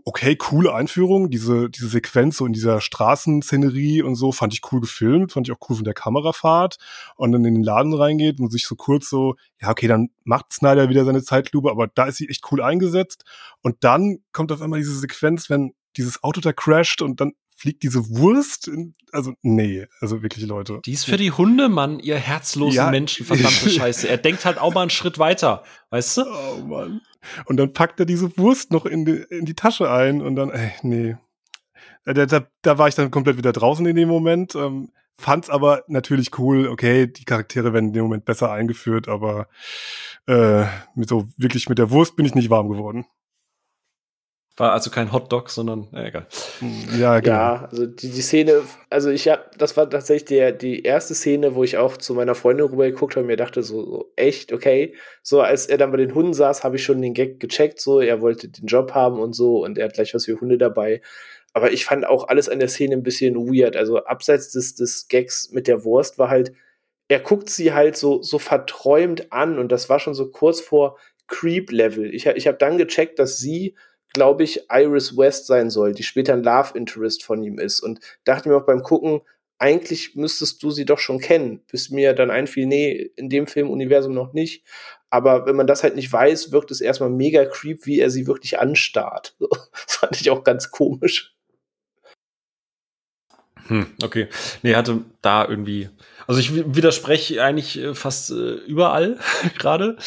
[0.05, 4.81] okay, coole Einführung, diese, diese Sequenz so in dieser Straßenszenerie und so, fand ich cool
[4.81, 6.77] gefilmt, fand ich auch cool von der Kamerafahrt.
[7.15, 10.53] Und dann in den Laden reingeht und sich so kurz so, ja, okay, dann macht
[10.53, 13.23] Snyder wieder seine Zeitlupe, aber da ist sie echt cool eingesetzt.
[13.61, 17.83] Und dann kommt auf einmal diese Sequenz, wenn dieses Auto da crasht und dann fliegt
[17.83, 18.67] diese Wurst.
[18.67, 20.79] In, also, nee, also wirklich, Leute.
[20.85, 22.89] Die ist für die Hunde, Mann, ihr herzlosen ja.
[22.89, 24.07] Menschen, verdammte Scheiße.
[24.07, 26.21] Er denkt halt auch mal einen Schritt weiter, weißt du?
[26.25, 27.01] Oh Mann.
[27.45, 30.51] Und dann packt er diese Wurst noch in die, in die Tasche ein und dann,
[30.51, 31.17] ey, nee.
[32.05, 34.55] Äh, da, da, da war ich dann komplett wieder draußen in dem Moment.
[34.55, 36.69] Ähm, fand's aber natürlich cool.
[36.69, 39.49] Okay, die Charaktere werden in dem Moment besser eingeführt, aber
[40.27, 43.05] äh, mit so wirklich mit der Wurst bin ich nicht warm geworden.
[44.59, 46.27] War also kein Hotdog, sondern, na, egal.
[46.99, 47.33] Ja, genau.
[47.33, 51.55] Ja, also die, die Szene, also ich habe, das war tatsächlich der, die erste Szene,
[51.55, 54.51] wo ich auch zu meiner Freundin rüber geguckt habe und mir dachte, so, so echt,
[54.51, 54.95] okay.
[55.23, 58.01] So, als er dann bei den Hunden saß, habe ich schon den Gag gecheckt, so,
[58.01, 61.01] er wollte den Job haben und so und er hat gleich was für Hunde dabei.
[61.53, 63.77] Aber ich fand auch alles an der Szene ein bisschen weird.
[63.77, 66.51] Also abseits des, des Gags mit der Wurst war halt,
[67.07, 70.97] er guckt sie halt so, so verträumt an und das war schon so kurz vor
[71.27, 72.13] Creep-Level.
[72.13, 73.75] Ich, ich habe dann gecheckt, dass sie
[74.13, 77.79] glaube ich, Iris West sein soll, die später ein Love Interest von ihm ist.
[77.79, 79.21] Und dachte mir auch beim Gucken,
[79.59, 81.61] eigentlich müsstest du sie doch schon kennen.
[81.69, 84.63] Bis mir dann einfiel, nee, in dem Filmuniversum noch nicht.
[85.09, 88.27] Aber wenn man das halt nicht weiß, wirkt es erstmal mega creep, wie er sie
[88.27, 89.35] wirklich anstarrt.
[89.89, 91.35] Das fand ich auch ganz komisch.
[93.67, 94.27] Hm, okay.
[94.63, 95.89] Nee, hatte da irgendwie.
[96.25, 99.19] Also ich widerspreche eigentlich äh, fast äh, überall
[99.57, 99.97] gerade.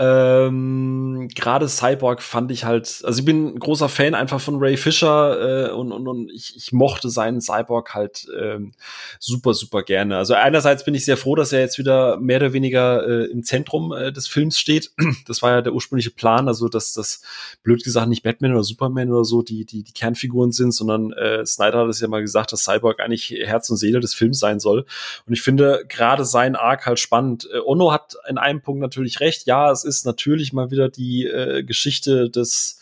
[0.00, 4.76] Ähm, Gerade Cyborg fand ich halt, also ich bin ein großer Fan einfach von Ray
[4.76, 8.74] Fisher äh, und, und, und ich, ich mochte seinen Cyborg halt ähm,
[9.18, 10.16] super, super gerne.
[10.16, 13.42] Also einerseits bin ich sehr froh, dass er jetzt wieder mehr oder weniger äh, im
[13.42, 14.92] Zentrum äh, des Films steht.
[15.26, 17.22] Das war ja der ursprüngliche Plan, also dass das
[17.62, 21.44] blöd gesagt nicht Batman oder Superman oder so die, die, die Kernfiguren sind, sondern äh,
[21.44, 24.60] Snyder hat es ja mal gesagt, dass Cyborg eigentlich Herz und Seele des Films sein
[24.60, 24.86] soll.
[25.26, 27.48] Und ich finde gerade sein Arc halt spannend.
[27.52, 31.26] Äh, Ono hat in einem Punkt natürlich recht, ja, es ist natürlich mal wieder die
[31.26, 32.78] äh, Geschichte des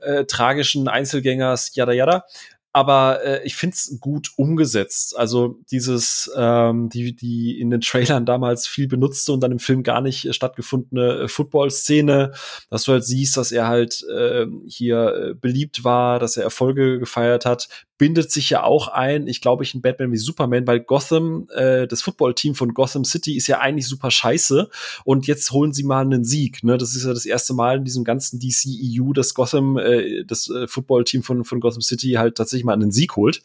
[0.00, 2.24] äh, tragischen Einzelgängers, yada yada.
[2.72, 5.16] aber äh, ich find's gut umgesetzt.
[5.16, 9.82] Also dieses, ähm, die, die in den Trailern damals viel benutzte und dann im Film
[9.82, 12.32] gar nicht äh, stattgefundene äh, Football-Szene,
[12.70, 16.98] dass du halt siehst, dass er halt äh, hier äh, beliebt war, dass er Erfolge
[16.98, 17.68] gefeiert hat,
[18.02, 21.86] bindet sich ja auch ein, ich glaube, ich in Batman wie Superman, weil Gotham, äh,
[21.86, 24.68] das Football-Team von Gotham City ist ja eigentlich super scheiße
[25.04, 26.64] und jetzt holen sie mal einen Sieg.
[26.64, 26.78] Ne?
[26.78, 30.66] Das ist ja das erste Mal in diesem ganzen DCEU, dass Gotham, äh, das äh,
[30.66, 33.40] Football-Team von, von Gotham City halt tatsächlich mal einen Sieg holt.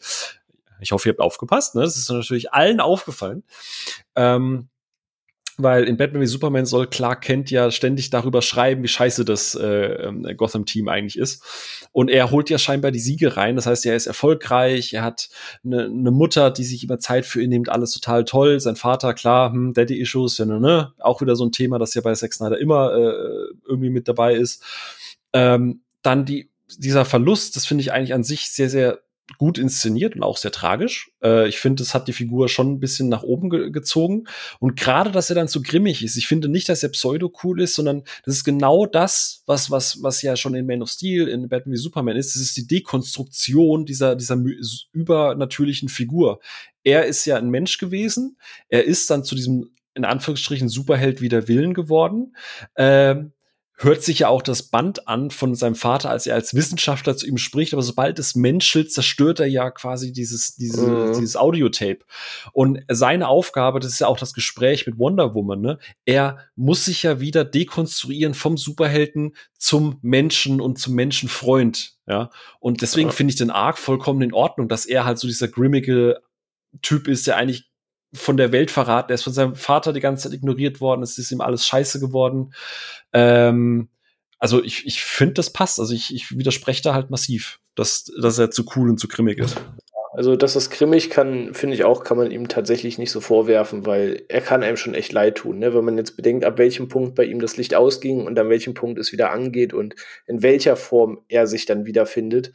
[0.80, 1.76] Ich hoffe, ihr habt aufgepasst.
[1.76, 1.82] Ne?
[1.82, 3.44] Das ist natürlich allen aufgefallen.
[4.16, 4.66] Ähm,
[5.58, 9.56] weil in Batman wie Superman soll Clark Kent ja ständig darüber schreiben, wie scheiße das
[9.56, 11.42] äh, ähm, Gotham-Team eigentlich ist.
[11.90, 13.56] Und er holt ja scheinbar die Siege rein.
[13.56, 15.28] Das heißt, er ist erfolgreich, er hat
[15.64, 18.60] eine ne Mutter, die sich immer Zeit für ihn nimmt, alles total toll.
[18.60, 22.02] Sein Vater, klar, hm, Daddy-Issues, ja, ne, ne, auch wieder so ein Thema, das ja
[22.02, 24.62] bei Sex Snyder immer äh, irgendwie mit dabei ist.
[25.32, 29.00] Ähm, dann die, dieser Verlust, das finde ich eigentlich an sich sehr, sehr
[29.38, 31.10] gut inszeniert und auch sehr tragisch.
[31.22, 34.24] Äh, ich finde, es hat die Figur schon ein bisschen nach oben ge gezogen.
[34.58, 36.16] Und gerade, dass er dann so grimmig ist.
[36.16, 40.20] Ich finde nicht, dass er pseudo-cool ist, sondern das ist genau das, was, was, was
[40.22, 42.34] ja schon in Man of Steel, in Batman wie Superman ist.
[42.34, 44.36] Das ist die Dekonstruktion dieser, dieser
[44.92, 46.40] übernatürlichen Figur.
[46.82, 48.36] Er ist ja ein Mensch gewesen.
[48.68, 52.36] Er ist dann zu diesem in Anführungsstrichen Superheld wider Willen geworden.
[52.76, 53.32] Ähm,
[53.80, 57.26] hört sich ja auch das Band an von seinem Vater, als er als Wissenschaftler zu
[57.26, 61.12] ihm spricht, aber sobald es menschelt, zerstört er ja quasi dieses, diese, mhm.
[61.12, 62.00] dieses Audiotape.
[62.52, 65.78] Und seine Aufgabe, das ist ja auch das Gespräch mit Wonder Woman, ne?
[66.04, 72.30] Er muss sich ja wieder dekonstruieren vom Superhelden zum Menschen und zum Menschenfreund, ja.
[72.58, 73.14] Und deswegen ja.
[73.14, 76.20] finde ich den Arc vollkommen in Ordnung, dass er halt so dieser grimmige
[76.82, 77.67] Typ ist, der eigentlich
[78.12, 79.10] von der Welt verraten.
[79.10, 81.02] Er ist von seinem Vater die ganze Zeit ignoriert worden.
[81.02, 82.54] Es ist ihm alles scheiße geworden.
[83.12, 83.88] Ähm,
[84.38, 85.80] also ich, ich finde, das passt.
[85.80, 89.38] Also ich, ich widerspreche da halt massiv, dass, dass er zu cool und zu grimmig
[89.38, 89.56] ist.
[90.12, 93.84] Also, dass das grimmig kann, finde ich auch, kann man ihm tatsächlich nicht so vorwerfen,
[93.86, 95.74] weil er kann einem schon echt leid tun, ne?
[95.74, 98.74] wenn man jetzt bedenkt, ab welchem Punkt bei ihm das Licht ausging und an welchem
[98.74, 99.94] Punkt es wieder angeht und
[100.26, 102.52] in welcher Form er sich dann wiederfindet.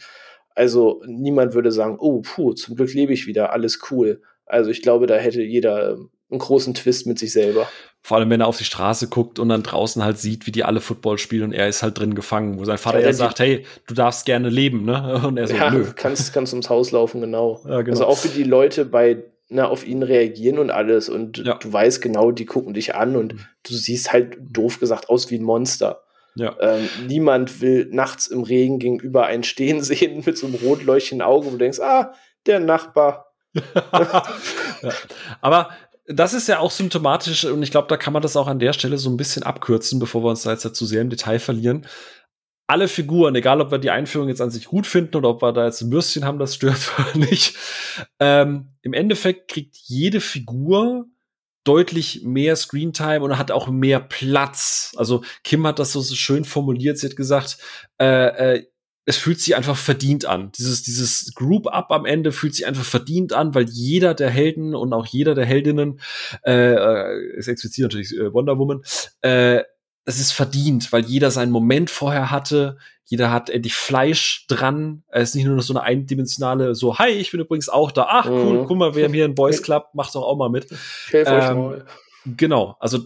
[0.56, 4.22] Also niemand würde sagen, oh, puh, zum Glück lebe ich wieder, alles cool.
[4.46, 7.68] Also ich glaube, da hätte jeder ähm, einen großen Twist mit sich selber.
[8.02, 10.66] Vor allem, wenn er auf die Straße guckt und dann draußen halt sieht, wie die
[10.66, 13.40] alle Football spielen und er ist halt drin gefangen, wo sein Vater ja, dann sagt,
[13.40, 15.22] hey, du darfst gerne leben, ne?
[15.28, 15.86] Und er so, ja, nö.
[15.96, 17.62] Kannst, kannst ums Haus laufen, genau.
[17.68, 17.92] Ja, genau.
[17.92, 21.56] Also auch wie die Leute bei na, auf ihn reagieren und alles und ja.
[21.56, 23.40] du weißt genau, die gucken dich an und mhm.
[23.64, 26.02] du siehst halt doof gesagt aus wie ein Monster.
[26.36, 26.56] Ja.
[26.60, 31.26] Ähm, niemand will nachts im Regen gegenüber einen stehen sehen mit so einem rot leuchtenden
[31.26, 32.14] Auge, wo du denkst, ah,
[32.46, 34.94] der Nachbar, ja.
[35.42, 35.70] Aber
[36.08, 38.74] das ist ja auch symptomatisch und ich glaube, da kann man das auch an der
[38.74, 41.86] Stelle so ein bisschen abkürzen, bevor wir uns da jetzt zu sehr im Detail verlieren.
[42.68, 45.54] Alle Figuren, egal ob wir die Einführung jetzt an sich gut finden oder ob wir
[45.54, 47.56] da jetzt ein Bürstchen haben, das stört oder nicht,
[48.20, 51.06] ähm, im Endeffekt kriegt jede Figur
[51.64, 54.94] deutlich mehr Screentime und hat auch mehr Platz.
[54.98, 56.98] Also Kim hat das so, schön formuliert.
[56.98, 57.58] Sie hat gesagt,
[58.00, 58.66] äh, äh,
[59.06, 60.52] es fühlt sich einfach verdient an.
[60.58, 64.94] Dieses, dieses Group-Up am Ende fühlt sich einfach verdient an, weil jeder der Helden und
[64.94, 66.00] auch jeder der Heldinnen,
[66.46, 68.82] äh, äh ist explizit natürlich äh, Wonder Woman,
[69.22, 69.64] äh,
[70.06, 75.04] es ist verdient, weil jeder seinen Moment vorher hatte, jeder hat endlich Fleisch dran.
[75.10, 78.08] Es ist nicht nur noch so eine eindimensionale, so, hi, ich bin übrigens auch da.
[78.10, 78.66] Ach, cool, mhm.
[78.66, 80.68] guck mal, wir haben hier einen Boys Club, macht doch auch mal mit.
[81.12, 81.84] Ähm,
[82.26, 83.00] genau, also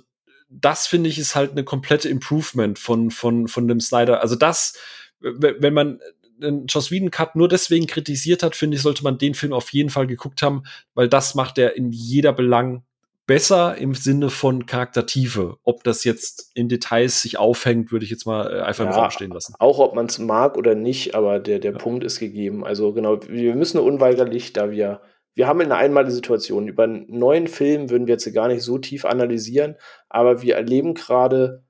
[0.49, 4.21] das finde ich ist halt eine komplette Improvement von, von, von dem Snyder.
[4.21, 4.73] Also das,
[5.19, 5.99] wenn man
[6.39, 9.71] den Joss Whedon Cut nur deswegen kritisiert hat, finde ich, sollte man den Film auf
[9.73, 10.63] jeden Fall geguckt haben,
[10.93, 12.83] weil das macht er in jeder Belang
[13.27, 15.57] besser im Sinne von Charaktertiefe.
[15.63, 18.97] Ob das jetzt in Details sich aufhängt, würde ich jetzt mal äh, einfach ja, im
[18.97, 19.53] Raum stehen lassen.
[19.59, 21.77] Auch ob man es mag oder nicht, aber der, der ja.
[21.77, 22.65] Punkt ist gegeben.
[22.65, 25.01] Also genau, wir müssen unweigerlich, da wir,
[25.35, 26.69] wir haben eine einmalige Situation.
[26.69, 29.75] Über einen neuen Film würden wir jetzt gar nicht so tief analysieren,
[30.07, 31.65] aber wir erleben gerade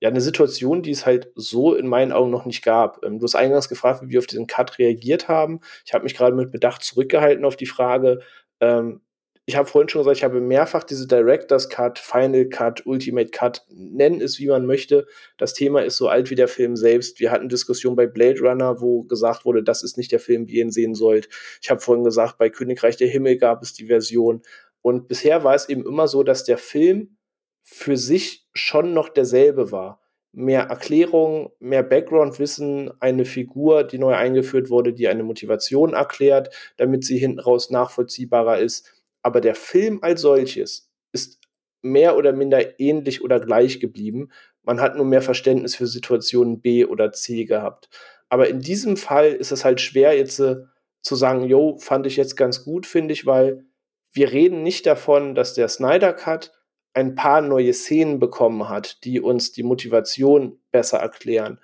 [0.00, 3.04] ja, eine Situation, die es halt so in meinen Augen noch nicht gab.
[3.04, 5.60] Ähm, du hast eingangs gefragt, wie wir auf diesen Cut reagiert haben.
[5.84, 8.20] Ich habe mich gerade mit Bedacht zurückgehalten auf die Frage.
[8.60, 9.02] Ähm,
[9.46, 13.64] ich habe vorhin schon gesagt, ich habe mehrfach diese Director's Cut, Final Cut, Ultimate Cut,
[13.68, 15.06] nennen es wie man möchte.
[15.38, 17.18] Das Thema ist so alt wie der Film selbst.
[17.18, 20.58] Wir hatten Diskussion bei Blade Runner, wo gesagt wurde, das ist nicht der Film, wie
[20.58, 21.28] ihr ihn sehen sollt.
[21.60, 24.42] Ich habe vorhin gesagt, bei Königreich der Himmel gab es die Version.
[24.82, 27.16] Und bisher war es eben immer so, dass der Film
[27.62, 30.00] für sich schon noch derselbe war.
[30.32, 37.04] Mehr Erklärung, mehr Background-Wissen, eine Figur, die neu eingeführt wurde, die eine Motivation erklärt, damit
[37.04, 38.92] sie hinten raus nachvollziehbarer ist.
[39.22, 41.40] Aber der Film als solches ist
[41.82, 44.30] mehr oder minder ähnlich oder gleich geblieben.
[44.62, 47.88] Man hat nur mehr Verständnis für Situationen B oder C gehabt.
[48.28, 50.56] Aber in diesem Fall ist es halt schwer, jetzt äh,
[51.02, 53.64] zu sagen, yo, fand ich jetzt ganz gut, finde ich, weil
[54.12, 56.52] wir reden nicht davon, dass der Snyder Cut
[56.92, 61.60] ein paar neue Szenen bekommen hat, die uns die Motivation besser erklären.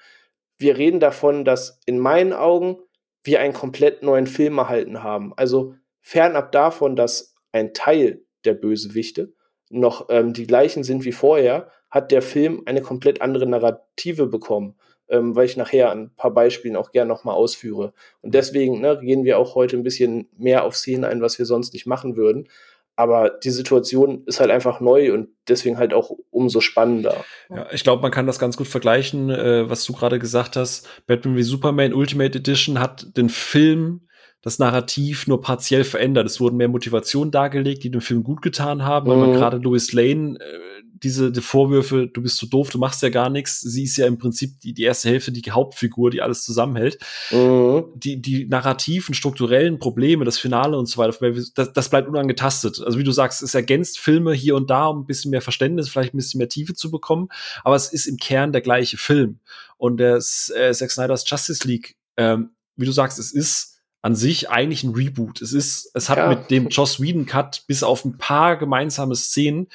[0.59, 2.79] Wir reden davon, dass in meinen Augen
[3.25, 5.33] wir einen komplett neuen Film erhalten haben.
[5.37, 9.33] Also fernab davon, dass ein Teil der Bösewichte
[9.69, 14.77] noch ähm, die gleichen sind wie vorher, hat der Film eine komplett andere Narrative bekommen,
[15.09, 17.93] ähm, weil ich nachher ein paar Beispielen auch gerne nochmal ausführe.
[18.23, 21.47] Und deswegen ne, gehen wir auch heute ein bisschen mehr auf Szenen ein, was wir
[21.47, 22.49] sonst nicht machen würden.
[22.97, 27.25] Aber die Situation ist halt einfach neu und deswegen halt auch umso spannender.
[27.51, 30.89] Ja, ich glaube, man kann das ganz gut vergleichen, äh, was du gerade gesagt hast.
[31.07, 34.01] Batman wie Superman Ultimate Edition hat den Film
[34.41, 36.27] das Narrativ nur partiell verändert.
[36.27, 39.35] Es wurden mehr Motivationen dargelegt, die dem Film gut getan haben, weil man mhm.
[39.35, 43.09] gerade Louis Lane äh, diese die Vorwürfe, du bist zu so doof, du machst ja
[43.09, 43.61] gar nichts.
[43.61, 46.99] Sie ist ja im Prinzip die, die erste Hälfte, die Hauptfigur, die alles zusammenhält.
[47.31, 47.85] Mhm.
[47.95, 51.17] Die, die narrativen, strukturellen Probleme, das Finale und so weiter,
[51.55, 52.81] das, das bleibt unangetastet.
[52.85, 55.89] Also wie du sagst, es ergänzt Filme hier und da, um ein bisschen mehr Verständnis,
[55.89, 57.29] vielleicht ein bisschen mehr Tiefe zu bekommen,
[57.63, 59.41] aber es ist im Kern der gleiche Film.
[59.77, 64.51] Und der äh, Zack Snyder's Justice League, ähm, wie du sagst, es ist an sich
[64.51, 65.43] eigentlich ein Reboot.
[65.43, 66.29] Es ist, es hat ja.
[66.29, 69.69] mit dem Joss Whedon Cut bis auf ein paar gemeinsame Szenen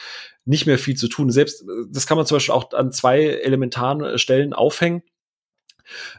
[0.46, 1.32] nicht mehr viel zu tun.
[1.32, 5.04] Selbst, das kann man zum Beispiel auch an zwei elementaren Stellen aufhängen.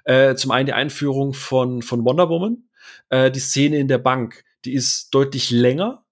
[0.05, 2.65] Äh, zum einen die Einführung von, von Wonder Woman,
[3.09, 6.05] äh, die Szene in der Bank, die ist deutlich länger,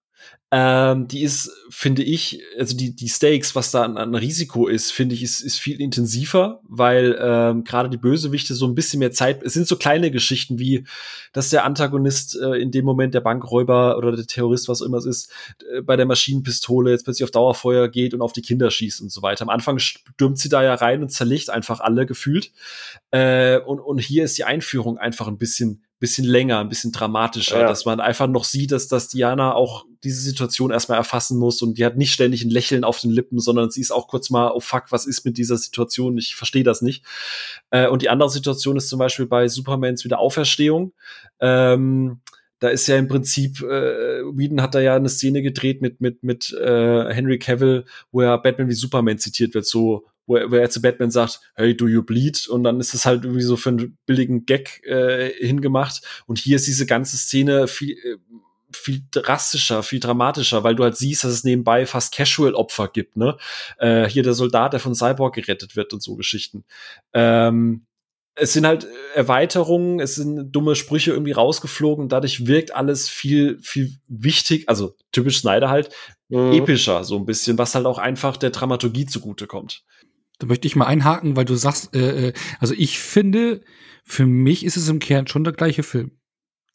[0.53, 4.91] ähm, die ist, finde ich, also die, die Stakes, was da an, an Risiko ist,
[4.91, 9.13] finde ich, ist, ist viel intensiver, weil ähm, gerade die Bösewichte so ein bisschen mehr
[9.13, 10.85] Zeit, es sind so kleine Geschichten wie,
[11.33, 14.99] dass der Antagonist äh, in dem Moment der Bankräuber oder der Terrorist, was auch immer
[14.99, 15.33] es ist,
[15.73, 19.13] äh, bei der Maschinenpistole jetzt plötzlich auf Dauerfeuer geht und auf die Kinder schießt und
[19.13, 19.43] so weiter.
[19.43, 22.51] Am Anfang stürmt sie da ja rein und zerlegt einfach alle gefühlt.
[23.13, 27.61] Äh, und, und hier ist die Einführung einfach ein bisschen bisschen länger, ein bisschen dramatischer,
[27.61, 27.69] ja.
[27.69, 31.77] dass man einfach noch sieht, dass, dass Diana auch diese Situation erstmal erfassen muss und
[31.77, 34.51] die hat nicht ständig ein Lächeln auf den Lippen, sondern sie ist auch kurz mal,
[34.51, 36.17] oh fuck, was ist mit dieser Situation?
[36.17, 37.05] Ich verstehe das nicht.
[37.71, 40.95] Äh, und die andere Situation ist zum Beispiel bei Supermans Wiederauferstehung.
[41.39, 42.21] Ähm,
[42.61, 46.23] da ist ja im Prinzip, äh, Whedon hat da ja eine Szene gedreht mit, mit,
[46.23, 50.55] mit äh, Henry Cavill, wo er Batman wie Superman zitiert wird, so wo er, wo
[50.55, 52.47] er zu Batman sagt, hey, do you bleed?
[52.49, 56.03] Und dann ist es halt irgendwie so für einen billigen Gag äh, hingemacht.
[56.27, 58.17] Und hier ist diese ganze Szene viel, äh,
[58.73, 63.37] viel drastischer, viel dramatischer, weil du halt siehst, dass es nebenbei fast Casual-Opfer gibt, ne?
[63.79, 66.65] Äh, hier der Soldat, der von Cyborg gerettet wird und so Geschichten.
[67.13, 67.87] Ähm,
[68.37, 73.97] es sind halt Erweiterungen, es sind dumme Sprüche irgendwie rausgeflogen, dadurch wirkt alles viel, viel
[74.07, 75.91] wichtig, also typisch Snyder halt,
[76.29, 76.53] mhm.
[76.53, 79.85] epischer, so ein bisschen, was halt auch einfach der Dramaturgie zugutekommt.
[80.41, 83.61] Da möchte ich mal einhaken, weil du sagst, äh, äh, also ich finde,
[84.05, 86.13] für mich ist es im Kern schon der gleiche Film.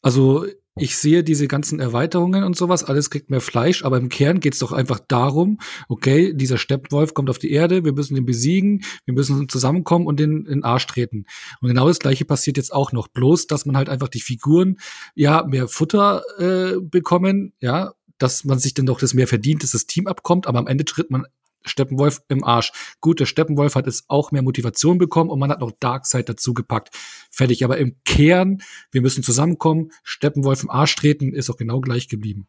[0.02, 0.46] Also
[0.78, 4.52] ich sehe diese ganzen Erweiterungen und sowas, alles kriegt mehr Fleisch, aber im Kern geht
[4.52, 8.84] es doch einfach darum, okay, dieser Steppenwolf kommt auf die Erde, wir müssen den besiegen,
[9.06, 11.24] wir müssen zusammenkommen und den in den Arsch treten.
[11.60, 14.76] Und genau das gleiche passiert jetzt auch noch, bloß, dass man halt einfach die Figuren
[15.14, 19.72] ja mehr Futter äh, bekommen, ja, dass man sich dann doch das mehr verdient, dass
[19.72, 21.24] das Team abkommt, aber am Ende tritt man
[21.66, 22.72] Steppenwolf im Arsch.
[23.00, 26.54] Gut, der Steppenwolf hat jetzt auch mehr Motivation bekommen und man hat noch Darkseid dazu
[26.54, 26.90] gepackt.
[27.30, 27.64] Fertig.
[27.64, 32.46] Aber im Kern, wir müssen zusammenkommen, Steppenwolf im Arsch treten, ist auch genau gleich geblieben.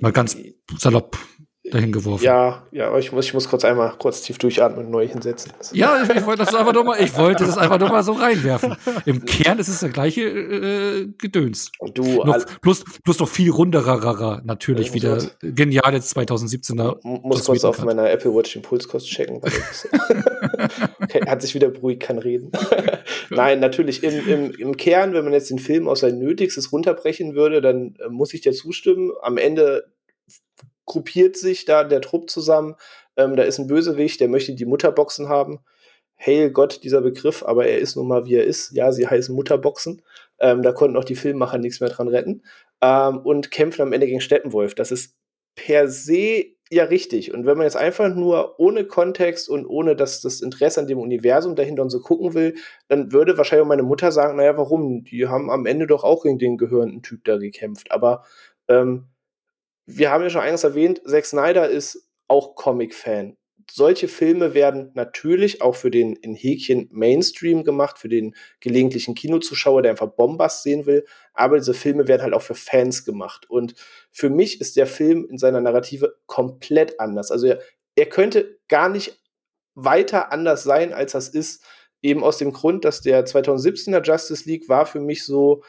[0.00, 0.36] Mal ganz
[0.78, 1.18] salopp
[1.72, 2.24] dahin geworfen.
[2.24, 5.52] Ja, ja, ich muss, ich muss kurz einmal kurz tief durchatmen und neu hinsetzen.
[5.72, 8.12] Ja, ich, ich, wollte das einfach nur mal, ich wollte das einfach nur mal so
[8.12, 8.76] reinwerfen.
[9.06, 11.72] Im Kern ist es der gleiche äh, Gedöns.
[11.78, 16.98] Und du noch, plus, plus noch viel runderer, natürlich ja, wieder geniale 2017er.
[17.02, 19.40] Muss kurz auf meiner Apple Watch den Pulskost checken.
[21.02, 22.52] okay, hat sich wieder beruhigt, kann reden.
[23.30, 27.34] Nein, natürlich im, im, im Kern, wenn man jetzt den Film aus sein Nötigstes runterbrechen
[27.34, 29.12] würde, dann äh, muss ich dir zustimmen.
[29.22, 29.84] Am Ende
[30.86, 32.76] gruppiert sich da der Trupp zusammen.
[33.16, 35.60] Ähm, da ist ein Bösewicht, der möchte die Mutterboxen haben.
[36.24, 38.72] Hail Gott, dieser Begriff, aber er ist nun mal wie er ist.
[38.72, 40.02] Ja, sie heißen Mutterboxen.
[40.38, 42.42] Ähm, da konnten auch die Filmmacher nichts mehr dran retten.
[42.80, 44.74] Ähm, und kämpfen am Ende gegen Steppenwolf.
[44.74, 45.16] Das ist
[45.54, 47.34] per se ja richtig.
[47.34, 50.98] Und wenn man jetzt einfach nur ohne Kontext und ohne dass das Interesse an dem
[50.98, 52.54] Universum dahinter und so gucken will,
[52.88, 55.04] dann würde wahrscheinlich meine Mutter sagen, naja, warum?
[55.04, 57.92] Die haben am Ende doch auch gegen den gehörenden Typ da gekämpft.
[57.92, 58.24] Aber
[58.68, 59.08] ähm,
[59.86, 63.36] wir haben ja schon eines erwähnt, Zack Snyder ist auch Comic-Fan.
[63.70, 69.82] Solche Filme werden natürlich auch für den in Häkchen Mainstream gemacht, für den gelegentlichen Kinozuschauer,
[69.82, 71.06] der einfach Bombast sehen will.
[71.32, 73.48] Aber diese Filme werden halt auch für Fans gemacht.
[73.48, 73.74] Und
[74.10, 77.30] für mich ist der Film in seiner Narrative komplett anders.
[77.30, 77.60] Also er,
[77.94, 79.20] er könnte gar nicht
[79.74, 81.64] weiter anders sein, als das ist.
[82.02, 85.62] Eben aus dem Grund, dass der 2017er Justice League war für mich so,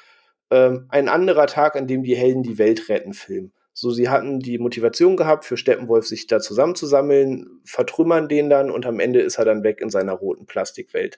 [0.54, 3.52] ähm, ein anderer Tag, an dem die Helden die Welt retten Film.
[3.74, 8.86] So, sie hatten die Motivation gehabt, für Steppenwolf sich da zusammenzusammeln, vertrümmern den dann und
[8.86, 11.18] am Ende ist er dann weg in seiner roten Plastikwelt.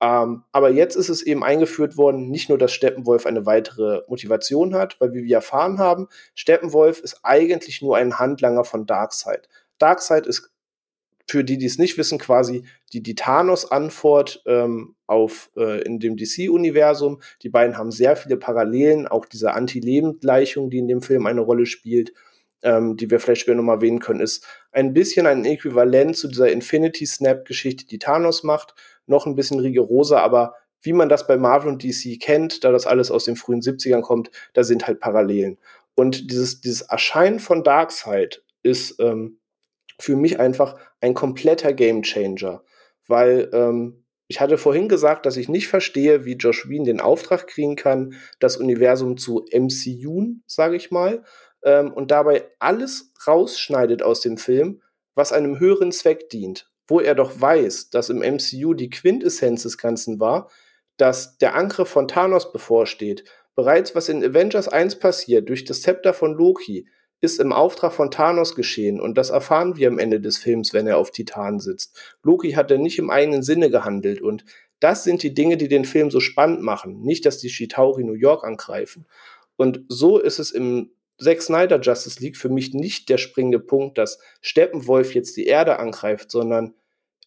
[0.00, 4.74] Ähm, aber jetzt ist es eben eingeführt worden, nicht nur, dass Steppenwolf eine weitere Motivation
[4.74, 9.48] hat, weil wie wir erfahren haben, Steppenwolf ist eigentlich nur ein Handlanger von Darkseid.
[9.78, 10.50] Darkseid ist
[11.28, 16.16] für die, die es nicht wissen, quasi die, die Thanos-Antwort ähm, auf äh, in dem
[16.16, 17.20] DC-Universum.
[17.42, 21.66] Die beiden haben sehr viele Parallelen, auch diese Anti-Leben-Gleichung, die in dem Film eine Rolle
[21.66, 22.12] spielt,
[22.62, 26.50] ähm, die wir vielleicht später nochmal erwähnen können, ist ein bisschen ein Äquivalent zu dieser
[26.50, 28.74] Infinity-Snap-Geschichte, die Thanos macht.
[29.06, 32.86] Noch ein bisschen rigoroser, aber wie man das bei Marvel und DC kennt, da das
[32.86, 35.58] alles aus den frühen 70ern kommt, da sind halt Parallelen.
[35.94, 39.38] Und dieses, dieses Erscheinen von Darkseid ist ähm,
[39.98, 42.62] für mich einfach ein kompletter Gamechanger,
[43.06, 47.46] weil ähm, ich hatte vorhin gesagt, dass ich nicht verstehe, wie Josh Wien den Auftrag
[47.46, 51.22] kriegen kann, das Universum zu MCU, sage ich mal,
[51.62, 54.82] ähm, und dabei alles rausschneidet aus dem Film,
[55.14, 59.78] was einem höheren Zweck dient, wo er doch weiß, dass im MCU die Quintessenz des
[59.78, 60.50] Ganzen war,
[60.96, 63.24] dass der Angriff von Thanos bevorsteht.
[63.54, 66.88] Bereits was in Avengers 1 passiert durch das Zepter von Loki,
[67.20, 70.86] ist im Auftrag von Thanos geschehen und das erfahren wir am Ende des Films, wenn
[70.86, 72.16] er auf Titan sitzt.
[72.22, 74.44] Loki hat ja nicht im eigenen Sinne gehandelt und
[74.80, 77.00] das sind die Dinge, die den Film so spannend machen.
[77.02, 79.06] Nicht, dass die Chitauri New York angreifen.
[79.56, 83.96] Und so ist es im Zack Snyder Justice League für mich nicht der springende Punkt,
[83.96, 86.74] dass Steppenwolf jetzt die Erde angreift, sondern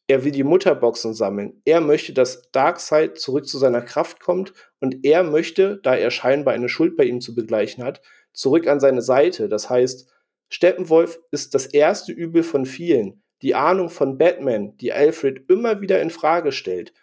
[0.07, 1.61] er will die Mutterboxen sammeln.
[1.65, 6.53] Er möchte, dass Darkseid zurück zu seiner Kraft kommt und er möchte, da er scheinbar
[6.53, 8.01] eine Schuld bei ihm zu begleichen hat,
[8.33, 9.49] zurück an seine Seite.
[9.49, 10.09] Das heißt,
[10.49, 13.23] Steppenwolf ist das erste Übel von vielen.
[13.41, 16.93] Die Ahnung von Batman, die Alfred immer wieder in Frage stellt,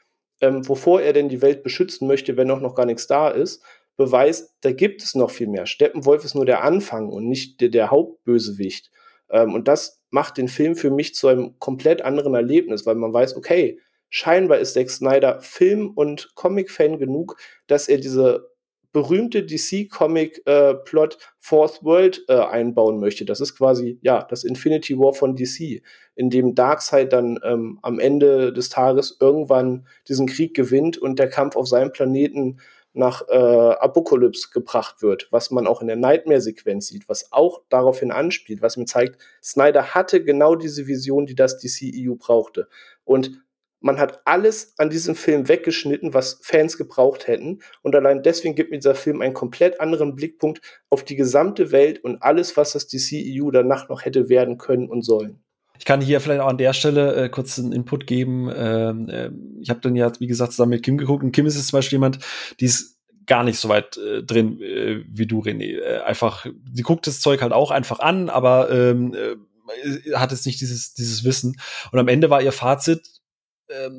[0.40, 3.62] ähm, wovor er denn die Welt beschützen möchte, wenn auch noch gar nichts da ist,
[3.96, 5.66] beweist, da gibt es noch viel mehr.
[5.66, 8.90] Steppenwolf ist nur der Anfang und nicht der, der Hauptbösewicht.
[9.30, 13.12] Ähm, und das macht den Film für mich zu einem komplett anderen Erlebnis, weil man
[13.12, 17.36] weiß, okay, scheinbar ist Zack Snyder Film- und Comic-Fan genug,
[17.66, 18.50] dass er diese
[18.96, 23.26] berühmte DC-Comic-Plot äh, Fourth World äh, einbauen möchte.
[23.26, 25.82] Das ist quasi, ja, das Infinity War von DC,
[26.14, 31.28] in dem Darkseid dann ähm, am Ende des Tages irgendwann diesen Krieg gewinnt und der
[31.28, 32.56] Kampf auf seinem Planeten
[32.94, 38.10] nach äh, Apokalypse gebracht wird, was man auch in der Nightmare-Sequenz sieht, was auch daraufhin
[38.10, 42.66] anspielt, was mir zeigt, Snyder hatte genau diese Vision, die das DCEU brauchte.
[43.04, 43.42] Und
[43.86, 47.60] man hat alles an diesem Film weggeschnitten, was Fans gebraucht hätten.
[47.82, 50.60] Und allein deswegen gibt mir dieser Film einen komplett anderen Blickpunkt
[50.90, 55.02] auf die gesamte Welt und alles, was das DCEU danach noch hätte werden können und
[55.02, 55.38] sollen.
[55.78, 58.50] Ich kann hier vielleicht auch an der Stelle äh, kurz einen Input geben.
[58.52, 59.30] Ähm, äh,
[59.60, 61.22] ich habe dann ja, wie gesagt, zusammen mit Kim geguckt.
[61.22, 62.18] Und Kim ist jetzt zum Beispiel jemand,
[62.58, 65.78] die ist gar nicht so weit äh, drin äh, wie du, René.
[65.78, 70.46] Äh, einfach, sie guckt das Zeug halt auch einfach an, aber ähm, äh, hat jetzt
[70.46, 71.60] nicht dieses, dieses Wissen.
[71.92, 73.16] Und am Ende war ihr Fazit,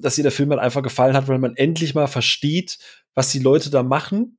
[0.02, 2.78] dass ihr der Film halt einfach gefallen hat, weil man endlich mal versteht,
[3.14, 4.38] was die Leute da machen.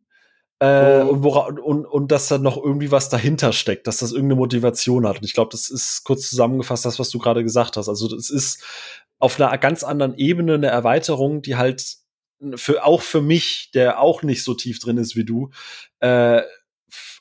[0.60, 1.10] Äh, oh.
[1.10, 5.06] und, wora, und, und dass da noch irgendwie was dahinter steckt, dass das irgendeine Motivation
[5.06, 5.18] hat.
[5.18, 7.88] Und ich glaube, das ist kurz zusammengefasst das, was du gerade gesagt hast.
[7.88, 8.64] Also das ist
[9.18, 11.98] auf einer ganz anderen Ebene eine Erweiterung, die halt
[12.54, 15.50] für auch für mich, der auch nicht so tief drin ist wie du,
[16.00, 16.42] äh,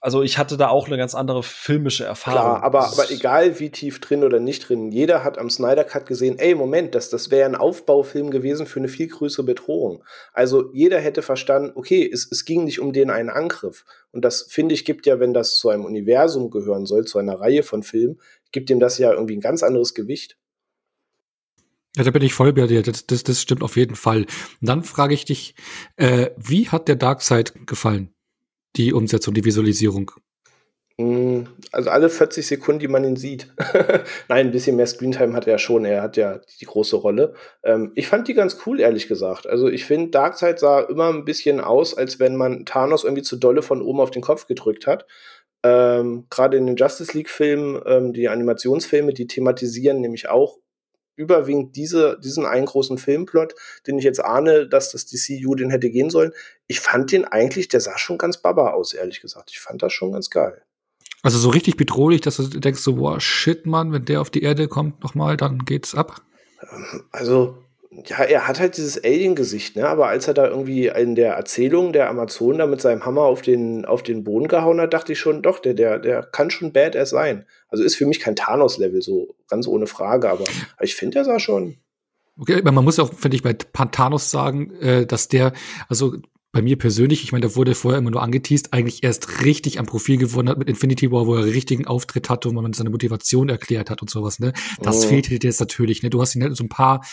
[0.01, 2.39] also ich hatte da auch eine ganz andere filmische Erfahrung.
[2.39, 6.05] Klar, aber, aber egal wie tief drin oder nicht drin, jeder hat am Snyder Cut
[6.05, 10.03] gesehen, ey, Moment, das, das wäre ein Aufbaufilm gewesen für eine viel größere Bedrohung.
[10.33, 13.85] Also jeder hätte verstanden, okay, es, es ging nicht um den einen Angriff.
[14.11, 17.39] Und das, finde ich, gibt ja, wenn das zu einem Universum gehören soll, zu einer
[17.39, 18.19] Reihe von Filmen,
[18.51, 20.37] gibt dem das ja irgendwie ein ganz anderes Gewicht.
[21.95, 22.83] Ja, da bin ich voll bei dir.
[22.83, 24.27] Das, das, das stimmt auf jeden Fall.
[24.61, 25.55] Und dann frage ich dich,
[25.95, 28.13] äh, wie hat der Darkseid gefallen?
[28.75, 30.11] Die Umsetzung, die Visualisierung?
[30.99, 33.53] Mm, also alle 40 Sekunden, die man ihn sieht.
[34.29, 35.85] Nein, ein bisschen mehr Screentime hat er schon.
[35.85, 37.33] Er hat ja die große Rolle.
[37.63, 39.47] Ähm, ich fand die ganz cool, ehrlich gesagt.
[39.47, 43.37] Also ich finde, Darkseid sah immer ein bisschen aus, als wenn man Thanos irgendwie zu
[43.37, 45.05] dolle von oben auf den Kopf gedrückt hat.
[45.63, 50.57] Ähm, Gerade in den Justice League-Filmen, ähm, die Animationsfilme, die thematisieren nämlich auch
[51.17, 55.89] überwiegend diese, diesen einen großen Filmplot, den ich jetzt ahne, dass das DCU den hätte
[55.89, 56.31] gehen sollen.
[56.67, 59.49] Ich fand den eigentlich, der sah schon ganz baba aus, ehrlich gesagt.
[59.51, 60.61] Ich fand das schon ganz geil.
[61.23, 64.43] Also so richtig bedrohlich, dass du denkst so, wow, shit, Mann, wenn der auf die
[64.43, 66.21] Erde kommt nochmal, dann geht's ab.
[67.11, 67.57] Also
[68.05, 69.87] ja, er hat halt dieses Alien-Gesicht, ne?
[69.87, 73.41] Aber als er da irgendwie in der Erzählung der Amazon da mit seinem Hammer auf
[73.41, 76.73] den, auf den Boden gehauen hat, dachte ich schon, doch, der, der, der kann schon
[76.73, 77.45] Badass sein.
[77.69, 80.45] Also ist für mich kein Thanos-Level, so ganz ohne Frage, aber
[80.81, 81.77] ich finde, er sah schon.
[82.39, 85.53] Okay, man muss auch, finde ich, bei Thanos sagen, äh, dass der,
[85.89, 86.15] also
[86.51, 89.85] bei mir persönlich, ich meine, da wurde vorher immer nur angeteased, eigentlich erst richtig am
[89.85, 92.73] Profil gewonnen hat mit Infinity War, wo er einen richtigen Auftritt hatte und wo man
[92.73, 94.53] seine Motivation erklärt hat und sowas, ne?
[94.81, 95.07] Das Oh.
[95.09, 96.09] fehlt dir jetzt natürlich, ne?
[96.09, 97.03] Du hast ihn halt so ein paar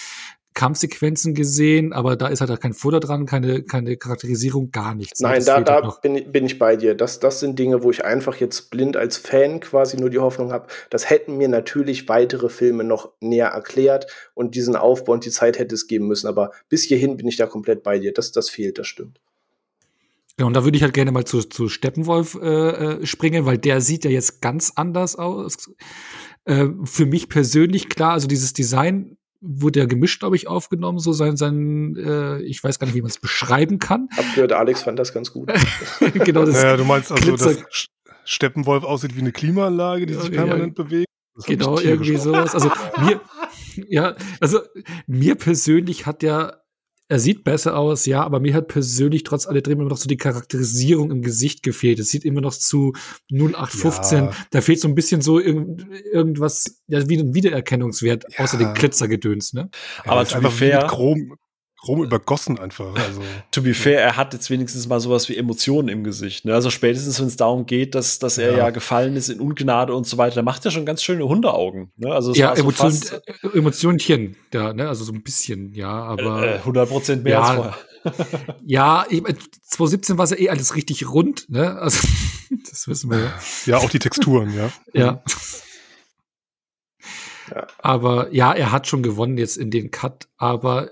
[0.55, 5.21] Kampfsequenzen gesehen, aber da ist halt auch kein Futter dran, keine, keine Charakterisierung, gar nichts.
[5.21, 5.29] ne?
[5.29, 6.01] Nein, Das da, halt da noch.
[6.01, 6.95] bin, ich- bin ich bei dir.
[6.95, 10.53] Das, das sind Dinge, wo ich einfach jetzt blind als Fan quasi nur die Hoffnung
[10.53, 10.69] habe.
[10.91, 15.59] Das hätten mir natürlich weitere Filme noch näher erklärt und diesen Aufbau und die Zeit
[15.59, 16.29] hätte es geben müssen.
[16.29, 18.13] Aber bis hierhin bin ich da komplett bei dir.
[18.13, 19.21] Das, das fehlt, das stimmt.
[20.39, 22.49] Ja, und da würde ich halt gerne mal zu, zu Steppenwolf äh,
[23.03, 25.71] äh, springen, weil der sieht ja jetzt ganz anders aus.
[26.45, 31.13] Äh, für mich persönlich klar, also dieses Design wurde ja gemischt, glaube ich, aufgenommen, so
[31.13, 34.09] sein, sein, äh, ich weiß gar nicht, wie man es beschreiben kann.
[34.17, 35.53] Hab gehört, Alex fand das ganz gut.
[36.15, 37.89] genau, das Naja, du meinst also, Glitzer- dass
[38.25, 41.07] Steppenwolf aussieht wie eine Klimaanlage, die sich Ja, permanent bewegt?
[41.37, 42.55] Das Genau, irgendwie sowas.
[42.55, 42.71] Also
[43.05, 43.21] mir,
[43.89, 44.61] ja, also
[45.07, 46.64] mir persönlich hat der,
[47.09, 50.17] er sieht besser aus, ja, aber mir hat persönlich trotz alledem immer noch so die
[50.17, 51.99] Charakterisierung im Gesicht gefehlt.
[51.99, 52.93] Es sieht immer noch zu
[53.31, 54.25] 0815.
[54.25, 54.33] Ja.
[54.51, 58.45] Da fehlt so ein bisschen so irgend, irgendwas, ja, wie ein Wiedererkennungswert, Ja.
[58.45, 59.69] außer den Glitzergedöns, ne?
[60.05, 61.37] Ja, Aber wie fair- mit Chrom,
[61.85, 62.95] Chrom übergossen einfach.
[62.95, 63.21] Also,
[63.51, 66.47] To be fair, er hat jetzt wenigstens mal sowas wie Emotionen im Gesicht.
[66.47, 66.55] Ne?
[66.55, 68.59] Also spätestens, wenn es darum geht, dass, dass er Ja.
[68.59, 68.71] ja.
[68.71, 71.93] gefallen ist in Ungnade und so weiter, da macht er schon ganz schöne Hundeaugen.
[71.97, 72.11] Ne?
[72.13, 75.91] Also es Ja, so Emotion, fast, äh, Emotionchen, ja, ne, also so ein bisschen, ja,
[75.93, 76.43] aber.
[76.57, 77.43] äh, 100 Prozent mehr Ja.
[77.43, 77.75] als vorher.
[78.67, 79.37] Ja, ich, mein,
[79.69, 81.79] 2017 war es ja eh alles richtig rund, ne?
[81.79, 82.07] Also,
[82.71, 83.33] das wissen wir ja.
[83.67, 84.71] ja, auch die Texturen, ja.
[84.93, 85.23] Ja.
[87.51, 87.67] Ja.
[87.79, 90.91] Aber ja, er hat schon gewonnen jetzt in den Cut, aber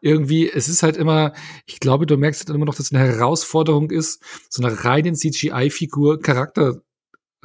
[0.00, 1.32] irgendwie, es ist halt immer,
[1.66, 5.14] ich glaube, du merkst halt immer noch, dass es eine Herausforderung ist, so eine reinen
[5.14, 6.82] CGI-Figur Charakter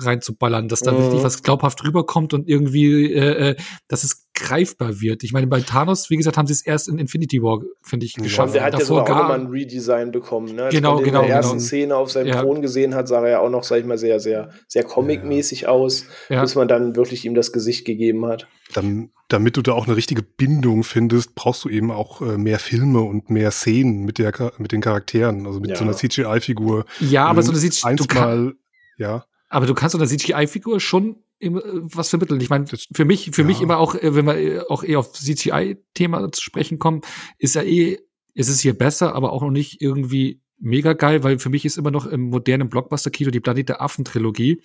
[0.06, 0.98] reinzuballern, dass da Mhm.
[0.99, 3.56] wirklich was glaubhaft rüberkommt und irgendwie, äh, äh,
[3.88, 5.23] dass es greifbar wird.
[5.23, 8.15] Ich meine, bei Thanos, wie gesagt, haben sie es erst in Infinity War, finde ich,
[8.18, 8.23] Ja.
[8.23, 8.48] geschafft.
[8.49, 10.56] Und der hat ja Davor sogar auch nochmal gar, ein Redesign bekommen.
[10.56, 10.64] Ne?
[10.64, 11.64] Als Genau, man den genau, In der ersten genau.
[11.68, 12.41] Szene auf seinem Ja.
[12.41, 15.68] Thron gesehen hat, sah er ja auch noch, sag ich mal, sehr, sehr, sehr comic-mäßig
[15.68, 16.41] aus, ja.
[16.41, 18.48] bis man dann wirklich ihm das Gesicht gegeben hat.
[18.73, 22.60] Dam- damit du da auch eine richtige Bindung findest, brauchst du eben auch äh, mehr
[22.60, 25.76] Filme und mehr Szenen mit, der, mit den Charakteren, also mit Ja.
[25.78, 26.86] so einer CGI-Figur.
[26.99, 28.53] ja, aber Wenn so eine CGI, Einsmal,
[28.98, 29.26] ja.
[29.52, 32.40] Aber du kannst einer CGI-Figur schon äh, was vermitteln.
[32.40, 33.48] Ich meine, für mich, für ja.
[33.48, 37.02] mich immer auch, äh, wenn wir äh, auch eher auf CGI-Thema zu sprechen kommen,
[37.38, 37.99] ist ja eh,
[38.34, 41.78] ist es hier besser, aber auch noch nicht irgendwie mega geil, weil für mich ist
[41.78, 44.61] immer noch im modernen Blockbuster-Kino die Planet der Affen-Trilogie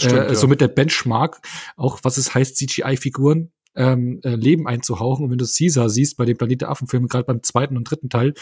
[0.00, 0.34] äh, ja.
[0.34, 1.40] somit der Benchmark,
[1.76, 5.24] auch was es heißt, CGI-Figuren ähm, äh, Leben einzuhauchen.
[5.24, 8.08] Und wenn du Caesar siehst bei den Planet der Affen-Filmen, gerade beim zweiten und dritten
[8.08, 8.34] Teil,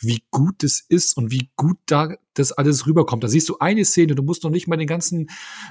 [0.00, 3.22] wie gut es ist und wie gut da das alles rüberkommt.
[3.24, 5.28] Da siehst du eine Szene, du musst noch nicht mal den ganzen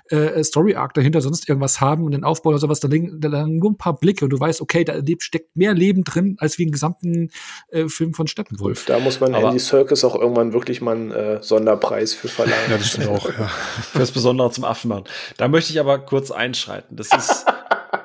[0.10, 3.58] äh, Story-Arc dahinter sonst irgendwas haben und den Aufbau oder sowas, da liegen da liegen
[3.58, 6.64] nur ein paar Blicke und du weißt, okay, da steckt mehr Leben drin, als wie
[6.64, 7.32] im gesamten
[7.70, 8.86] äh, Film von Steppenwolf.
[8.86, 12.70] Da muss man Aber- Andy Serkis auch irgendwann wirklich mal einen äh, Sonderpreis für verleihen.
[12.70, 13.28] ja, das stimmt auch.
[13.28, 13.48] Ja.
[13.82, 15.06] Fürs Besondere zum Affen machen.
[15.38, 16.96] Da möchte ich aber kurz einschreiten.
[16.96, 17.46] Das ist,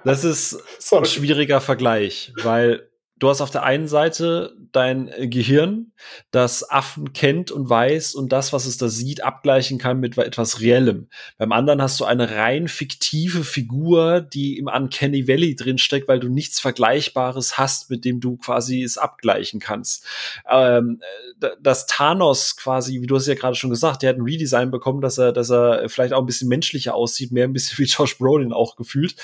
[0.04, 1.06] das ist ein Sorry.
[1.06, 5.92] schwieriger Vergleich, weil du hast auf der einen Seite dein äh, Gehirn,
[6.30, 10.60] das Affen kennt und weiß und das, was es da sieht, abgleichen kann mit etwas
[10.60, 11.08] Reellem.
[11.38, 16.28] Beim anderen hast du eine rein fiktive Figur, die im Uncanny Valley drinsteckt, weil du
[16.28, 20.04] nichts Vergleichbares hast, mit dem du quasi es abgleichen kannst.
[20.48, 21.00] Ähm,
[21.40, 24.70] äh, dass Thanos quasi, wie du hast ja gerade schon gesagt, der hat ein Redesign
[24.70, 27.84] bekommen, dass er, dass er vielleicht auch ein bisschen menschlicher aussieht, mehr ein bisschen wie
[27.84, 29.16] Josh Brolin auch gefühlt.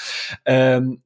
[0.45, 1.03] Ähm,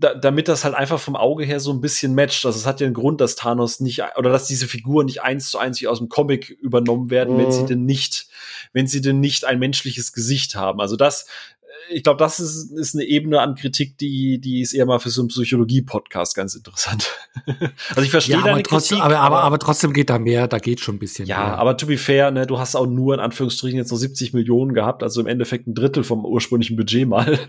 [0.00, 2.46] da, damit das halt einfach vom Auge her so ein bisschen matcht.
[2.46, 5.50] Also es hat ja einen Grund, dass Thanos nicht oder dass diese Figuren nicht eins
[5.50, 7.52] zu eins wie aus dem Comic übernommen werden, wenn Mhm.
[7.52, 8.28] sie denn nicht,
[8.72, 10.80] wenn sie denn nicht ein menschliches Gesicht haben.
[10.80, 11.26] Also das,
[11.90, 15.10] ich glaube, das ist, ist eine Ebene an Kritik, die, die ist eher mal für
[15.10, 17.14] so einen Psychologie-Podcast ganz interessant.
[17.90, 20.48] also ich verstehe Ja, aber deine trotzdem, Kritik, aber, aber, aber trotzdem geht da mehr,
[20.48, 21.58] da geht schon ein bisschen ja, mehr.
[21.58, 24.74] aber to be fair, ne, du hast auch nur in Anführungsstrichen jetzt noch 70 Millionen
[24.74, 27.38] gehabt, also im Endeffekt ein Drittel vom ursprünglichen Budget mal.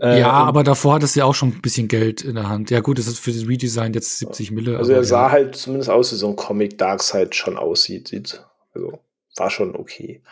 [0.00, 2.70] Äh, ja, aber davor hat es ja auch schon ein bisschen Geld in der Hand.
[2.70, 4.76] Ja, gut, das ist für das Redesign jetzt 70 Mille.
[4.76, 5.32] Also er sah ja.
[5.32, 8.08] halt zumindest aus, wie so ein Comic Darkseid schon aussieht.
[8.08, 8.44] Sieht,
[8.74, 9.00] also
[9.36, 10.22] war schon okay.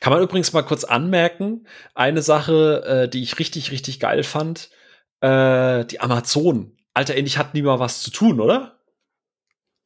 [0.00, 4.70] Kann man übrigens mal kurz anmerken, eine Sache, äh, die ich richtig, richtig geil fand,
[5.20, 6.76] äh, die Amazonen.
[6.94, 8.80] Alter, endlich hatten die mal was zu tun, oder?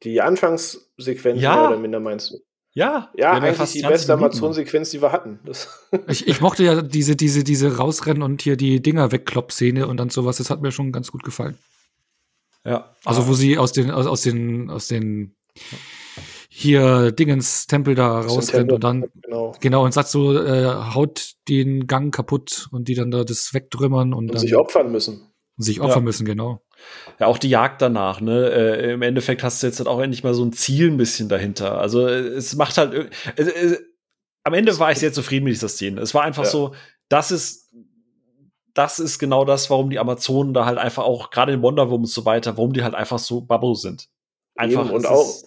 [0.03, 1.55] Die Anfangssequenz Ja.
[1.55, 2.37] mehr oder minder meinst du?
[2.73, 4.13] Ja, Ja, eigentlich fast die 20 beste.
[4.13, 5.39] Amazon-Sequenz, die wir hatten.
[5.45, 5.69] Das
[6.09, 10.09] Ich, ich mochte ja diese, diese, diese rausrennen und hier die Dinger wegklopp-Szene und dann
[10.09, 10.37] sowas.
[10.37, 11.57] Das hat mir schon ganz gut gefallen.
[12.65, 15.35] Ja, Also, wo sie aus den, aus, aus den, aus den
[16.57, 19.53] hier Dingens Tempel da rausrennt und dann genau.
[19.59, 24.13] genau und sagt so, äh, haut den Gang kaputt und die dann da das wegtrümmern
[24.13, 25.33] und, Und dann sich opfern müssen.
[25.57, 26.05] sich opfern Ja.
[26.05, 26.61] müssen, genau.
[27.19, 28.51] Ja, auch die Jagd danach, ne?
[28.51, 31.27] Äh, Im Endeffekt hast du jetzt halt auch endlich mal so ein Ziel ein bisschen
[31.27, 31.77] dahinter.
[31.77, 33.11] Also äh, es macht halt.
[33.35, 33.77] Äh, äh,
[34.45, 35.99] am Ende war ich sehr zufrieden mit dieser Szene.
[35.99, 36.49] Es war einfach ja.
[36.49, 36.73] so,
[37.09, 37.73] das ist,
[38.73, 42.03] das ist genau das, warum die Amazonen da halt einfach auch, gerade in Wonder Woman
[42.03, 44.07] und so weiter, warum die halt einfach so Bubble sind.
[44.55, 44.85] Einfach.
[44.85, 45.43] Eben, und auch,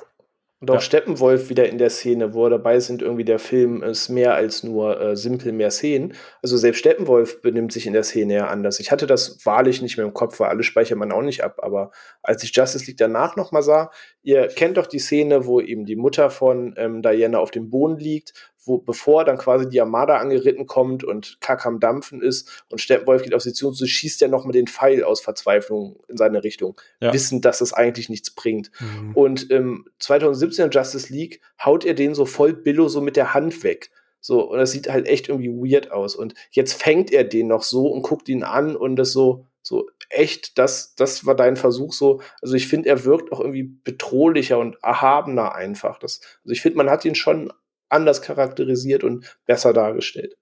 [0.61, 0.81] und auch ja.
[0.81, 4.65] Steppenwolf wieder in der Szene, wo er dabei sind, irgendwie der Film ist mehr als
[4.65, 6.15] nur äh, simpel mehr Szenen.
[6.43, 8.81] Also selbst Steppenwolf benimmt sich in der Szene ja anders.
[8.81, 11.61] Ich hatte das wahrlich nicht mehr im Kopf, weil alles speichert man auch nicht ab.
[11.63, 15.85] Aber als ich Justice League danach nochmal sah, ihr kennt doch die Szene, wo eben
[15.85, 18.33] die Mutter von ähm, Diana auf dem Boden liegt
[18.69, 23.23] wo, bevor dann quasi die Armada angeritten kommt und Kack am Dampfen ist und Steppenwolf
[23.23, 26.45] geht auf sie zu und so schießt er nochmal den Pfeil aus Verzweiflung in seine
[26.45, 27.13] Richtung, ja.
[27.13, 28.71] wissend, dass es eigentlich nichts bringt.
[28.81, 29.15] Mhm.
[29.15, 33.35] Und ähm, 2017 in Justice League haut er den so voll Billo so mit der
[33.35, 33.91] Hand weg.
[34.21, 36.17] So, und das sieht halt echt irgendwie weird aus.
[36.17, 39.89] Und jetzt fängt er den noch so und guckt ihn an und das so, so
[40.11, 42.21] echt, das, das war dein Versuch so.
[42.43, 45.99] Also ich finde, er wirkt auch irgendwie bedrohlicher und erhabener einfach.
[45.99, 47.53] Das, also ich finde, man hat ihn schon
[47.89, 50.37] anders charakterisiert und besser dargestellt.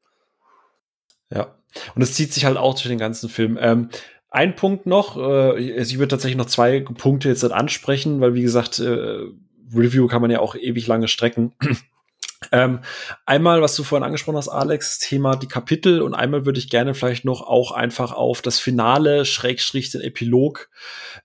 [1.30, 1.56] Ja,
[1.94, 3.58] und es zieht sich halt auch durch den ganzen Film.
[3.60, 3.90] Ähm,
[4.30, 8.78] ein Punkt noch, äh, ich würde tatsächlich noch zwei Punkte jetzt ansprechen, weil wie gesagt,
[8.78, 9.26] äh,
[9.74, 11.52] Review kann man ja auch ewig lange strecken.
[12.52, 12.80] Ähm,
[13.24, 16.94] einmal, was du vorhin angesprochen hast, Alex, Thema die Kapitel und einmal würde ich gerne
[16.94, 20.68] vielleicht noch auch einfach auf das Finale, Schrägstrich, den Epilog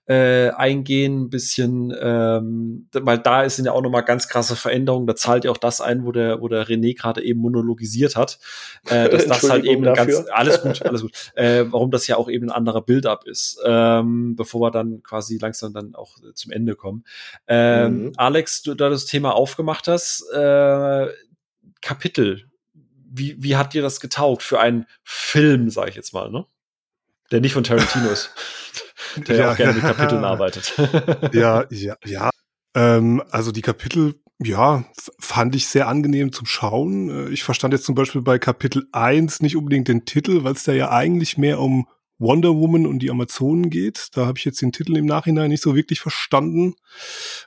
[0.06, 5.06] äh, eingehen, ein bisschen, ähm, weil da sind ja auch noch mal ganz krasse Veränderungen.
[5.06, 8.38] Da zahlt ja auch das ein, wo der, wo der René gerade eben monologisiert hat,
[8.88, 12.30] äh, dass das halt eben ganz, alles gut, alles gut, äh, warum das ja auch
[12.30, 16.74] eben ein anderer Build-up ist, ähm, bevor wir dann quasi langsam dann auch zum Ende
[16.74, 17.04] kommen.
[17.46, 18.12] Ähm, mhm.
[18.16, 21.02] Alex, du da das Thema aufgemacht hast, äh,
[21.82, 22.50] Kapitel.
[23.14, 26.46] Wie, wie hat dir das getaugt für einen Film, sage ich jetzt mal, ne?
[27.30, 28.30] Der nicht von Tarantino ist.
[29.28, 30.74] Der ja, ja auch gerne mit Kapiteln arbeitet.
[31.32, 32.30] ja, ja, ja.
[32.74, 34.84] Ähm, also die Kapitel, ja,
[35.18, 37.28] fand ich sehr angenehm zum Schauen.
[37.28, 40.64] Äh, ich verstand jetzt zum Beispiel bei Kapitel 1 nicht unbedingt den Titel, weil es
[40.64, 41.88] da ja eigentlich mehr um
[42.18, 44.08] Wonder Woman und die Amazonen geht.
[44.12, 46.74] Da habe ich jetzt den Titel im Nachhinein nicht so wirklich verstanden,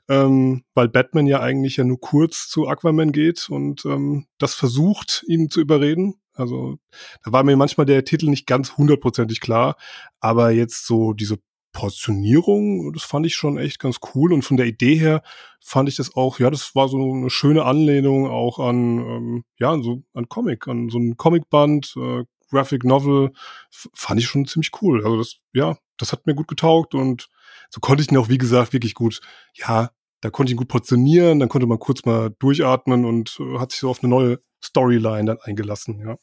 [0.10, 5.24] ähm, weil Batman ja eigentlich ja nur kurz zu Aquaman geht und ähm, das versucht,
[5.28, 6.16] ihn zu überreden.
[6.34, 6.78] Also
[7.24, 9.78] da war mir manchmal der Titel nicht ganz hundertprozentig klar,
[10.20, 11.38] aber jetzt so diese
[11.76, 15.22] Portionierung, das fand ich schon echt ganz cool und von der Idee her
[15.60, 19.78] fand ich das auch, ja, das war so eine schöne Anlehnung auch an, ähm, ja,
[19.82, 22.24] so an Comic, an so ein Comicband, äh,
[22.56, 23.32] Graphic Novel,
[23.70, 25.04] fand ich schon ziemlich cool.
[25.04, 27.30] Also das, ja, das hat mir gut getaugt und
[27.70, 29.20] so konnte ich ihn auch, wie gesagt, wirklich gut,
[29.54, 29.92] ja,
[30.22, 33.72] da konnte ich ihn gut portionieren, dann konnte man kurz mal durchatmen und äh, hat
[33.72, 36.18] sich so auf eine neue Storyline dann eingelassen, ja.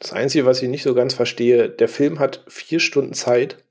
[0.00, 3.64] Das Einzige, was ich nicht so ganz verstehe, der Film hat vier Stunden Zeit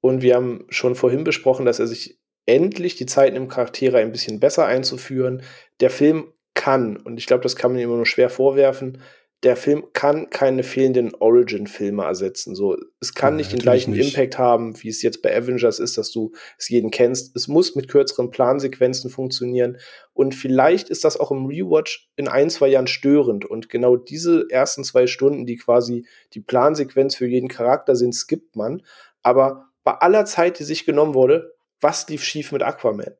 [0.00, 4.12] und wir haben schon vorhin besprochen, dass er sich endlich die Zeit nimmt, Charaktere ein
[4.12, 5.42] bisschen besser einzuführen.
[5.80, 9.02] Der Film kann, und ich glaube, das kann man immer nur schwer vorwerfen,
[9.44, 12.54] der Film kann keine fehlenden Origin-Filme ersetzen.
[12.54, 14.08] So, es kann ja, nicht den gleichen nicht.
[14.08, 17.36] Impact haben, wie es jetzt bei Avengers ist, dass du es jeden kennst.
[17.36, 19.76] Es muss mit kürzeren Plansequenzen funktionieren.
[20.14, 23.44] Und vielleicht ist das auch im Rewatch in ein, zwei Jahren störend.
[23.44, 28.56] Und genau diese ersten zwei Stunden, die quasi die Plansequenz für jeden Charakter sind, skippt
[28.56, 28.82] man.
[29.22, 33.14] Aber bei aller Zeit, die sich genommen wurde, was lief schief mit Aquaman?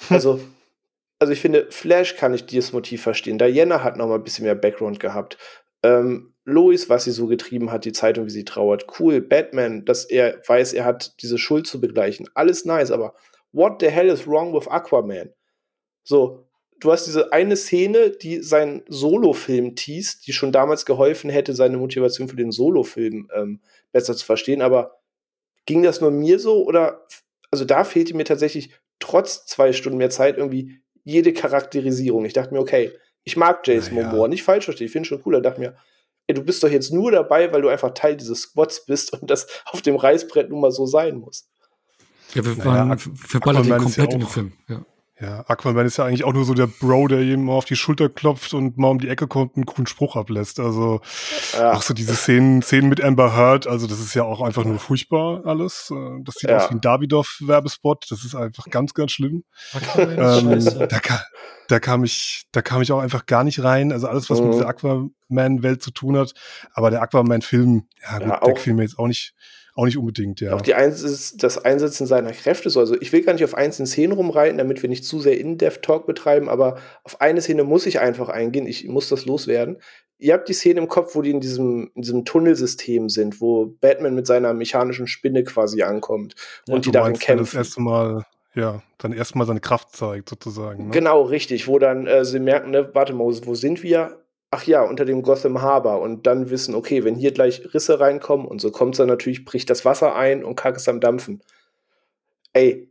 [0.10, 0.40] Also,
[1.18, 3.38] also ich finde, Flash kann ich dieses Motiv verstehen.
[3.38, 5.36] Diana hat noch mal ein bisschen mehr Background gehabt.
[5.82, 8.86] Ähm, Lois, was sie so getrieben hat, die Zeitung, wie sie trauert.
[8.98, 12.28] Cool, Batman, dass er weiß, er hat diese Schuld zu begleichen.
[12.34, 13.14] Alles nice, aber
[13.52, 15.30] what the hell is wrong with Aquaman?
[16.04, 16.48] So,
[16.80, 21.76] du hast diese eine Szene, die seinen Solo-Film teast, die schon damals geholfen hätte, seine
[21.76, 23.60] Motivation für den Solo-Film ähm,
[23.92, 25.00] besser zu verstehen, aber
[25.66, 27.06] ging das nur mir so oder,
[27.50, 28.70] also da fehlte mir tatsächlich
[29.00, 32.26] trotz zwei Stunden mehr Zeit irgendwie jede Charakterisierung.
[32.26, 32.92] Ich dachte mir, okay,
[33.24, 34.10] ich mag Jason naja.
[34.10, 35.32] Momoa, nicht falsch verstehen, ich finde schon cool.
[35.32, 35.74] Da dachte mir,
[36.26, 39.30] ey, du bist doch jetzt nur dabei, weil du einfach Teil dieses Squads bist und
[39.30, 41.48] das auf dem Reißbrett nun mal so sein muss.
[42.34, 44.52] Ja, wir waren naja, verballert den komplett ja in den Film.
[44.68, 44.84] Ja.
[45.20, 47.74] Ja, Aquaman ist ja eigentlich auch nur so der Bro, der ihm mal auf die
[47.74, 50.60] Schulter klopft und mal um die Ecke kommt und einen coolen Spruch ablässt.
[50.60, 51.00] Also
[51.54, 51.72] ja.
[51.72, 54.78] auch so diese Szenen, Szenen mit Amber Heard, also das ist ja auch einfach nur
[54.78, 55.90] furchtbar alles.
[55.90, 56.58] Äh, das sieht ja.
[56.58, 58.06] aus wie ein Davidoff-Werbespot.
[58.10, 59.42] Das ist einfach ganz, ganz schlimm.
[59.96, 61.18] ähm, da, kam,
[61.66, 63.90] da kam ich, da kam ich auch einfach gar nicht rein.
[63.90, 64.46] Also alles, was mhm.
[64.46, 66.32] mit dieser Aquaman-Welt zu tun hat.
[66.74, 69.34] Aber der Aquaman-Film, ja gut, ja, der gefiel mir jetzt auch nicht
[69.78, 70.54] auch nicht unbedingt, ja.
[70.54, 72.80] Auch die Eins das Einsetzen seiner Kräfte so.
[72.80, 76.04] Also ich will gar nicht auf einzelne Szenen rumreiten, damit wir nicht zu sehr In-Depth-Talk
[76.04, 78.66] betreiben, aber auf eine Szene muss ich einfach eingehen.
[78.66, 79.76] Ich muss das loswerden.
[80.18, 83.66] ihr habt die Szene im Kopf, wo die in diesem, in diesem Tunnelsystem sind, wo
[83.80, 86.34] Batman mit seiner mechanischen Spinne quasi ankommt
[86.66, 87.44] Ja, und die darin meinst, kämpfen.
[87.44, 88.24] Das erste Mal,
[88.56, 90.86] ja, dann erstmal seine Kraft zeigt, sozusagen.
[90.86, 90.90] Ne?
[90.90, 94.24] Genau, richtig, wo dann äh, sie merken, ne, warte mal, wo sind wir?
[94.50, 98.46] Ach ja, unter dem Gotham Harbor und dann wissen, okay, wenn hier gleich Risse reinkommen
[98.46, 101.42] und so kommt es dann natürlich, bricht das Wasser ein und Kack ist am Dampfen.
[102.54, 102.90] Ey,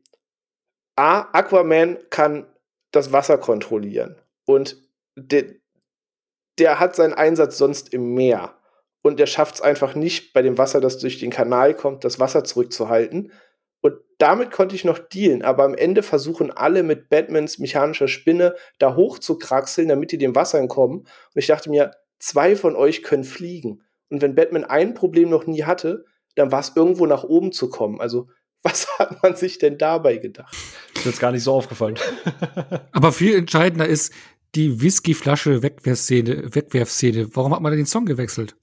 [0.96, 2.46] A, Aquaman kann
[2.92, 4.78] das Wasser kontrollieren und
[5.16, 5.46] der,
[6.60, 8.56] der hat seinen Einsatz sonst im Meer
[9.02, 12.20] und der schafft es einfach nicht, bei dem Wasser, das durch den Kanal kommt, das
[12.20, 13.32] Wasser zurückzuhalten.
[13.82, 18.56] Und damit konnte ich noch dealen, aber am Ende versuchen alle mit Batmans mechanischer Spinne
[18.80, 21.00] da hoch zu kraxeln, damit die dem Wasser entkommen.
[21.00, 23.84] Und ich dachte mir, zwei von euch können fliegen.
[24.10, 26.06] Und wenn Batman ein Problem noch nie hatte,
[26.36, 28.00] dann war es irgendwo nach oben zu kommen.
[28.00, 28.28] Also,
[28.64, 30.56] was hat man sich denn dabei gedacht?
[30.96, 31.96] Ist mir jetzt gar nicht so aufgefallen.
[32.92, 34.14] Aber viel entscheidender ist
[34.56, 37.36] die Whiskyflasche Wegwerfszene, Wegwerfszene.
[37.36, 38.56] Warum hat man denn den Song gewechselt?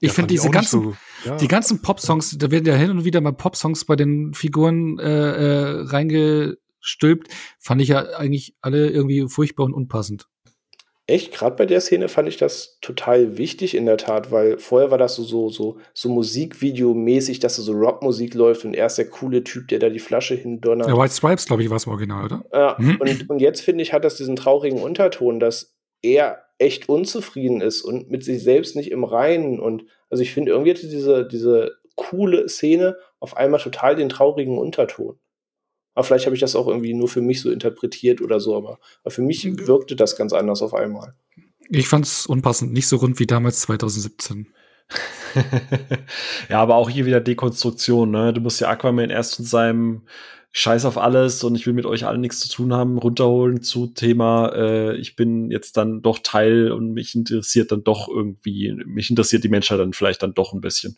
[0.00, 1.36] Ich Ja, finde diese ganzen, so- ja.
[1.36, 5.04] die ganzen Pop-Songs, da werden ja hin und wieder mal Pop-Songs bei den Figuren äh,
[5.04, 7.28] äh, reingestülpt,
[7.58, 10.26] fand ich ja eigentlich alle irgendwie furchtbar und unpassend.
[11.08, 14.90] Echt, gerade bei der Szene fand ich das total wichtig in der Tat, weil vorher
[14.90, 19.08] war das so, so, so, so Musikvideo-mäßig, dass so Rockmusik läuft und er ist der
[19.08, 20.88] coole Typ, der da die Flasche hindonnert.
[20.88, 22.44] Ja, White Stripes, glaube ich, war es im Original, oder?
[22.52, 22.96] Ja, Mhm.
[23.00, 27.82] und, und jetzt finde ich, hat das diesen traurigen Unterton, dass er echt unzufrieden ist
[27.82, 29.60] und mit sich selbst nicht im Reinen.
[29.60, 34.58] Und also ich finde, irgendwie hatte diese, diese coole Szene auf einmal total den traurigen
[34.58, 35.18] Unterton.
[35.94, 38.78] Aber vielleicht habe ich das auch irgendwie nur für mich so interpretiert oder so, aber,
[39.02, 41.14] aber für mich wirkte das ganz anders auf einmal.
[41.70, 44.46] Ich fand's unpassend, nicht so rund wie damals 2017.
[46.50, 48.32] ja, aber auch hier wieder Dekonstruktion, ne?
[48.32, 50.02] Du musst ja Aquaman erst von seinem
[50.58, 53.88] Scheiß auf alles und ich will mit euch allen nichts zu tun haben, runterholen zu
[53.88, 59.10] Thema, äh, ich bin jetzt dann doch Teil und mich interessiert dann doch irgendwie, mich
[59.10, 60.96] interessiert die Menschheit dann vielleicht dann doch ein bisschen.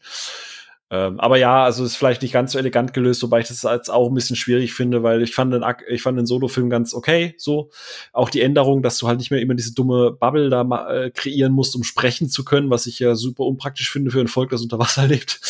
[0.92, 3.90] Ähm, aber ja, also ist vielleicht nicht ganz so elegant gelöst, wobei ich das als
[3.90, 7.34] auch ein bisschen schwierig finde, weil ich fand den, ich fand den Solo-Film ganz okay,
[7.36, 7.70] so.
[8.12, 11.52] Auch die Änderung, dass du halt nicht mehr immer diese dumme Bubble da äh, kreieren
[11.52, 14.62] musst, um sprechen zu können, was ich ja super unpraktisch finde für ein Volk, das
[14.62, 15.40] unter Wasser lebt.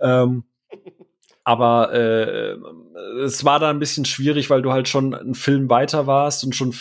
[0.00, 0.44] Ähm,
[1.48, 2.58] aber äh,
[3.24, 6.54] es war da ein bisschen schwierig, weil du halt schon einen Film weiter warst und
[6.54, 6.74] schon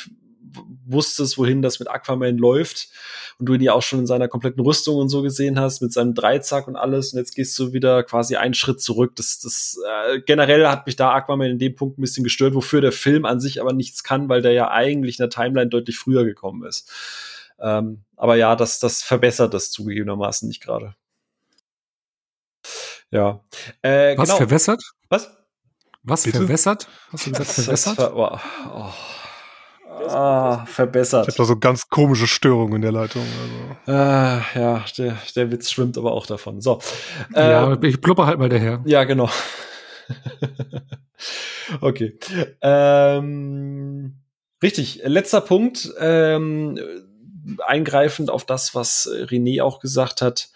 [0.85, 2.89] wusstest, wohin das mit Aquaman läuft
[3.39, 5.93] und du ihn ja auch schon in seiner kompletten Rüstung und so gesehen hast, mit
[5.93, 9.15] seinem Dreizack und alles und jetzt gehst du wieder quasi einen Schritt zurück.
[9.15, 9.79] Das, das
[10.09, 13.23] äh, generell hat mich da Aquaman in dem Punkt ein bisschen gestört, wofür der Film
[13.23, 16.67] an sich aber nichts kann, weil der ja eigentlich in der Timeline deutlich früher gekommen
[16.67, 16.91] ist.
[17.57, 20.95] Ähm, aber ja, das, das verbessert das zugegebenermaßen nicht gerade.
[23.11, 23.41] Ja.
[23.81, 24.37] Äh, Was genau.
[24.37, 24.81] verwässert?
[25.09, 25.31] Was?
[26.03, 26.39] Was Bitte?
[26.39, 26.87] verwässert?
[27.11, 27.95] Hast du gesagt, verwässert?
[27.95, 28.37] Ver oh,
[28.73, 28.93] oh.
[30.09, 31.27] Ah, verbessert.
[31.27, 33.23] Ich habe da so ganz komische Störungen in der Leitung.
[33.85, 33.99] Also.
[33.99, 36.61] Ah, ja, der, der Witz schwimmt aber auch davon.
[36.61, 36.79] So.
[37.33, 38.81] ja, Ähm, ich blubber halt mal daher.
[38.85, 39.29] ja, genau.
[41.81, 42.17] okay.
[42.61, 44.15] Ähm,
[44.61, 45.01] richtig.
[45.03, 45.91] Letzter Punkt.
[45.99, 46.79] Ähm,
[47.65, 50.49] eingreifend auf das, was René auch gesagt hat.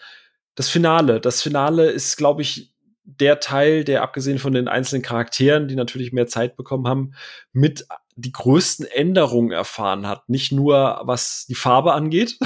[0.62, 1.20] Das Finale.
[1.20, 2.72] Das Finale ist, glaube ich,
[3.04, 7.16] der Teil, der abgesehen von den einzelnen Charakteren, die natürlich mehr Zeit bekommen haben,
[7.52, 10.30] mit die größten Änderungen erfahren hat.
[10.30, 12.38] Nicht nur was die Farbe angeht.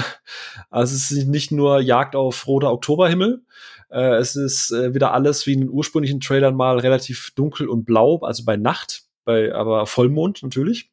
[0.70, 3.44] Also es ist nicht nur Jagd auf roter Oktoberhimmel.
[3.90, 7.84] Äh, es ist äh, wieder alles wie in den ursprünglichen Trailern mal relativ dunkel und
[7.84, 10.90] blau, also bei Nacht, bei aber Vollmond natürlich.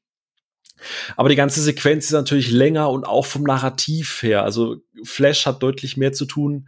[1.16, 4.44] Aber die ganze Sequenz ist natürlich länger und auch vom Narrativ her.
[4.44, 6.68] Also Flash hat deutlich mehr zu tun.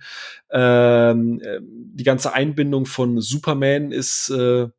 [0.51, 4.33] Ähm, äh, die ganze Einbindung von Superman ist, äh,
[4.63, 4.73] sagen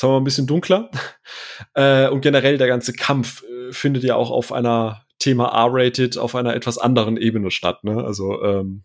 [0.00, 0.90] wir mal, ein bisschen dunkler.
[1.74, 6.34] äh, und generell der ganze Kampf äh, findet ja auch auf einer Thema R-rated auf
[6.34, 7.84] einer etwas anderen Ebene statt.
[7.84, 8.02] Ne?
[8.02, 8.82] Also ähm,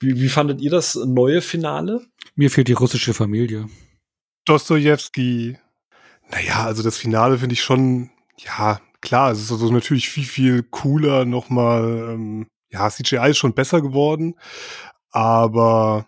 [0.00, 2.04] wie, wie fandet ihr das neue Finale?
[2.34, 3.66] Mir fehlt die russische Familie.
[4.44, 5.58] Dostoevsky.
[6.30, 10.62] Naja, also das Finale finde ich schon, ja, klar, es ist also natürlich viel, viel
[10.64, 12.10] cooler nochmal.
[12.10, 12.46] Ähm,
[12.76, 14.34] ja, CGI ist schon besser geworden,
[15.10, 16.06] aber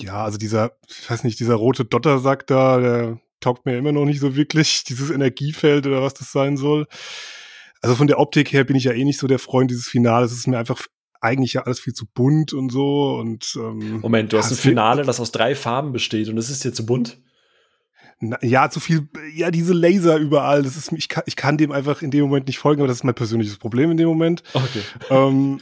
[0.00, 4.04] ja, also dieser, ich weiß nicht, dieser rote Dottersack da, der taugt mir immer noch
[4.04, 6.86] nicht so wirklich, dieses Energiefeld oder was das sein soll.
[7.82, 10.32] Also von der Optik her bin ich ja eh nicht so der Freund dieses Finales.
[10.32, 10.86] Es ist mir einfach
[11.20, 15.02] eigentlich ja alles viel zu bunt und so und ähm, Moment, du hast ein Finale,
[15.02, 17.18] das aus drei Farben besteht und es ist dir zu bunt?
[18.20, 21.72] Na, ja, zu viel, ja, diese Laser überall, das ist, ich kann, ich kann dem
[21.72, 24.42] einfach in dem Moment nicht folgen, aber das ist mein persönliches Problem in dem Moment.
[24.52, 24.82] Okay.
[25.10, 25.60] ähm,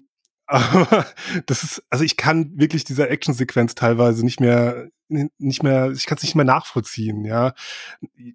[0.48, 1.06] aber
[1.46, 6.16] das ist, also ich kann wirklich dieser Actionsequenz teilweise nicht mehr, nicht mehr, ich kann
[6.16, 7.52] es nicht mehr nachvollziehen, ja.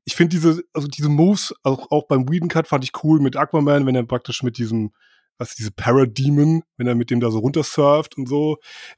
[0.06, 3.35] Ich finde diese, also diese Moves, auch, auch beim Whedon Cut fand ich cool mit
[3.35, 4.91] Aquaman, wenn er praktisch mit diesem,
[5.38, 8.57] was diese Parademon, wenn er mit dem da so runtersurft und so.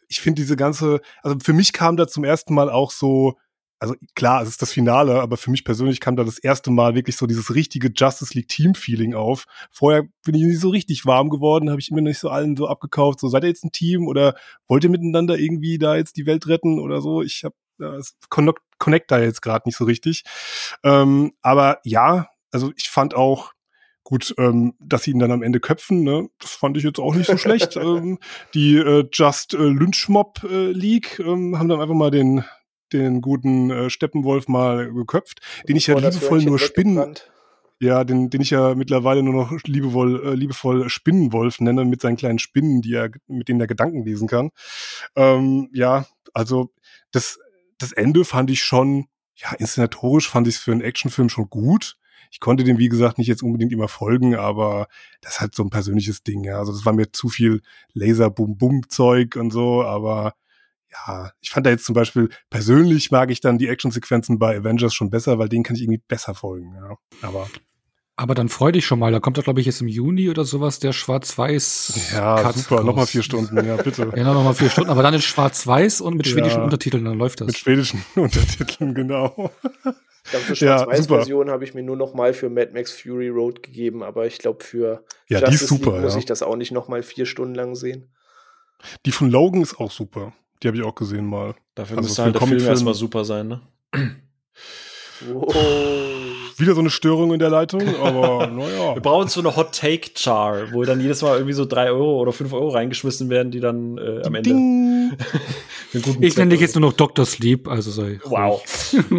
[0.09, 3.35] Ich finde diese ganze, also für mich kam da zum ersten Mal auch so,
[3.79, 6.95] also klar, es ist das Finale, aber für mich persönlich kam da das erste Mal
[6.95, 9.45] wirklich so dieses richtige Justice League Team Feeling auf.
[9.71, 12.67] Vorher bin ich nicht so richtig warm geworden, habe ich immer nicht so allen so
[12.67, 14.35] abgekauft, so seid ihr jetzt ein Team oder
[14.67, 17.21] wollt ihr miteinander irgendwie da jetzt die Welt retten oder so?
[17.21, 17.99] Ich habe ja,
[18.29, 20.23] connect, connect da jetzt gerade nicht so richtig.
[20.83, 23.51] Ähm, aber ja, also ich fand auch
[24.03, 26.29] gut, ähm, dass sie ihn dann am Ende köpfen, ne?
[26.39, 27.75] das fand ich jetzt auch nicht so schlecht.
[27.75, 28.19] ähm,
[28.53, 32.45] die äh, Just äh, Lynchmob äh, League ähm, haben dann einfach mal den
[32.93, 37.15] den guten äh, Steppenwolf mal geköpft, den ich ja liebevoll nur Spinnen,
[37.79, 42.17] ja, den, den ich ja mittlerweile nur noch liebevoll, äh, liebevoll Spinnenwolf nenne mit seinen
[42.17, 44.51] kleinen Spinnen, die er, mit denen er Gedanken lesen kann.
[45.15, 46.71] Ähm, ja, also
[47.11, 47.39] das,
[47.77, 51.97] das Ende fand ich schon, ja, inszenatorisch fand ich es für einen Actionfilm schon gut.
[52.31, 54.87] Ich konnte dem, wie gesagt, nicht jetzt unbedingt immer folgen, aber
[55.21, 56.57] das ist halt so ein persönliches Ding, ja.
[56.57, 57.61] Also das war mir zu viel
[57.93, 60.33] Laser-Bum-Bum-Zeug und so, aber
[61.07, 64.93] ja, ich fand da jetzt zum Beispiel, persönlich mag ich dann die Actionsequenzen bei Avengers
[64.93, 66.95] schon besser, weil denen kann ich irgendwie besser folgen, ja.
[67.21, 67.47] Aber.
[68.17, 70.45] Aber dann freu dich schon mal, da kommt doch, glaube ich, jetzt im Juni oder
[70.45, 72.11] sowas der Schwarz-Weiß.
[72.13, 74.09] Ja, Cut super, nochmal vier Stunden, ja, bitte.
[74.15, 77.41] ja, nochmal vier Stunden, aber dann in Schwarz-Weiß und mit schwedischen ja, Untertiteln, dann läuft
[77.41, 77.47] das.
[77.47, 79.51] Mit schwedischen Untertiteln, genau.
[80.23, 83.27] Ich glaube, für Schwarz-Weiß-Version ja, habe ich mir nur noch mal für Mad Max Fury
[83.27, 86.41] Road gegeben, aber ich glaube, für ja, Justice die ist super, League muss ich das
[86.41, 88.15] auch nicht noch mal vier Stunden lang sehen.
[89.05, 90.33] Die von Logan ist auch super.
[90.61, 91.55] Die habe ich auch gesehen mal.
[91.75, 93.61] Dafür also müsste halt der Film erstmal super sein, ne?
[95.33, 95.53] Oh.
[96.57, 98.95] Wieder so eine Störung in der Leitung, aber naja.
[98.95, 102.21] Wir brauchen so eine Hot Take Char, wo dann jedes Mal irgendwie so drei Euro
[102.21, 104.51] oder fünf Euro reingeschmissen werden, die dann äh, am Ende.
[106.21, 107.25] ich nenne dich jetzt nur noch Dr.
[107.25, 108.19] Sleep, also sei.
[108.25, 108.63] Wow.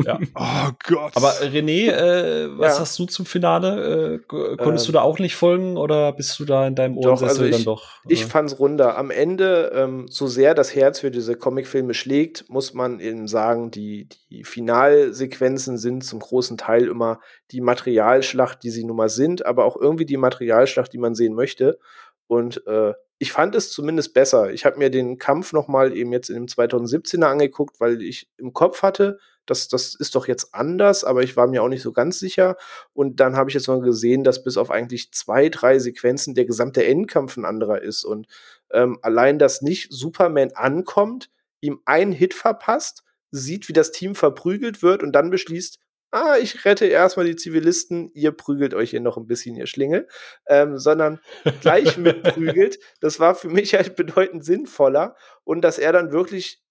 [0.04, 0.18] ja.
[0.34, 1.12] Oh Gott.
[1.14, 2.80] Aber René, äh, was ja.
[2.80, 4.14] hast du zum Finale?
[4.14, 4.18] Äh,
[4.56, 7.44] konntest ähm, du da auch nicht folgen oder bist du da in deinem Ohrensessel also
[7.44, 7.84] ich, dann doch?
[8.08, 8.12] Äh?
[8.12, 8.98] Ich fand's runder.
[8.98, 13.70] Am Ende, ähm, so sehr das Herz für diese Comicfilme schlägt, muss man eben sagen,
[13.70, 19.46] die, die Finalsequenzen sind zum großen Teil immer die Materialschlacht, die sie nun mal sind,
[19.46, 21.78] aber auch irgendwie die Materialschlacht, die man sehen möchte.
[22.26, 24.52] Und äh, ich fand es zumindest besser.
[24.52, 28.28] Ich habe mir den Kampf noch mal eben jetzt in dem 2017er angeguckt, weil ich
[28.36, 31.82] im Kopf hatte, das, das ist doch jetzt anders, aber ich war mir auch nicht
[31.82, 32.56] so ganz sicher.
[32.92, 36.44] Und dann habe ich jetzt noch gesehen, dass bis auf eigentlich zwei, drei Sequenzen der
[36.44, 38.04] gesamte Endkampf ein anderer ist.
[38.04, 38.26] Und
[38.72, 41.30] ähm, allein, dass nicht Superman ankommt,
[41.60, 45.78] ihm einen Hit verpasst, sieht, wie das Team verprügelt wird und dann beschließt,
[46.10, 50.08] ah, ich rette erstmal die Zivilisten, ihr prügelt euch hier noch ein bisschen, ihr Schlingel,
[50.48, 51.20] ähm, sondern
[51.60, 52.78] gleich mitprügelt.
[53.00, 55.16] Das war für mich halt bedeutend sinnvoller.
[55.44, 56.62] Und dass er dann wirklich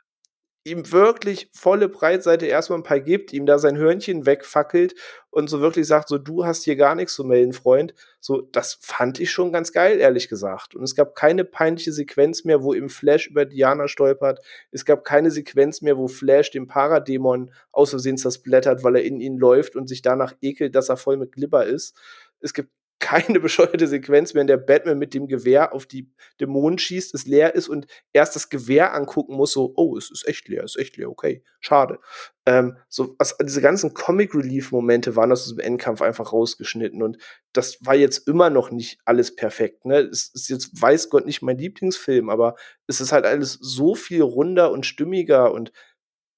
[0.65, 4.95] ihm wirklich volle Breitseite erstmal ein paar gibt, ihm da sein Hörnchen wegfackelt
[5.29, 7.93] und so wirklich sagt, so du hast hier gar nichts zu melden, Freund.
[8.19, 10.73] So, das fand ich schon ganz geil, ehrlich gesagt.
[10.73, 14.39] Und es gab keine peinliche Sequenz mehr, wo im Flash über Diana stolpert.
[14.71, 19.21] Es gab keine Sequenz mehr, wo Flash den Paradämon aus Versehen zersplattert, weil er in
[19.21, 21.95] ihn läuft und sich danach ekelt, dass er voll mit Glibber ist.
[22.39, 27.13] Es gibt keine bescheuerte Sequenz mehr, der Batman mit dem Gewehr auf die Dämonen schießt,
[27.13, 30.63] es leer ist und erst das Gewehr angucken muss, so, oh, es ist echt leer,
[30.63, 31.99] es ist echt leer, okay, schade.
[32.45, 37.17] Ähm, so, was, diese ganzen Comic-Relief-Momente waren aus diesem Endkampf einfach rausgeschnitten und
[37.53, 39.99] das war jetzt immer noch nicht alles perfekt, ne?
[39.99, 42.55] Es ist jetzt, weiß Gott, nicht mein Lieblingsfilm, aber
[42.87, 45.71] es ist halt alles so viel runder und stimmiger und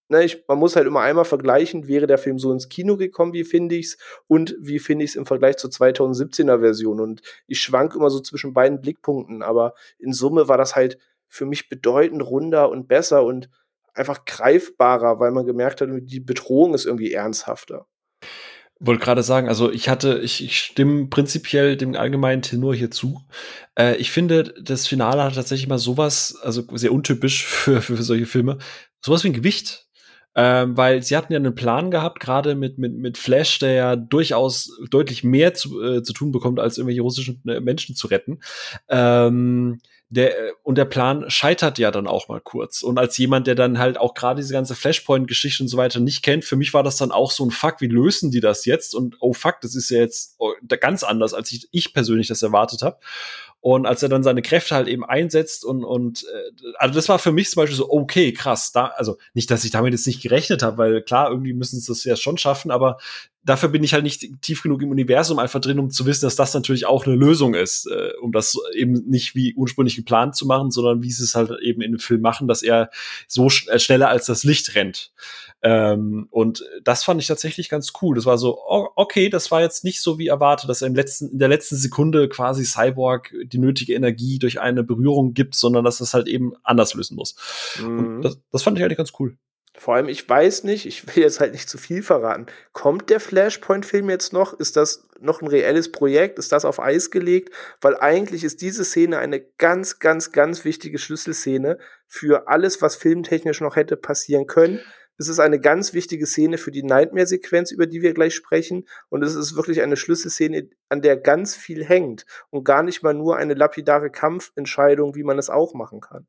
[0.10, 3.34] ne, ich, man muss halt immer einmal vergleichen, wäre der Film so ins Kino gekommen,
[3.34, 3.98] wie finde ich's
[4.28, 8.54] und wie finde ich's im Vergleich zur 2017er Version und ich schwank immer so zwischen
[8.54, 10.98] beiden Blickpunkten, aber in Summe war das halt
[11.28, 13.50] für mich bedeutend runder und besser und
[13.94, 17.88] einfach greifbarer, weil man gemerkt hat, die Bedrohung ist irgendwie ernsthafter.
[18.80, 23.22] Wollte gerade sagen, also ich hatte, ich, ich stimme prinzipiell dem allgemeinen Tenor hier zu.
[23.76, 28.28] Äh, ich finde, das Finale hat tatsächlich mal sowas, also sehr untypisch für, für solche
[28.28, 28.60] Filme,
[29.02, 29.87] sowas wie ein Gewicht
[30.40, 33.96] ähm, weil sie hatten ja einen Plan gehabt, gerade mit, mit, mit Flash, der ja
[33.96, 38.40] durchaus deutlich mehr zu, äh, zu tun bekommt, als irgendwelche russischen äh, Menschen zu retten.
[38.88, 42.84] Ähm, der, und der Plan scheitert ja dann auch mal kurz.
[42.84, 46.22] Und als jemand, der dann halt auch gerade diese ganze Flashpoint-Geschichte und so weiter nicht
[46.22, 48.94] kennt, für mich war das dann auch so ein Fuck, wie lösen die das jetzt?
[48.94, 52.44] Und oh fuck, das ist ja jetzt oh, ganz anders, als ich, ich persönlich das
[52.44, 53.00] erwartet habe.
[53.70, 57.20] Und als er dann seine Kräfte halt eben einsetzt und, und äh, also das war
[57.20, 60.24] für mich zum Beispiel so, okay, krass, da, also nicht, dass ich damit jetzt nicht
[60.24, 62.98] gerechnet habe, weil klar, irgendwie müssen sie das ja schon schaffen, aber
[63.48, 66.36] dafür bin ich halt nicht tief genug im Universum einfach drin, um zu wissen, dass
[66.36, 70.46] das natürlich auch eine Lösung ist, äh, um das eben nicht wie ursprünglich geplant zu
[70.46, 72.92] machen, sondern wie sie es halt eben in dem Film machen, dass er
[73.28, 75.14] so sch äh, schneller als das Licht rennt.
[75.62, 78.16] Ähm, und das fand ich tatsächlich ganz cool.
[78.16, 80.96] Das war so, oh, okay, das war jetzt nicht so wie erwartet, dass er im
[80.96, 85.86] letzten, in der letzten Sekunde quasi Cyborg die nötige Energie durch eine Berührung gibt, sondern
[85.86, 87.36] dass das halt eben anders lösen muss.
[87.82, 88.00] Mhm.
[88.00, 89.38] Und das, das fand ich eigentlich ganz cool.
[89.80, 92.48] Vor allem, ich weiß nicht, ich will jetzt halt nicht zu viel verraten.
[92.74, 94.60] Kommt der Flashpoint-Film jetzt noch?
[94.60, 96.40] Ist das noch ein reelles Projekt?
[96.40, 97.54] Ist das auf Eis gelegt?
[97.80, 101.78] Weil eigentlich ist diese Szene eine ganz, ganz, ganz wichtige Schlüsselszene
[102.08, 104.80] für alles, was filmtechnisch noch hätte passieren können.
[105.20, 108.88] Es ist eine ganz wichtige Szene für die Nightmare-Sequenz, über die wir gleich sprechen.
[109.10, 112.26] Und es ist wirklich eine Schlüsselszene, an der ganz viel hängt.
[112.50, 116.28] Und gar nicht mal nur eine lapidare Kampfentscheidung, wie man es auch machen kann.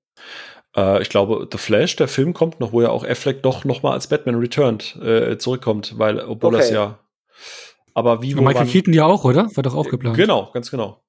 [0.76, 3.82] Äh, ich glaube, The Flash, der Film kommt noch, wo ja auch Affleck doch noch
[3.82, 6.58] mal als Batman Returned äh, zurückkommt, weil, obwohl okay.
[6.58, 6.98] das ja.
[7.94, 8.34] Aber wie.
[8.34, 9.48] Und Michael Keaton ja auch, oder?
[9.54, 10.16] War doch auch geplant.
[10.16, 11.02] Genau, ganz genau.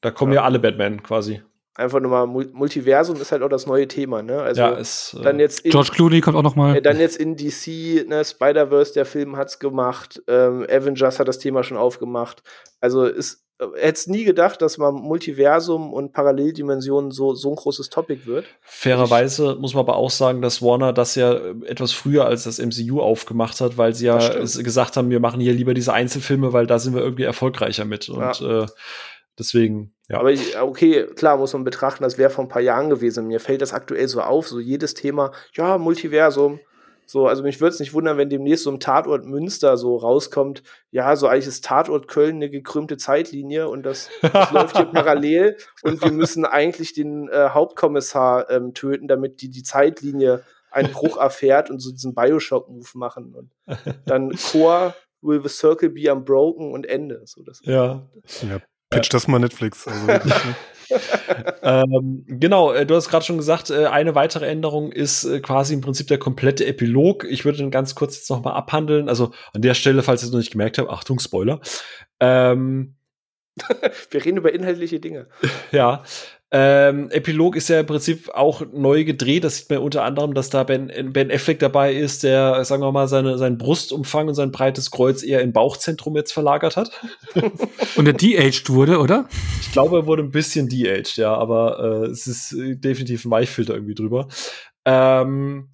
[0.00, 1.42] Da kommen ja, ja alle Batman quasi
[1.74, 4.40] einfach nochmal Multiversum ist halt auch das neue Thema, ne?
[4.40, 6.76] Also ja, ist, dann jetzt in, George Clooney kommt auch noch mal.
[6.76, 11.38] Äh, dann jetzt in DC, ne, Spider-Verse, der Film hat's gemacht, ähm, Avengers hat das
[11.38, 12.42] Thema schon aufgemacht.
[12.80, 17.56] Also ist äh, hätte es nie gedacht, dass mal Multiversum und Paralleldimensionen so, so ein
[17.56, 18.46] großes Topic wird.
[18.62, 21.34] Fairerweise muss man aber auch sagen, dass Warner das ja
[21.66, 25.52] etwas früher als das MCU aufgemacht hat, weil sie ja gesagt haben, wir machen hier
[25.52, 28.08] lieber diese Einzelfilme, weil da sind wir irgendwie erfolgreicher mit.
[28.08, 28.62] Und ja.
[28.62, 28.66] äh,
[29.38, 30.18] deswegen ja.
[30.18, 33.26] Aber ich, okay, klar muss man betrachten, das wäre vor ein paar Jahren gewesen.
[33.26, 36.60] Mir fällt das aktuell so auf, so jedes Thema, ja, Multiversum.
[37.06, 40.62] So, also mich würde es nicht wundern, wenn demnächst so ein Tatort Münster so rauskommt,
[40.90, 45.56] ja, so eigentlich ist Tatort Köln eine gekrümmte Zeitlinie und das, das läuft hier parallel
[45.82, 51.18] und wir müssen eigentlich den äh, Hauptkommissar ähm, töten, damit die, die Zeitlinie einen Bruch
[51.18, 53.34] erfährt und so diesen Bioshock-Move machen.
[53.34, 53.50] Und
[54.06, 57.22] dann Core will the circle be unbroken und Ende.
[57.26, 58.02] So, das, ja.
[58.42, 58.60] ja.
[58.94, 59.86] Pitch das mal Netflix.
[59.86, 60.20] Also ne?
[61.62, 65.74] ähm, genau, äh, du hast gerade schon gesagt, äh, eine weitere Änderung ist äh, quasi
[65.74, 67.24] im Prinzip der komplette Epilog.
[67.24, 69.08] Ich würde den ganz kurz jetzt noch mal abhandeln.
[69.08, 71.60] Also an der Stelle, falls ihr es noch nicht gemerkt habt, Achtung, Spoiler.
[72.20, 72.96] Ähm,
[74.10, 75.28] Wir reden über inhaltliche Dinge.
[75.70, 76.02] ja.
[76.56, 79.42] Ähm, Epilog ist ja im Prinzip auch neu gedreht.
[79.42, 82.92] Das sieht man unter anderem, dass da Ben, ben Affleck dabei ist, der, sagen wir
[82.92, 86.92] mal, seine, seinen Brustumfang und sein breites Kreuz eher im Bauchzentrum jetzt verlagert hat.
[87.96, 89.28] und er de-aged wurde, oder?
[89.62, 93.74] Ich glaube, er wurde ein bisschen de-aged, ja, aber äh, es ist definitiv ein Weichfilter
[93.74, 94.28] irgendwie drüber.
[94.84, 95.70] Ähm,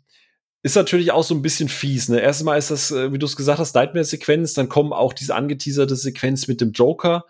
[0.62, 2.08] ist natürlich auch so ein bisschen fies.
[2.08, 2.20] Ne?
[2.20, 4.54] Erstmal ist das, äh, wie du es gesagt hast, Nightmare-Sequenz.
[4.54, 7.24] Dann kommen auch diese angeteaserte Sequenz mit dem Joker.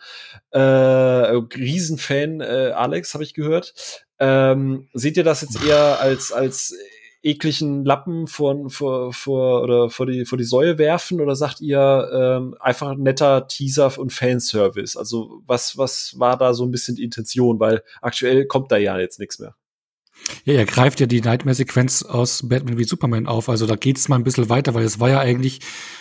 [0.51, 3.75] Äh, Riesenfan, äh, Alex, habe ich gehört.
[4.19, 6.75] Ähm, seht ihr das jetzt eher als, als
[7.23, 12.11] ekligen Lappen vor, vor, vor, oder vor, die, vor die Säue werfen oder sagt ihr
[12.13, 14.97] ähm, einfach netter Teaser und Fanservice?
[14.97, 17.61] Also was, was war da so ein bisschen die Intention?
[17.61, 19.55] Weil aktuell kommt da ja jetzt nichts mehr.
[20.45, 23.49] Ja, er greift ja die Nightmare-Sequenz aus Batman wie Superman auf.
[23.49, 25.61] Also da geht's mal ein bisschen weiter, weil es war ja eigentlich,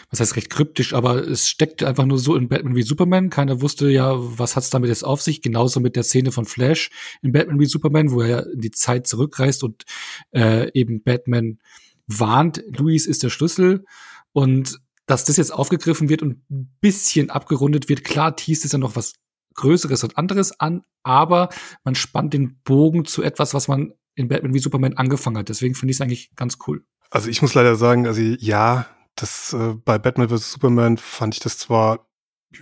[0.09, 3.29] was heißt recht kryptisch, aber es steckte einfach nur so in Batman wie Superman.
[3.29, 5.41] Keiner wusste ja, was hat's damit jetzt auf sich.
[5.41, 6.89] Genauso mit der Szene von Flash
[7.21, 9.83] in Batman wie Superman, wo er ja in die Zeit zurückreist und
[10.31, 11.59] äh, eben Batman
[12.07, 13.85] warnt, Luis ist der Schlüssel.
[14.31, 18.79] Und dass das jetzt aufgegriffen wird und ein bisschen abgerundet wird, klar, teast ist ja
[18.79, 19.13] noch was
[19.55, 21.49] Größeres und anderes an, aber
[21.83, 25.49] man spannt den Bogen zu etwas, was man in Batman wie Superman angefangen hat.
[25.49, 26.83] Deswegen finde ich es eigentlich ganz cool.
[27.09, 28.85] Also ich muss leider sagen, also ja,
[29.15, 30.51] das äh, bei Batman vs.
[30.51, 32.05] Superman fand ich das zwar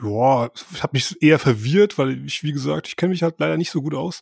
[0.03, 3.55] ja, ich habe mich eher verwirrt, weil ich, wie gesagt, ich kenne mich halt leider
[3.55, 4.19] nicht so gut aus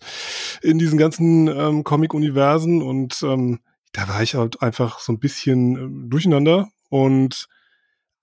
[0.62, 3.60] in diesen ganzen ähm, Comic-Universen und ähm,
[3.92, 7.48] da war ich halt einfach so ein bisschen ähm, durcheinander und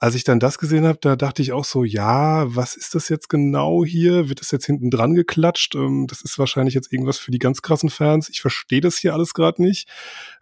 [0.02, 3.08] als ich dann das gesehen habe, da dachte ich auch so, ja, was ist das
[3.08, 4.28] jetzt genau hier?
[4.28, 5.76] Wird das jetzt hinten dran geklatscht?
[5.76, 8.28] Ähm, das ist wahrscheinlich jetzt irgendwas für die ganz krassen Fans.
[8.28, 9.88] Ich verstehe das hier alles gerade nicht.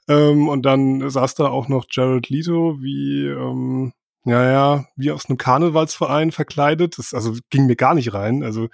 [0.09, 3.93] Ähm, und dann saß da auch noch Jared Leto, wie, ähm,
[4.25, 6.97] ja, wie aus einem Karnevalsverein verkleidet.
[6.97, 8.43] Das also ging mir gar nicht rein.
[8.43, 8.71] Also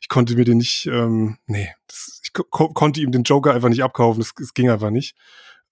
[0.00, 3.68] ich konnte mir den nicht, ähm, nee, das, ich ko konnte ihm den Joker einfach
[3.68, 4.22] nicht abkaufen.
[4.22, 5.14] Das, ging einfach nicht.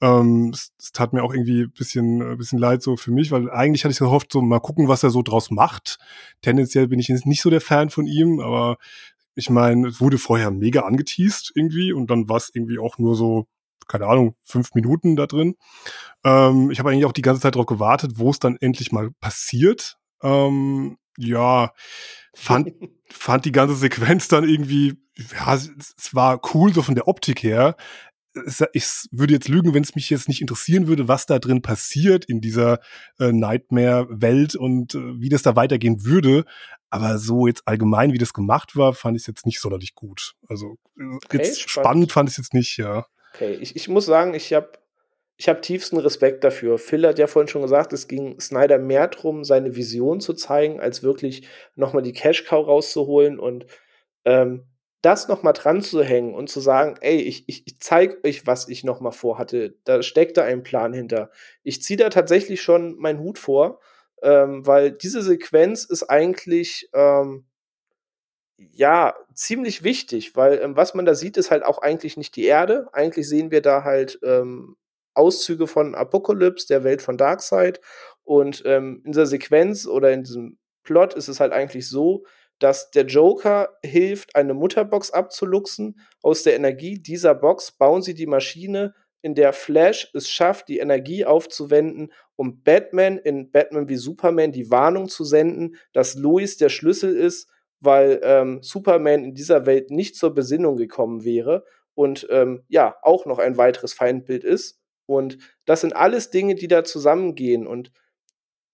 [0.03, 3.51] Ähm, es, es, tat mir auch irgendwie bisschen, äh, bisschen leid so für mich, weil
[3.51, 5.99] eigentlich hatte ich gehofft, so mal gucken, was er so draus macht.
[6.41, 8.79] Tendenziell bin ich jetzt nicht so der Fan von ihm, aber
[9.35, 13.15] ich meine, es wurde vorher mega angeteased irgendwie und dann war es irgendwie auch nur
[13.15, 13.47] so,
[13.89, 15.57] keine Ahnung, fünf Minuten da drin.
[16.25, 19.11] Ähm, ich habe eigentlich auch die ganze Zeit darauf gewartet, wo es dann endlich mal
[19.21, 19.99] passiert.
[20.23, 21.73] Ähm, ja,
[22.35, 22.73] fand,
[23.11, 27.43] fand die ganze Sequenz dann irgendwie, ja, es, es war cool so von der Optik
[27.43, 27.77] her,
[28.73, 32.25] ich würde jetzt lügen, wenn es mich jetzt nicht interessieren würde, was da drin passiert
[32.25, 32.81] in dieser
[33.19, 36.45] äh, Nightmare-Welt und äh, wie das da weitergehen würde.
[36.91, 40.35] Aber so jetzt allgemein, wie das gemacht war, fand ich es jetzt nicht sonderlich gut.
[40.49, 41.87] Also äh, okay, jetzt spannend.
[41.87, 43.07] spannend fand ich es jetzt nicht, ja.
[43.35, 44.73] Okay, ich, ich muss sagen, ich habe
[45.37, 46.79] ich hab tiefsten Respekt dafür.
[46.79, 50.81] Phil hat ja vorhin schon gesagt, es ging Snyder mehr darum, seine Vision zu zeigen,
[50.81, 53.39] als wirklich nochmal die Cash-Cow rauszuholen.
[53.39, 53.67] Und
[54.27, 54.65] ähm,
[55.03, 58.69] das nochmal dran zu hängen und zu sagen, ey, ich, ich, ich zeige euch, was
[58.69, 59.77] ich nochmal vorhatte.
[59.85, 61.31] Da steckt da ein Plan hinter.
[61.63, 63.81] Ich ziehe da tatsächlich schon meinen Hut vor,
[64.23, 67.47] ähm, weil diese Sequenz ist eigentlich ähm,
[68.59, 72.45] ja ziemlich wichtig, weil ähm, was man da sieht, ist halt auch eigentlich nicht die
[72.45, 72.89] Erde.
[72.93, 74.77] Eigentlich sehen wir da halt ähm,
[75.15, 77.81] Auszüge von Apocalypse, der Welt von Darkseid.
[78.23, 82.25] Und ähm, in dieser Sequenz oder in diesem Plot ist es halt eigentlich so,
[82.61, 85.99] dass der Joker hilft, eine Mutterbox abzuluxen.
[86.23, 90.79] Aus der Energie dieser Box bauen sie die Maschine, in der Flash es schafft, die
[90.79, 96.69] Energie aufzuwenden, um Batman in Batman wie Superman die Warnung zu senden, dass Lois der
[96.71, 97.51] Schlüssel ist,
[97.81, 101.65] weil ähm, Superman in dieser Welt nicht zur Besinnung gekommen wäre
[101.95, 104.79] und ähm, ja, auch noch ein weiteres Feindbild ist.
[105.07, 107.91] Und das sind alles Dinge, die da zusammengehen und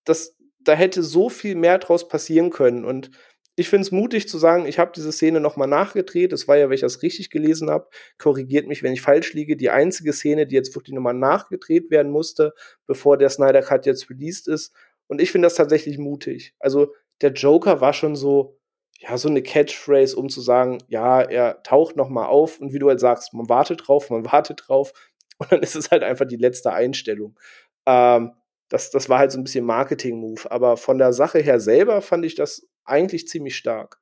[0.05, 2.85] das, da hätte so viel mehr draus passieren können.
[2.85, 3.11] Und
[3.57, 6.33] ich finde es mutig zu sagen, ich habe diese Szene nochmal nachgedreht.
[6.33, 7.89] Das war ja, wenn ich das richtig gelesen habe,
[8.19, 12.13] korrigiert mich, wenn ich falsch liege, die einzige Szene, die jetzt wirklich nochmal nachgedreht werden
[12.13, 12.53] musste,
[12.87, 14.75] bevor der Snyder Cut jetzt released ist.
[15.07, 16.55] Und ich finde das tatsächlich mutig.
[16.59, 16.93] Also
[17.23, 18.59] der Joker war schon so,
[18.99, 22.89] ja, so eine Catchphrase, um zu sagen, ja, er taucht nochmal auf und wie du
[22.89, 24.93] halt sagst, man wartet drauf, man wartet drauf
[25.39, 27.39] und dann ist es halt einfach die letzte Einstellung.
[27.87, 28.33] Ähm,
[28.69, 30.51] das, das war halt so ein bisschen Marketing-Move.
[30.51, 34.01] Aber von der Sache her selber fand ich das eigentlich ziemlich stark.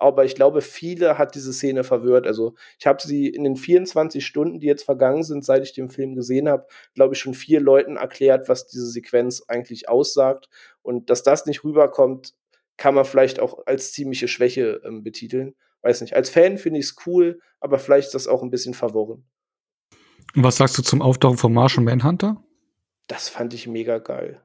[0.00, 2.26] Aber ich glaube, viele hat diese Szene verwirrt.
[2.26, 5.90] Also ich habe sie in den 24 Stunden, die jetzt vergangen sind, seit ich den
[5.90, 10.48] Film gesehen habe, glaube ich, schon vier Leuten erklärt, was diese Sequenz eigentlich aussagt.
[10.80, 12.32] Und dass das nicht rüberkommt,
[12.78, 15.54] kann man vielleicht auch als ziemliche Schwäche ähm, betiteln.
[15.82, 16.16] Weiß nicht.
[16.16, 19.26] Als Fan finde ich es cool, aber vielleicht ist das auch ein bisschen verworren.
[20.34, 22.42] Und was sagst du zum Auftauchen von Martian Manhunter?
[23.10, 24.40] Das fand ich mega geil.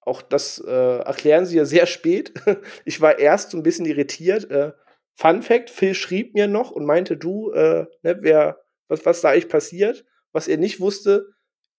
[0.00, 2.32] Auch das äh, erklären sie ja sehr spät.
[2.84, 4.48] ich war erst so ein bisschen irritiert.
[4.52, 4.72] Äh,
[5.16, 9.30] Fun Fact: Phil schrieb mir noch und meinte, du, äh, ne, wer, was, was da
[9.30, 11.26] eigentlich passiert, was er nicht wusste.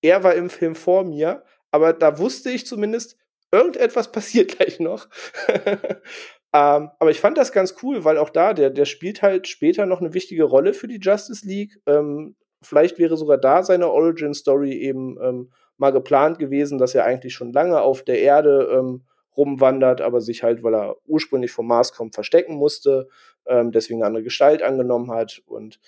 [0.02, 3.18] Er war im Film vor mir, aber da wusste ich zumindest,
[3.50, 5.08] irgendetwas passiert gleich noch.
[5.48, 9.86] ähm, aber ich fand das ganz cool, weil auch da, der, der spielt halt später
[9.86, 11.80] noch eine wichtige Rolle für die Justice League.
[11.86, 17.06] Ähm, vielleicht wäre sogar da seine Origin Story eben ähm, mal geplant gewesen, dass er
[17.06, 19.04] eigentlich schon lange auf der Erde ähm,
[19.36, 23.08] rumwandert, aber sich halt, weil er ursprünglich vom Mars kommt, verstecken musste,
[23.48, 25.42] ähm, deswegen eine andere Gestalt angenommen hat.
[25.46, 25.80] Und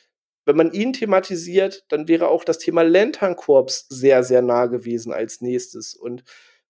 [0.46, 5.42] wenn man ihn thematisiert, dann wäre auch das Thema Lantern-Korps sehr, sehr nah gewesen als
[5.42, 5.94] nächstes.
[5.94, 6.24] Und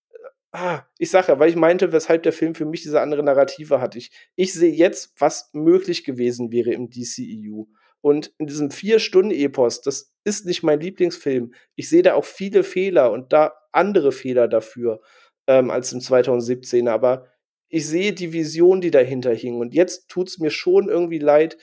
[0.09, 3.23] äh, ah, ich sage ja, weil ich meinte, weshalb der Film für mich diese andere
[3.23, 3.95] Narrative hat.
[3.95, 7.65] Ich, ich sehe jetzt, was möglich gewesen wäre im DCEU.
[8.01, 11.53] Und in diesem Vier-Stunden-Epos, das ist nicht mein Lieblingsfilm.
[11.75, 15.01] Ich sehe da auch viele Fehler und da andere Fehler dafür
[15.47, 16.87] ähm, als im 2017.
[16.87, 17.27] Aber
[17.69, 19.59] ich sehe die Vision, die dahinter hing.
[19.59, 21.57] Und jetzt tut es mir schon irgendwie leid,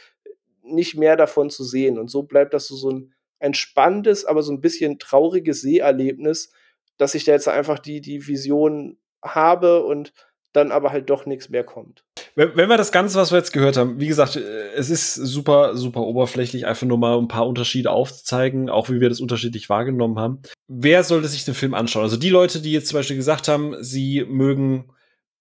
[0.62, 1.98] nicht mehr davon zu sehen.
[1.98, 6.52] Und so bleibt das so, so ein, ein spannendes, aber so ein bisschen trauriges Seherlebnis,
[6.96, 10.12] dass ich da jetzt einfach die, die Vision habe und
[10.52, 12.04] dann aber halt doch nichts mehr kommt.
[12.34, 15.14] Wenn, wenn wir das Ganze, was wir jetzt gehört haben, wie gesagt, äh, es ist
[15.14, 19.68] super, super oberflächlich, einfach nur mal ein paar Unterschiede aufzuzeigen, auch wie wir das unterschiedlich
[19.68, 20.40] wahrgenommen haben.
[20.66, 22.04] Wer sollte sich den Film anschauen?
[22.04, 24.90] Also die Leute, die jetzt zum Beispiel gesagt haben, sie mögen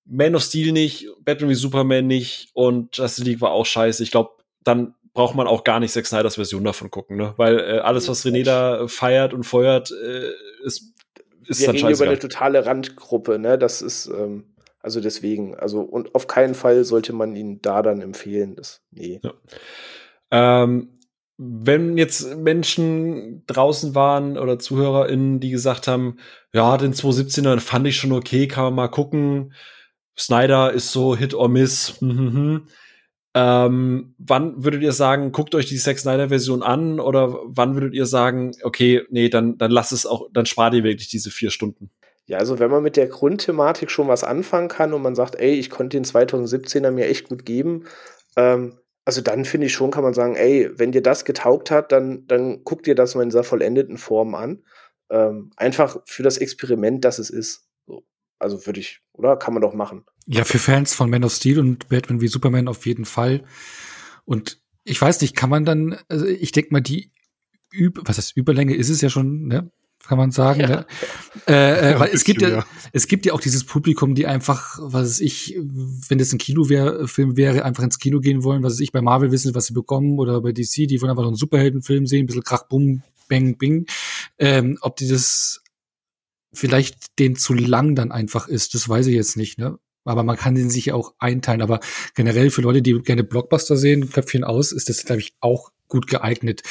[0.06, 4.04] Man of Steel nicht, Batman wie Superman nicht und Justice League war auch scheiße.
[4.04, 4.32] Ich glaube,
[4.64, 7.34] dann braucht man auch gar nicht Zack Snyders Version davon gucken, ne?
[7.38, 10.32] Weil äh, alles, was René da feiert und feuert, äh,
[10.64, 10.94] ist,
[11.48, 13.58] ist wir dann reden über eine totale Randgruppe, ne?
[13.58, 14.44] Das ist ähm,
[14.88, 18.56] also deswegen, also und auf keinen Fall sollte man ihn da dann empfehlen.
[18.56, 19.20] Das, nee.
[19.22, 19.34] Ja.
[20.32, 20.94] Ähm,
[21.38, 26.20] wenn jetzt Menschen draußen waren oder ZuhörerInnen, die gesagt haben,
[26.54, 29.54] ja, den 217er fand ich schon okay, kann man mal gucken.
[30.18, 32.00] Snyder ist so Hit or Miss.
[33.34, 37.94] ähm, wann würdet ihr sagen, guckt euch die Zack Snyder Version an oder wann würdet
[37.94, 41.52] ihr sagen, okay, nee, dann, dann lasst es auch, dann spart ihr wirklich diese vier
[41.52, 41.92] Stunden?
[42.28, 45.54] Ja, also wenn man mit der Grundthematik schon was anfangen kann und man sagt, ey,
[45.54, 47.86] ich konnte den 2017er mir echt gut geben,
[48.36, 51.94] ähm, also dann finde ich schon, kann man sagen, ey, wenn dir das getaugt hat,
[51.94, 54.64] dann, dann guck dir das mal in dieser vollendeten Form an.
[55.10, 57.70] Ähm, einfach für das Experiment, das es ist.
[57.86, 58.06] So.
[58.38, 59.38] Also würde ich, oder?
[59.38, 60.04] Kann man doch machen.
[60.26, 63.46] Ja, für Fans von Man of Steel und Batman wie Superman auf jeden Fall.
[64.26, 67.14] Und ich weiß nicht, kann man dann, also ich denke mal, die
[67.72, 69.72] Üb was heißt Überlänge ist es ja schon, ne?
[70.08, 70.62] Kann man sagen.
[70.62, 70.68] Ja.
[70.68, 70.86] Ne?
[71.46, 75.20] Äh, weil es gibt ja, es gibt ja auch dieses Publikum, die einfach, was weiß
[75.22, 75.58] ich,
[76.08, 79.32] wenn das ein Kinofilm wäre, einfach ins Kino gehen wollen, was weiß ich, bei Marvel
[79.32, 82.44] wissen, was sie bekommen oder bei DC, die wollen einfach einen Superheldenfilm sehen, ein bisschen
[82.44, 83.86] Krach, Bumm, Bang, Bing.
[84.38, 85.62] Ähm, ob die das
[86.54, 89.78] vielleicht den zu lang dann einfach ist, das weiß ich jetzt nicht, ne?
[90.08, 91.62] aber man kann den sich ja auch einteilen.
[91.62, 91.80] Aber
[92.16, 96.08] generell für Leute, die gerne Blockbuster sehen, Köpfchen aus, ist das, glaube ich, auch gut
[96.08, 96.64] geeignet.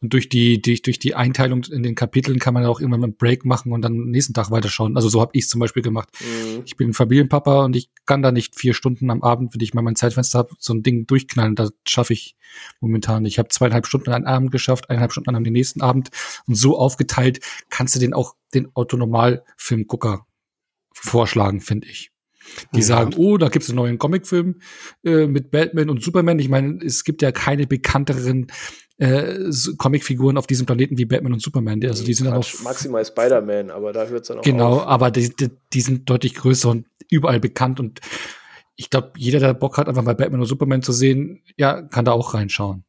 [0.00, 3.06] Und durch die, durch, durch die Einteilung in den Kapiteln kann man auch irgendwann mal
[3.06, 4.96] einen Break machen und dann nächsten Tag weiterschauen.
[4.96, 6.08] Also so habe ich es zum Beispiel gemacht.
[6.20, 6.62] Mhm.
[6.64, 9.74] Ich bin ein Familienpapa und ich kann da nicht vier Stunden am Abend, wenn ich
[9.74, 11.54] mal mein Zeitfenster habe, so ein Ding durchknallen.
[11.54, 12.36] Das schaffe ich
[12.80, 13.24] momentan.
[13.24, 16.10] Ich habe zweieinhalb Stunden an einem Abend geschafft, eineinhalb Stunden an den nächsten Abend.
[16.46, 17.40] Und so aufgeteilt
[17.70, 20.26] kannst du den auch den Autonormalfilmgucker
[20.92, 22.11] vorschlagen, finde ich.
[22.74, 22.86] Die ja.
[22.86, 24.60] sagen, oh, da gibt es einen neuen Comicfilm
[25.04, 26.38] äh, mit Batman und Superman.
[26.38, 28.48] Ich meine, es gibt ja keine bekannteren
[28.98, 31.84] äh, Comicfiguren auf diesem Planeten wie Batman und Superman.
[31.84, 34.86] Also die sind dann auch maximal Spider-Man, aber da hört es dann auch Genau, auf.
[34.86, 38.00] aber die, die, die sind deutlich größer und überall bekannt und
[38.76, 42.04] ich glaube, jeder, der Bock hat, einfach mal Batman und Superman zu sehen, ja, kann
[42.04, 42.84] da auch reinschauen.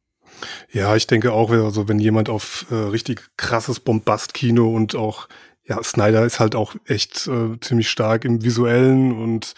[0.72, 5.28] Ja, ich denke auch, also wenn jemand auf äh, richtig krasses Bombast-Kino und auch
[5.66, 9.56] ja, Snyder ist halt auch echt äh, ziemlich stark im Visuellen und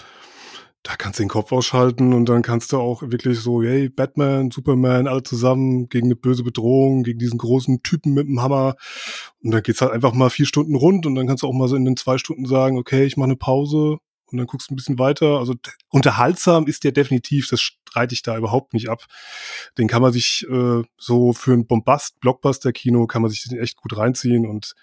[0.85, 4.51] da kannst du den Kopf ausschalten und dann kannst du auch wirklich so, hey, Batman,
[4.51, 8.75] Superman, alle zusammen gegen eine böse Bedrohung, gegen diesen großen Typen mit dem Hammer.
[9.43, 11.67] Und dann geht's halt einfach mal vier Stunden rund und dann kannst du auch mal
[11.67, 14.73] so in den zwei Stunden sagen, okay, ich mache eine Pause und dann guckst du
[14.73, 15.39] ein bisschen weiter.
[15.39, 15.55] Also
[15.89, 19.05] unterhaltsam ist der definitiv, das streite ich da überhaupt nicht ab.
[19.79, 23.77] Den kann man sich äh, so für ein Bombast, Blockbuster-Kino kann man sich den echt
[23.77, 24.75] gut reinziehen und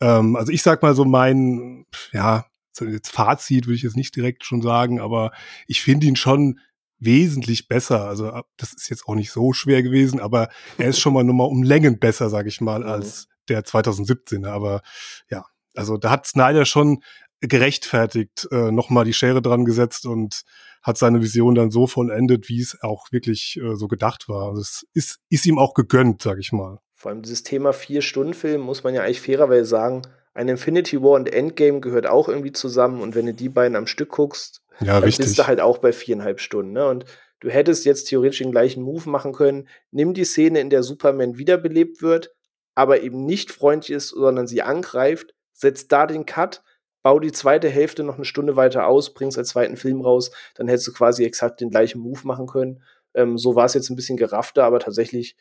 [0.00, 2.46] ähm, also ich sag mal so mein, ja,
[2.80, 5.32] jetzt Fazit würde ich jetzt nicht direkt schon sagen, aber
[5.66, 6.58] ich finde ihn schon
[6.98, 8.06] wesentlich besser.
[8.06, 10.48] Also äh, das ist jetzt auch nicht so schwer gewesen, aber
[10.78, 14.44] er ist schon mal nur mal um Längen besser, sage ich mal, als der 2017.
[14.44, 14.82] Aber
[15.30, 15.44] ja,
[15.74, 17.02] also da hat Snyder schon
[17.40, 20.42] gerechtfertigt äh, nochmal die Schere dran gesetzt und
[20.82, 24.48] hat seine Vision dann so vollendet, wie es auch wirklich äh, so gedacht war.
[24.48, 26.80] Also es ist, ist ihm auch gegönnt, sag ich mal.
[27.00, 30.02] Vor allem dieses Thema Vier-Stunden-Film muss man ja eigentlich fairerweise sagen,
[30.34, 33.86] ein Infinity War und Endgame gehört auch irgendwie zusammen und wenn du die beiden am
[33.86, 35.24] Stück guckst, ja, dann richtig.
[35.24, 36.72] bist du halt auch bei viereinhalb Stunden.
[36.72, 36.86] Ne?
[36.86, 37.06] Und
[37.40, 39.66] du hättest jetzt theoretisch den gleichen Move machen können.
[39.90, 42.34] Nimm die Szene, in der Superman wiederbelebt wird,
[42.74, 46.62] aber eben nicht freundlich ist, sondern sie angreift, setzt da den Cut,
[47.02, 50.68] bau die zweite Hälfte noch eine Stunde weiter aus, bringst als zweiten Film raus, dann
[50.68, 52.82] hättest du quasi exakt den gleichen Move machen können.
[53.14, 55.34] Ähm, so war es jetzt ein bisschen geraffter, aber tatsächlich,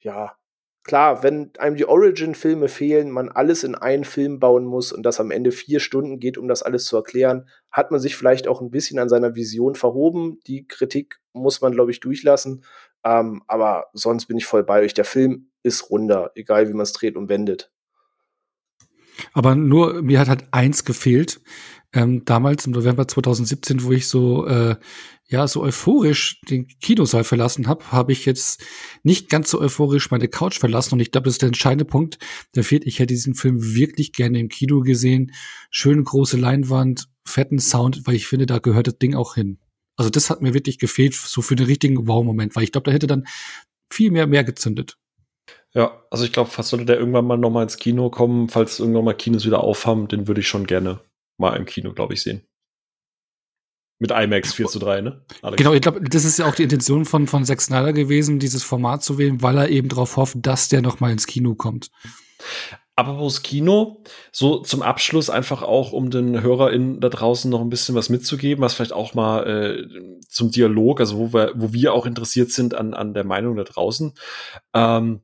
[0.00, 0.38] ja,
[0.86, 5.20] klar, wenn einem die Origin-Filme fehlen, man alles in einen Film bauen muss und das
[5.20, 8.60] am Ende vier Stunden geht, um das alles zu erklären, hat man sich vielleicht auch
[8.60, 10.38] ein bisschen an seiner Vision verhoben.
[10.46, 12.64] Die Kritik muss man, glaube ich, durchlassen.
[13.04, 14.94] Ähm, aber sonst bin ich voll bei euch.
[14.94, 17.72] Der Film ist runder, egal wie man es dreht und wendet.
[19.32, 21.40] Aber nur, mir hat halt eins gefehlt.
[21.92, 24.76] Ähm, damals im November 2017, wo ich so äh,
[25.28, 28.64] ja so euphorisch den Kinosaal verlassen habe, habe ich jetzt
[29.02, 30.94] nicht ganz so euphorisch meine Couch verlassen.
[30.94, 32.18] Und ich glaube, das ist der entscheidende Punkt,
[32.54, 32.86] der fehlt.
[32.86, 35.32] Ich hätte diesen Film wirklich gerne im Kino gesehen.
[35.70, 39.58] Schöne große Leinwand, fetten Sound, weil ich finde, da gehört das Ding auch hin.
[39.96, 42.92] Also das hat mir wirklich gefehlt, so für den richtigen Wow-Moment, weil ich glaube, da
[42.92, 43.26] hätte dann
[43.90, 44.98] viel mehr mehr gezündet.
[45.72, 48.78] Ja, also ich glaube, fast sollte der irgendwann mal noch mal ins Kino kommen, falls
[48.78, 51.00] irgendwann mal Kinos wieder aufhaben, den würde ich schon gerne
[51.38, 52.46] mal im Kino, glaube ich, sehen.
[53.98, 55.24] Mit IMAX 4 zu 3, ne?
[55.40, 55.56] Alex.
[55.56, 58.62] Genau, ich glaube, das ist ja auch die Intention von, von Zack Snyder gewesen, dieses
[58.62, 61.90] Format zu wählen, weil er eben darauf hofft, dass der noch mal ins Kino kommt.
[62.98, 64.02] Aber das Kino,
[64.32, 68.62] so zum Abschluss einfach auch, um den HörerInnen da draußen noch ein bisschen was mitzugeben,
[68.62, 72.74] was vielleicht auch mal äh, zum Dialog, also wo wir, wo wir auch interessiert sind
[72.74, 74.14] an, an der Meinung da draußen.
[74.72, 75.20] Ähm,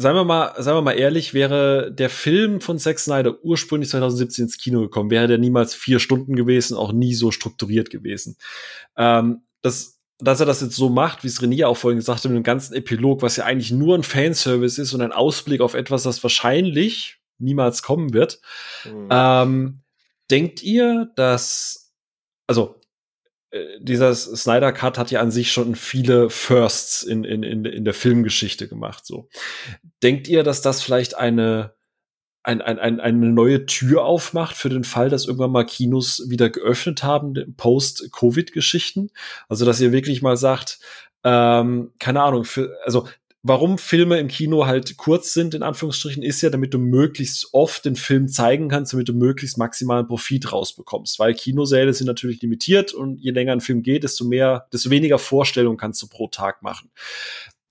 [0.00, 4.44] Seien wir mal, seien wir mal ehrlich, wäre der Film von Zack Snyder ursprünglich 2017
[4.46, 8.38] ins Kino gekommen, wäre der niemals vier Stunden gewesen, auch nie so strukturiert gewesen.
[8.96, 12.30] Ähm, das, dass er das jetzt so macht, wie es René auch vorhin gesagt hat,
[12.30, 15.74] mit dem ganzen Epilog, was ja eigentlich nur ein Fanservice ist und ein Ausblick auf
[15.74, 18.40] etwas, das wahrscheinlich niemals kommen wird.
[18.86, 19.08] Mhm.
[19.10, 19.80] Ähm,
[20.30, 21.92] denkt ihr, dass,
[22.46, 22.79] also
[23.80, 27.94] dieser Snyder Cut hat ja an sich schon viele Firsts in, in, in, in der
[27.94, 29.04] Filmgeschichte gemacht.
[29.04, 29.28] So.
[30.02, 31.74] Denkt ihr, dass das vielleicht eine,
[32.42, 36.48] ein, ein, ein, eine neue Tür aufmacht für den Fall, dass irgendwann mal Kinos wieder
[36.48, 39.10] geöffnet haben, Post-Covid-Geschichten?
[39.48, 40.78] Also, dass ihr wirklich mal sagt,
[41.24, 43.08] ähm, keine Ahnung, für, also
[43.42, 47.84] warum Filme im Kino halt kurz sind, in Anführungsstrichen, ist ja, damit du möglichst oft
[47.84, 51.18] den Film zeigen kannst, damit du möglichst maximalen Profit rausbekommst.
[51.18, 55.18] Weil Kinosäle sind natürlich limitiert und je länger ein Film geht, desto mehr, desto weniger
[55.18, 56.90] Vorstellungen kannst du pro Tag machen.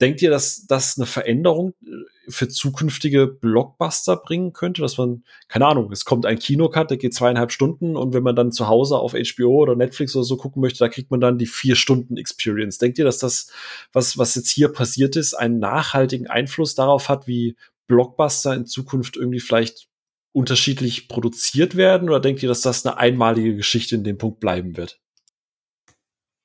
[0.00, 1.90] Denkt ihr, dass das eine Veränderung äh,
[2.30, 7.14] für zukünftige Blockbuster bringen könnte, dass man, keine Ahnung, es kommt ein Kinocut, der geht
[7.14, 10.62] zweieinhalb Stunden und wenn man dann zu Hause auf HBO oder Netflix oder so gucken
[10.62, 12.78] möchte, da kriegt man dann die vier Stunden Experience.
[12.78, 13.50] Denkt ihr, dass das,
[13.92, 19.16] was, was jetzt hier passiert ist, einen nachhaltigen Einfluss darauf hat, wie Blockbuster in Zukunft
[19.16, 19.88] irgendwie vielleicht
[20.32, 22.08] unterschiedlich produziert werden?
[22.08, 25.00] Oder denkt ihr, dass das eine einmalige Geschichte in dem Punkt bleiben wird?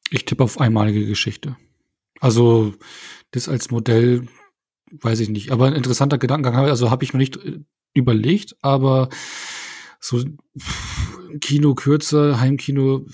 [0.10, 1.56] Ich tippe auf einmalige Geschichte.
[2.20, 2.74] Also
[3.32, 4.28] das als Modell
[4.92, 5.52] weiß ich nicht.
[5.52, 7.60] Aber ein interessanter Gedankengang, also habe ich mir nicht äh,
[7.94, 9.10] überlegt, aber
[10.00, 10.24] so
[11.42, 13.06] Kino kürzer, Heimkino.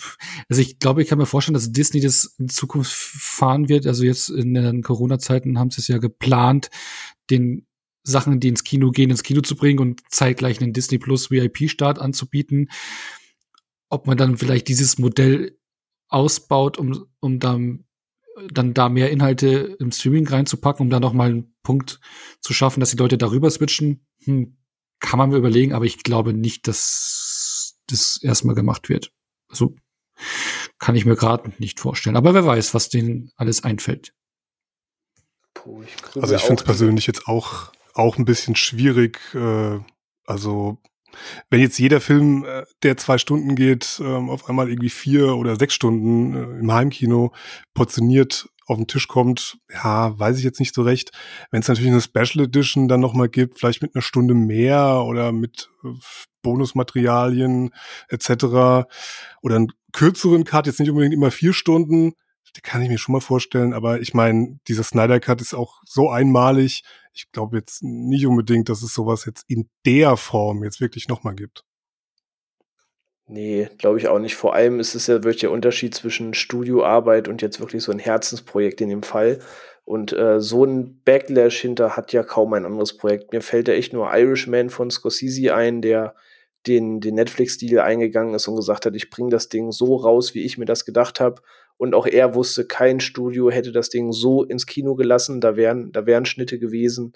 [0.50, 3.88] Also ich glaube, ich kann mir vorstellen, dass Disney das in Zukunft fahren wird.
[3.88, 6.70] Also jetzt in den Corona-Zeiten haben sie es ja geplant,
[7.30, 7.66] den
[8.04, 12.00] Sachen, die ins Kino gehen, ins Kino zu bringen und zeitgleich einen Disney Plus VIP-Start
[12.00, 12.70] anzubieten.
[13.90, 15.58] Ob man dann vielleicht dieses Modell
[16.08, 17.86] ausbaut, um, um dann
[18.52, 22.00] dann da mehr Inhalte im Streaming reinzupacken, um da noch mal einen Punkt
[22.40, 24.58] zu schaffen, dass die Leute darüber switchen, hm,
[25.00, 29.12] kann man mir überlegen, aber ich glaube nicht, dass das erstmal gemacht wird.
[29.50, 29.76] Also
[30.80, 32.16] kann ich mir gerade nicht vorstellen.
[32.16, 34.14] Aber wer weiß, was denen alles einfällt.
[35.54, 39.20] Puh, ich also ich finde es persönlich jetzt auch, auch ein bisschen schwierig.
[39.34, 39.80] Äh,
[40.26, 40.78] also
[41.50, 45.58] wenn jetzt jeder Film, äh, der zwei Stunden geht, ähm, auf einmal irgendwie vier oder
[45.58, 47.34] sechs Stunden äh, im Heimkino
[47.74, 51.12] portioniert auf den Tisch kommt, ja, weiß ich jetzt nicht so recht.
[51.50, 55.32] Wenn es natürlich eine Special Edition dann nochmal gibt, vielleicht mit einer Stunde mehr oder
[55.32, 55.90] mit äh,
[56.42, 57.72] Bonusmaterialien
[58.10, 58.30] etc.
[59.42, 62.14] oder einen kürzeren Cut, jetzt nicht unbedingt immer vier Stunden,
[62.64, 66.10] kann ich mir schon mal vorstellen, aber ich meine, dieser Snyder Cut ist auch so
[66.10, 66.84] einmalig.
[67.14, 71.36] Ich glaube jetzt nicht unbedingt, dass es sowas jetzt in der Form jetzt wirklich nochmal
[71.36, 71.64] gibt.
[73.28, 74.36] Nee, glaube ich auch nicht.
[74.36, 78.00] Vor allem ist es ja wirklich der Unterschied zwischen Studioarbeit und jetzt wirklich so ein
[78.00, 79.40] Herzensprojekt in dem Fall.
[79.86, 83.32] Und äh, so ein Backlash hinter hat ja kaum ein anderes Projekt.
[83.32, 86.16] Mir fällt ja echt nur Irishman von Scorsese ein, der
[86.68, 90.44] den, den Netflix-Deal eingegangen ist und gesagt hat, ich bringe das Ding so raus, wie
[90.44, 91.42] ich mir das gedacht habe.
[91.78, 95.42] Und auch er wusste, kein Studio hätte das Ding so ins Kino gelassen.
[95.42, 97.14] Da wären, da wären Schnitte gewesen.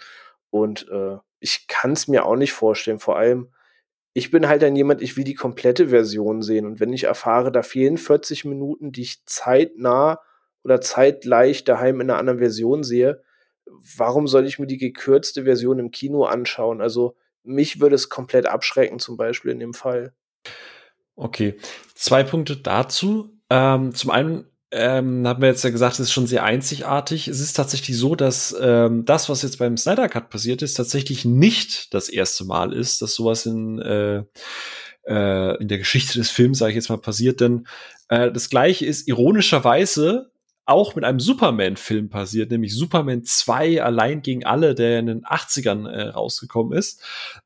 [0.50, 3.00] Und äh, ich kann es mir auch nicht vorstellen.
[3.00, 3.50] Vor allem,
[4.14, 6.66] ich bin halt dann jemand, ich will die komplette Version sehen.
[6.66, 10.20] Und wenn ich erfahre, da fehlen 40 Minuten, die ich zeitnah
[10.64, 13.22] oder zeitgleich daheim in einer anderen Version sehe,
[13.98, 16.82] warum soll ich mir die gekürzte Version im Kino anschauen?
[16.82, 20.14] Also mich würde es komplett abschrecken, zum Beispiel in dem Fall.
[21.16, 21.58] Okay,
[21.94, 23.35] zwei Punkte dazu.
[23.50, 27.28] Ähm, zum einen ähm, haben wir jetzt ja gesagt, es ist schon sehr einzigartig.
[27.28, 31.24] Es ist tatsächlich so, dass ähm, das, was jetzt beim Snyder Cut passiert ist, tatsächlich
[31.24, 34.24] nicht das erste Mal ist, dass sowas in, äh,
[35.08, 37.40] äh, in der Geschichte des Films, sage ich jetzt mal, passiert.
[37.42, 37.68] Denn
[38.10, 40.32] äh, das Gleiche ist ironischerweise
[40.66, 45.88] auch mit einem Superman-Film passiert, nämlich Superman 2 allein gegen alle, der in den 80ern
[45.88, 47.02] äh, rausgekommen ist.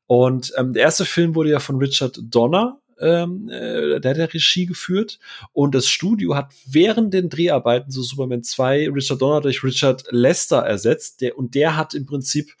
[0.06, 4.34] Und ähm, der erste Film wurde ja von Richard Donner ähm, äh, der hat der
[4.34, 5.18] Regie geführt
[5.52, 10.58] und das Studio hat während den Dreharbeiten zu Superman 2 Richard Donner durch Richard Lester
[10.58, 12.54] ersetzt, der und der hat im Prinzip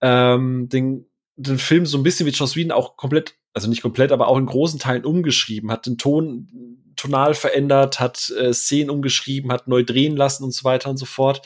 [0.00, 1.06] ähm, den
[1.40, 4.36] den Film so ein bisschen wie Joss Whedon auch komplett, also nicht komplett, aber auch
[4.36, 6.48] in großen Teilen umgeschrieben, hat den Ton
[6.96, 11.06] tonal verändert, hat äh, Szenen umgeschrieben, hat neu drehen lassen und so weiter und so
[11.06, 11.42] fort.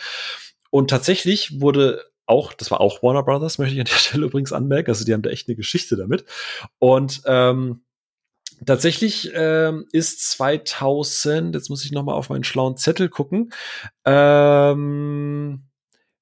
[0.70, 4.52] Und tatsächlich wurde auch, das war auch Warner Brothers, möchte ich an der Stelle übrigens
[4.52, 6.24] anmerken, also die haben da echt eine Geschichte damit.
[6.78, 7.84] Und ähm,
[8.66, 13.52] Tatsächlich ähm, ist 2000, jetzt muss ich noch mal auf meinen schlauen Zettel gucken,
[14.04, 15.64] ähm,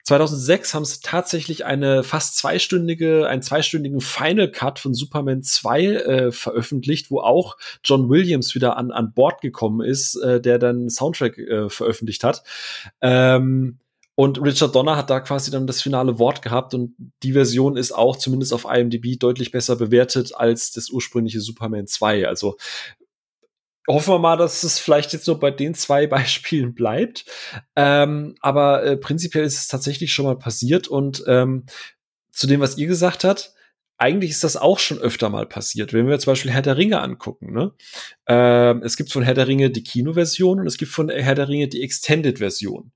[0.05, 6.32] 2006 haben sie tatsächlich eine fast zweistündige, einen zweistündigen Final Cut von Superman 2 äh,
[6.32, 11.39] veröffentlicht, wo auch John Williams wieder an, an Bord gekommen ist, äh, der dann Soundtrack
[11.39, 12.43] äh, veröffentlicht hat.
[13.01, 13.78] Ähm,
[14.14, 17.93] und Richard Donner hat da quasi dann das finale Wort gehabt und die Version ist
[17.93, 22.28] auch zumindest auf IMDb deutlich besser bewertet als das ursprüngliche Superman 2.
[22.28, 22.56] Also
[23.89, 27.24] hoffen wir mal, dass es vielleicht jetzt nur bei den zwei Beispielen bleibt.
[27.74, 31.64] Ähm, aber äh, prinzipiell ist es tatsächlich schon mal passiert und ähm,
[32.30, 33.55] zu dem, was ihr gesagt habt,
[34.03, 35.93] eigentlich ist das auch schon öfter mal passiert.
[35.93, 37.70] Wenn wir zum Beispiel Herr der Ringe angucken, ne?
[38.27, 41.49] Ähm, es gibt von Herr der Ringe die Kinoversion und es gibt von Herr der
[41.49, 42.91] Ringe die Extended-Version.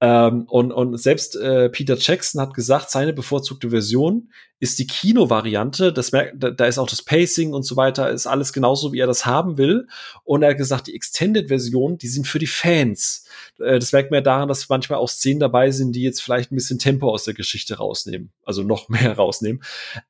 [0.00, 5.92] Ähm, und, und selbst äh, Peter Jackson hat gesagt, seine bevorzugte Version ist die Kino-Variante.
[5.92, 8.98] Das merkt, da, da ist auch das Pacing und so weiter, ist alles genauso, wie
[8.98, 9.86] er das haben will.
[10.24, 13.24] Und er hat gesagt, die Extended-Version, die sind für die Fans.
[13.60, 16.52] Äh, das merkt man ja daran, dass manchmal auch Szenen dabei sind, die jetzt vielleicht
[16.52, 18.32] ein bisschen Tempo aus der Geschichte rausnehmen.
[18.44, 19.62] Also noch mehr rausnehmen.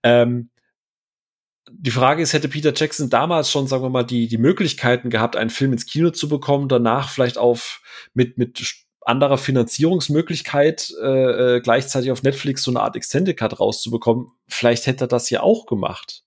[0.02, 0.50] Ähm,
[1.72, 5.36] die Frage ist, hätte Peter Jackson damals schon, sagen wir mal, die, die Möglichkeiten gehabt,
[5.36, 7.82] einen Film ins Kino zu bekommen, danach vielleicht auf
[8.12, 8.60] mit, mit
[9.02, 15.04] anderer Finanzierungsmöglichkeit äh, äh, gleichzeitig auf Netflix so eine Art Extended Cut rauszubekommen, vielleicht hätte
[15.04, 16.24] er das ja auch gemacht.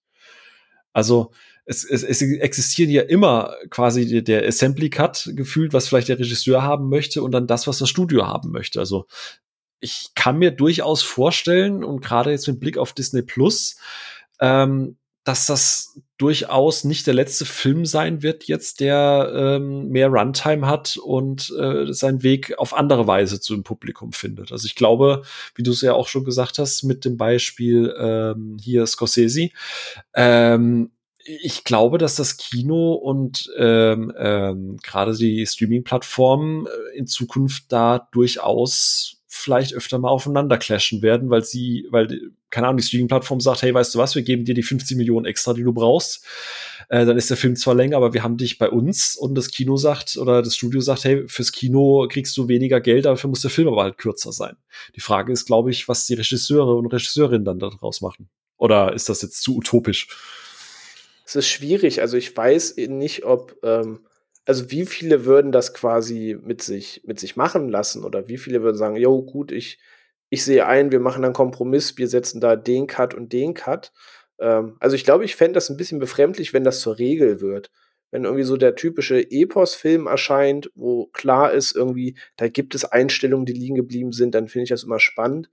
[0.94, 1.32] Also
[1.66, 6.64] es, es, es existiert ja immer quasi der Assembly Cut gefühlt, was vielleicht der Regisseur
[6.64, 8.80] haben möchte und dann das, was das Studio haben möchte.
[8.80, 9.06] Also
[9.80, 13.78] ich kann mir durchaus vorstellen und gerade jetzt mit Blick auf Disney Plus,
[14.40, 20.68] ähm, dass das durchaus nicht der letzte Film sein wird jetzt, der ähm, mehr Runtime
[20.68, 24.52] hat und äh, seinen Weg auf andere Weise zum Publikum findet.
[24.52, 25.24] Also ich glaube,
[25.56, 29.50] wie du es ja auch schon gesagt hast, mit dem Beispiel ähm, hier Scorsese,
[30.14, 30.92] ähm,
[31.26, 38.08] ich glaube, dass das Kino und ähm, ähm, gerade die Streaming-Plattformen äh, in Zukunft da
[38.12, 43.64] durchaus vielleicht öfter mal aufeinander clashen werden, weil sie, weil, keine Ahnung, die Streaming-Plattform sagt,
[43.64, 46.26] hey, weißt du was, wir geben dir die 50 Millionen extra, die du brauchst.
[46.90, 49.50] Äh, dann ist der Film zwar länger, aber wir haben dich bei uns und das
[49.50, 53.42] Kino sagt oder das Studio sagt, hey, fürs Kino kriegst du weniger Geld, dafür muss
[53.42, 54.56] der Film aber halt kürzer sein.
[54.96, 58.30] Die Frage ist, glaube ich, was die Regisseure und Regisseurinnen dann daraus machen.
[58.58, 60.08] Oder ist das jetzt zu utopisch?
[61.26, 62.02] Es ist schwierig.
[62.02, 64.06] Also ich weiß nicht, ob, ähm,
[64.46, 68.62] also wie viele würden das quasi mit sich, mit sich machen lassen oder wie viele
[68.62, 69.80] würden sagen, jo, gut, ich,
[70.30, 73.92] ich sehe ein, wir machen einen Kompromiss, wir setzen da den Cut und den Cut.
[74.40, 77.72] Ähm, also ich glaube, ich fände das ein bisschen befremdlich, wenn das zur Regel wird.
[78.12, 83.46] Wenn irgendwie so der typische Epos-Film erscheint, wo klar ist, irgendwie, da gibt es Einstellungen,
[83.46, 85.50] die liegen geblieben sind, dann finde ich das immer spannend.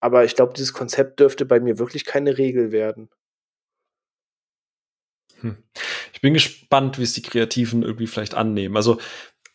[0.00, 3.08] Aber ich glaube, dieses Konzept dürfte bei mir wirklich keine Regel werden.
[5.44, 5.56] Hm.
[6.12, 8.76] Ich bin gespannt, wie es die Kreativen irgendwie vielleicht annehmen.
[8.76, 8.98] Also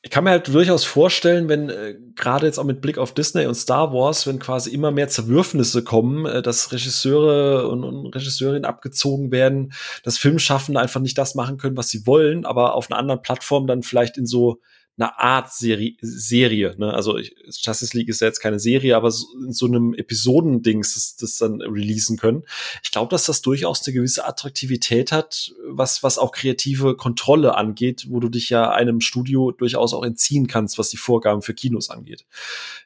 [0.02, 3.46] ich kann mir halt durchaus vorstellen, wenn äh, gerade jetzt auch mit Blick auf Disney
[3.48, 8.64] und Star Wars, wenn quasi immer mehr Zerwürfnisse kommen, äh, dass Regisseure und, und Regisseurinnen
[8.64, 13.00] abgezogen werden, dass Filmschaffende einfach nicht das machen können, was sie wollen, aber auf einer
[13.00, 14.62] anderen Plattform dann vielleicht in so
[15.00, 16.94] eine Art Serie, Serie ne?
[16.94, 20.94] Also ich, Justice League ist ja jetzt keine Serie, aber so, in so einem Episodendings
[20.94, 22.44] das, das dann releasen können.
[22.84, 28.08] Ich glaube, dass das durchaus eine gewisse Attraktivität hat, was, was auch kreative Kontrolle angeht,
[28.10, 31.90] wo du dich ja einem Studio durchaus auch entziehen kannst, was die Vorgaben für Kinos
[31.90, 32.26] angeht.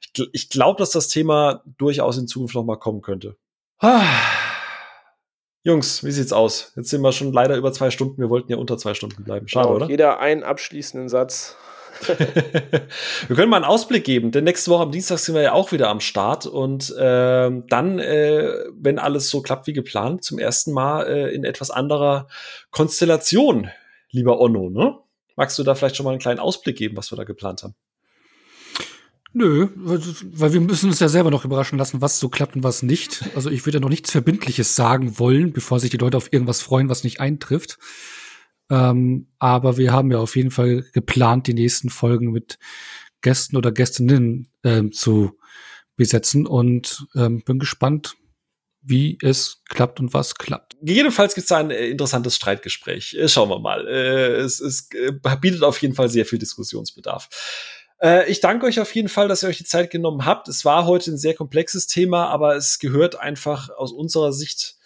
[0.01, 3.37] Ich, ich glaube, dass das Thema durchaus in Zukunft noch mal kommen könnte.
[3.79, 4.03] Ah.
[5.65, 6.73] Jungs, wie sieht's aus?
[6.75, 8.21] Jetzt sind wir schon leider über zwei Stunden.
[8.21, 9.47] Wir wollten ja unter zwei Stunden bleiben.
[9.47, 9.87] Schade, genau, oder?
[9.87, 11.55] Jeder einen abschließenden Satz.
[13.27, 15.71] wir können mal einen Ausblick geben, denn nächste Woche am Dienstag sind wir ja auch
[15.71, 20.71] wieder am Start und äh, dann, äh, wenn alles so klappt wie geplant, zum ersten
[20.71, 22.27] Mal äh, in etwas anderer
[22.71, 23.69] Konstellation,
[24.11, 24.97] lieber Onno, ne?
[25.35, 27.75] Magst du da vielleicht schon mal einen kleinen Ausblick geben, was wir da geplant haben?
[29.35, 32.83] Nö, weil wir müssen uns ja selber noch überraschen lassen, was so klappt und was
[32.83, 33.23] nicht.
[33.35, 36.61] Also ich würde ja noch nichts Verbindliches sagen wollen, bevor sich die Leute auf irgendwas
[36.61, 37.79] freuen, was nicht eintrifft.
[38.73, 42.57] Ähm, aber wir haben ja auf jeden Fall geplant, die nächsten Folgen mit
[43.21, 45.37] Gästen oder Gästinnen ähm, zu
[45.95, 48.15] besetzen und ähm, bin gespannt,
[48.81, 50.75] wie es klappt und was klappt.
[50.81, 53.13] Jedenfalls gibt es da ein äh, interessantes Streitgespräch.
[53.13, 53.87] Äh, schauen wir mal.
[53.87, 57.29] Äh, es, es äh, bietet auf jeden Fall sehr viel Diskussionsbedarf.
[58.01, 60.47] Äh, ich danke euch auf jeden Fall, dass ihr euch die Zeit genommen habt.
[60.47, 64.77] Es war heute ein sehr komplexes Thema, aber es gehört einfach aus unserer Sicht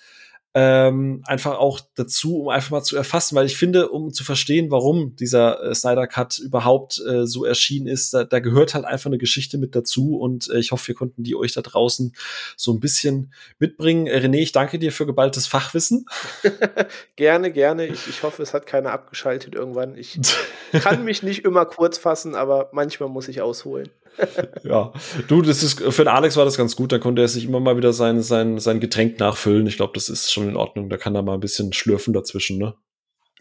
[0.59, 4.71] ähm, einfach auch dazu, um einfach mal zu erfassen, weil ich finde, um zu verstehen,
[4.71, 9.05] warum dieser äh, Snyder Cut überhaupt äh, so erschienen ist, da, da, gehört halt einfach
[9.05, 12.15] eine Geschichte mit dazu und äh, ich hoffe, wir konnten die euch da draußen
[12.55, 14.07] so ein bisschen mitbringen.
[14.07, 16.07] Äh, René, ich danke dir für geballtes Fachwissen.
[17.15, 17.85] gerne, gerne.
[17.85, 19.95] Ich, ich hoffe, es hat keiner abgeschaltet irgendwann.
[19.95, 20.19] Ich
[20.71, 23.91] kann mich nicht immer kurz fassen, aber manchmal muss ich ausholen
[24.63, 24.93] ja,
[25.27, 26.91] du, das ist für den Alex war das ganz gut.
[26.91, 29.67] Da konnte er sich immer mal wieder sein, sein, sein Getränk nachfüllen.
[29.67, 30.89] Ich glaube, das ist schon in Ordnung.
[30.89, 32.75] Da kann er mal ein bisschen schlürfen dazwischen, ne?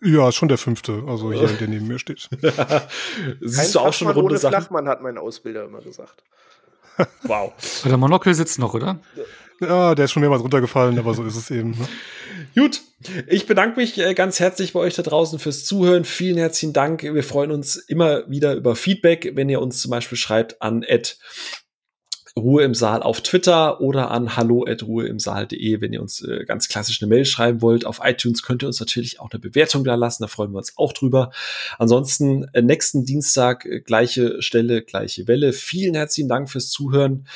[0.03, 2.29] Ja, schon der fünfte, also hier, der neben mir steht.
[3.41, 4.53] Siehst du auch schon runde ohne Sachen?
[4.53, 6.23] Flachmann hat mein Ausbilder immer gesagt.
[7.23, 7.53] wow.
[7.85, 9.01] Der Monokel sitzt noch, oder?
[9.61, 11.71] Ja, der ist schon mehrmals runtergefallen, aber so ist es eben.
[11.71, 11.89] Ne?
[12.55, 12.83] Gut,
[13.27, 16.05] ich bedanke mich äh, ganz herzlich bei euch da draußen fürs Zuhören.
[16.05, 17.03] Vielen herzlichen Dank.
[17.03, 20.85] Wir freuen uns immer wieder über Feedback, wenn ihr uns zum Beispiel schreibt an
[22.39, 27.09] Ruhe im Saal auf Twitter oder an hallo@ruheimsaal.de, wenn ihr uns äh, ganz klassisch eine
[27.09, 27.87] Mail schreiben wollt.
[27.87, 30.75] Auf iTunes könnt ihr uns natürlich auch eine Bewertung da lassen, da freuen wir uns
[30.77, 31.31] auch drüber.
[31.79, 35.55] Ansonsten äh, nächsten Dienstag äh, gleiche Stelle, gleiche Welle.
[35.55, 37.27] Vielen herzlichen Dank fürs Zuhören.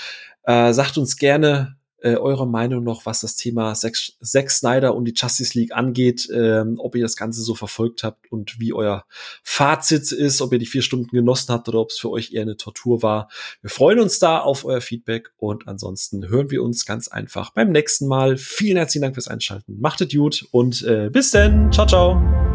[0.42, 5.14] Äh, sagt uns gerne, äh, eure Meinung noch, was das Thema Zack Snyder und die
[5.14, 9.04] Justice League angeht, ähm, ob ihr das Ganze so verfolgt habt und wie euer
[9.42, 12.42] Fazit ist, ob ihr die vier Stunden genossen habt oder ob es für euch eher
[12.42, 13.28] eine Tortur war.
[13.62, 17.70] Wir freuen uns da auf euer Feedback und ansonsten hören wir uns ganz einfach beim
[17.70, 18.36] nächsten Mal.
[18.36, 19.78] Vielen herzlichen Dank fürs Einschalten.
[19.80, 21.70] Macht es gut und äh, bis denn.
[21.72, 22.49] Ciao, ciao.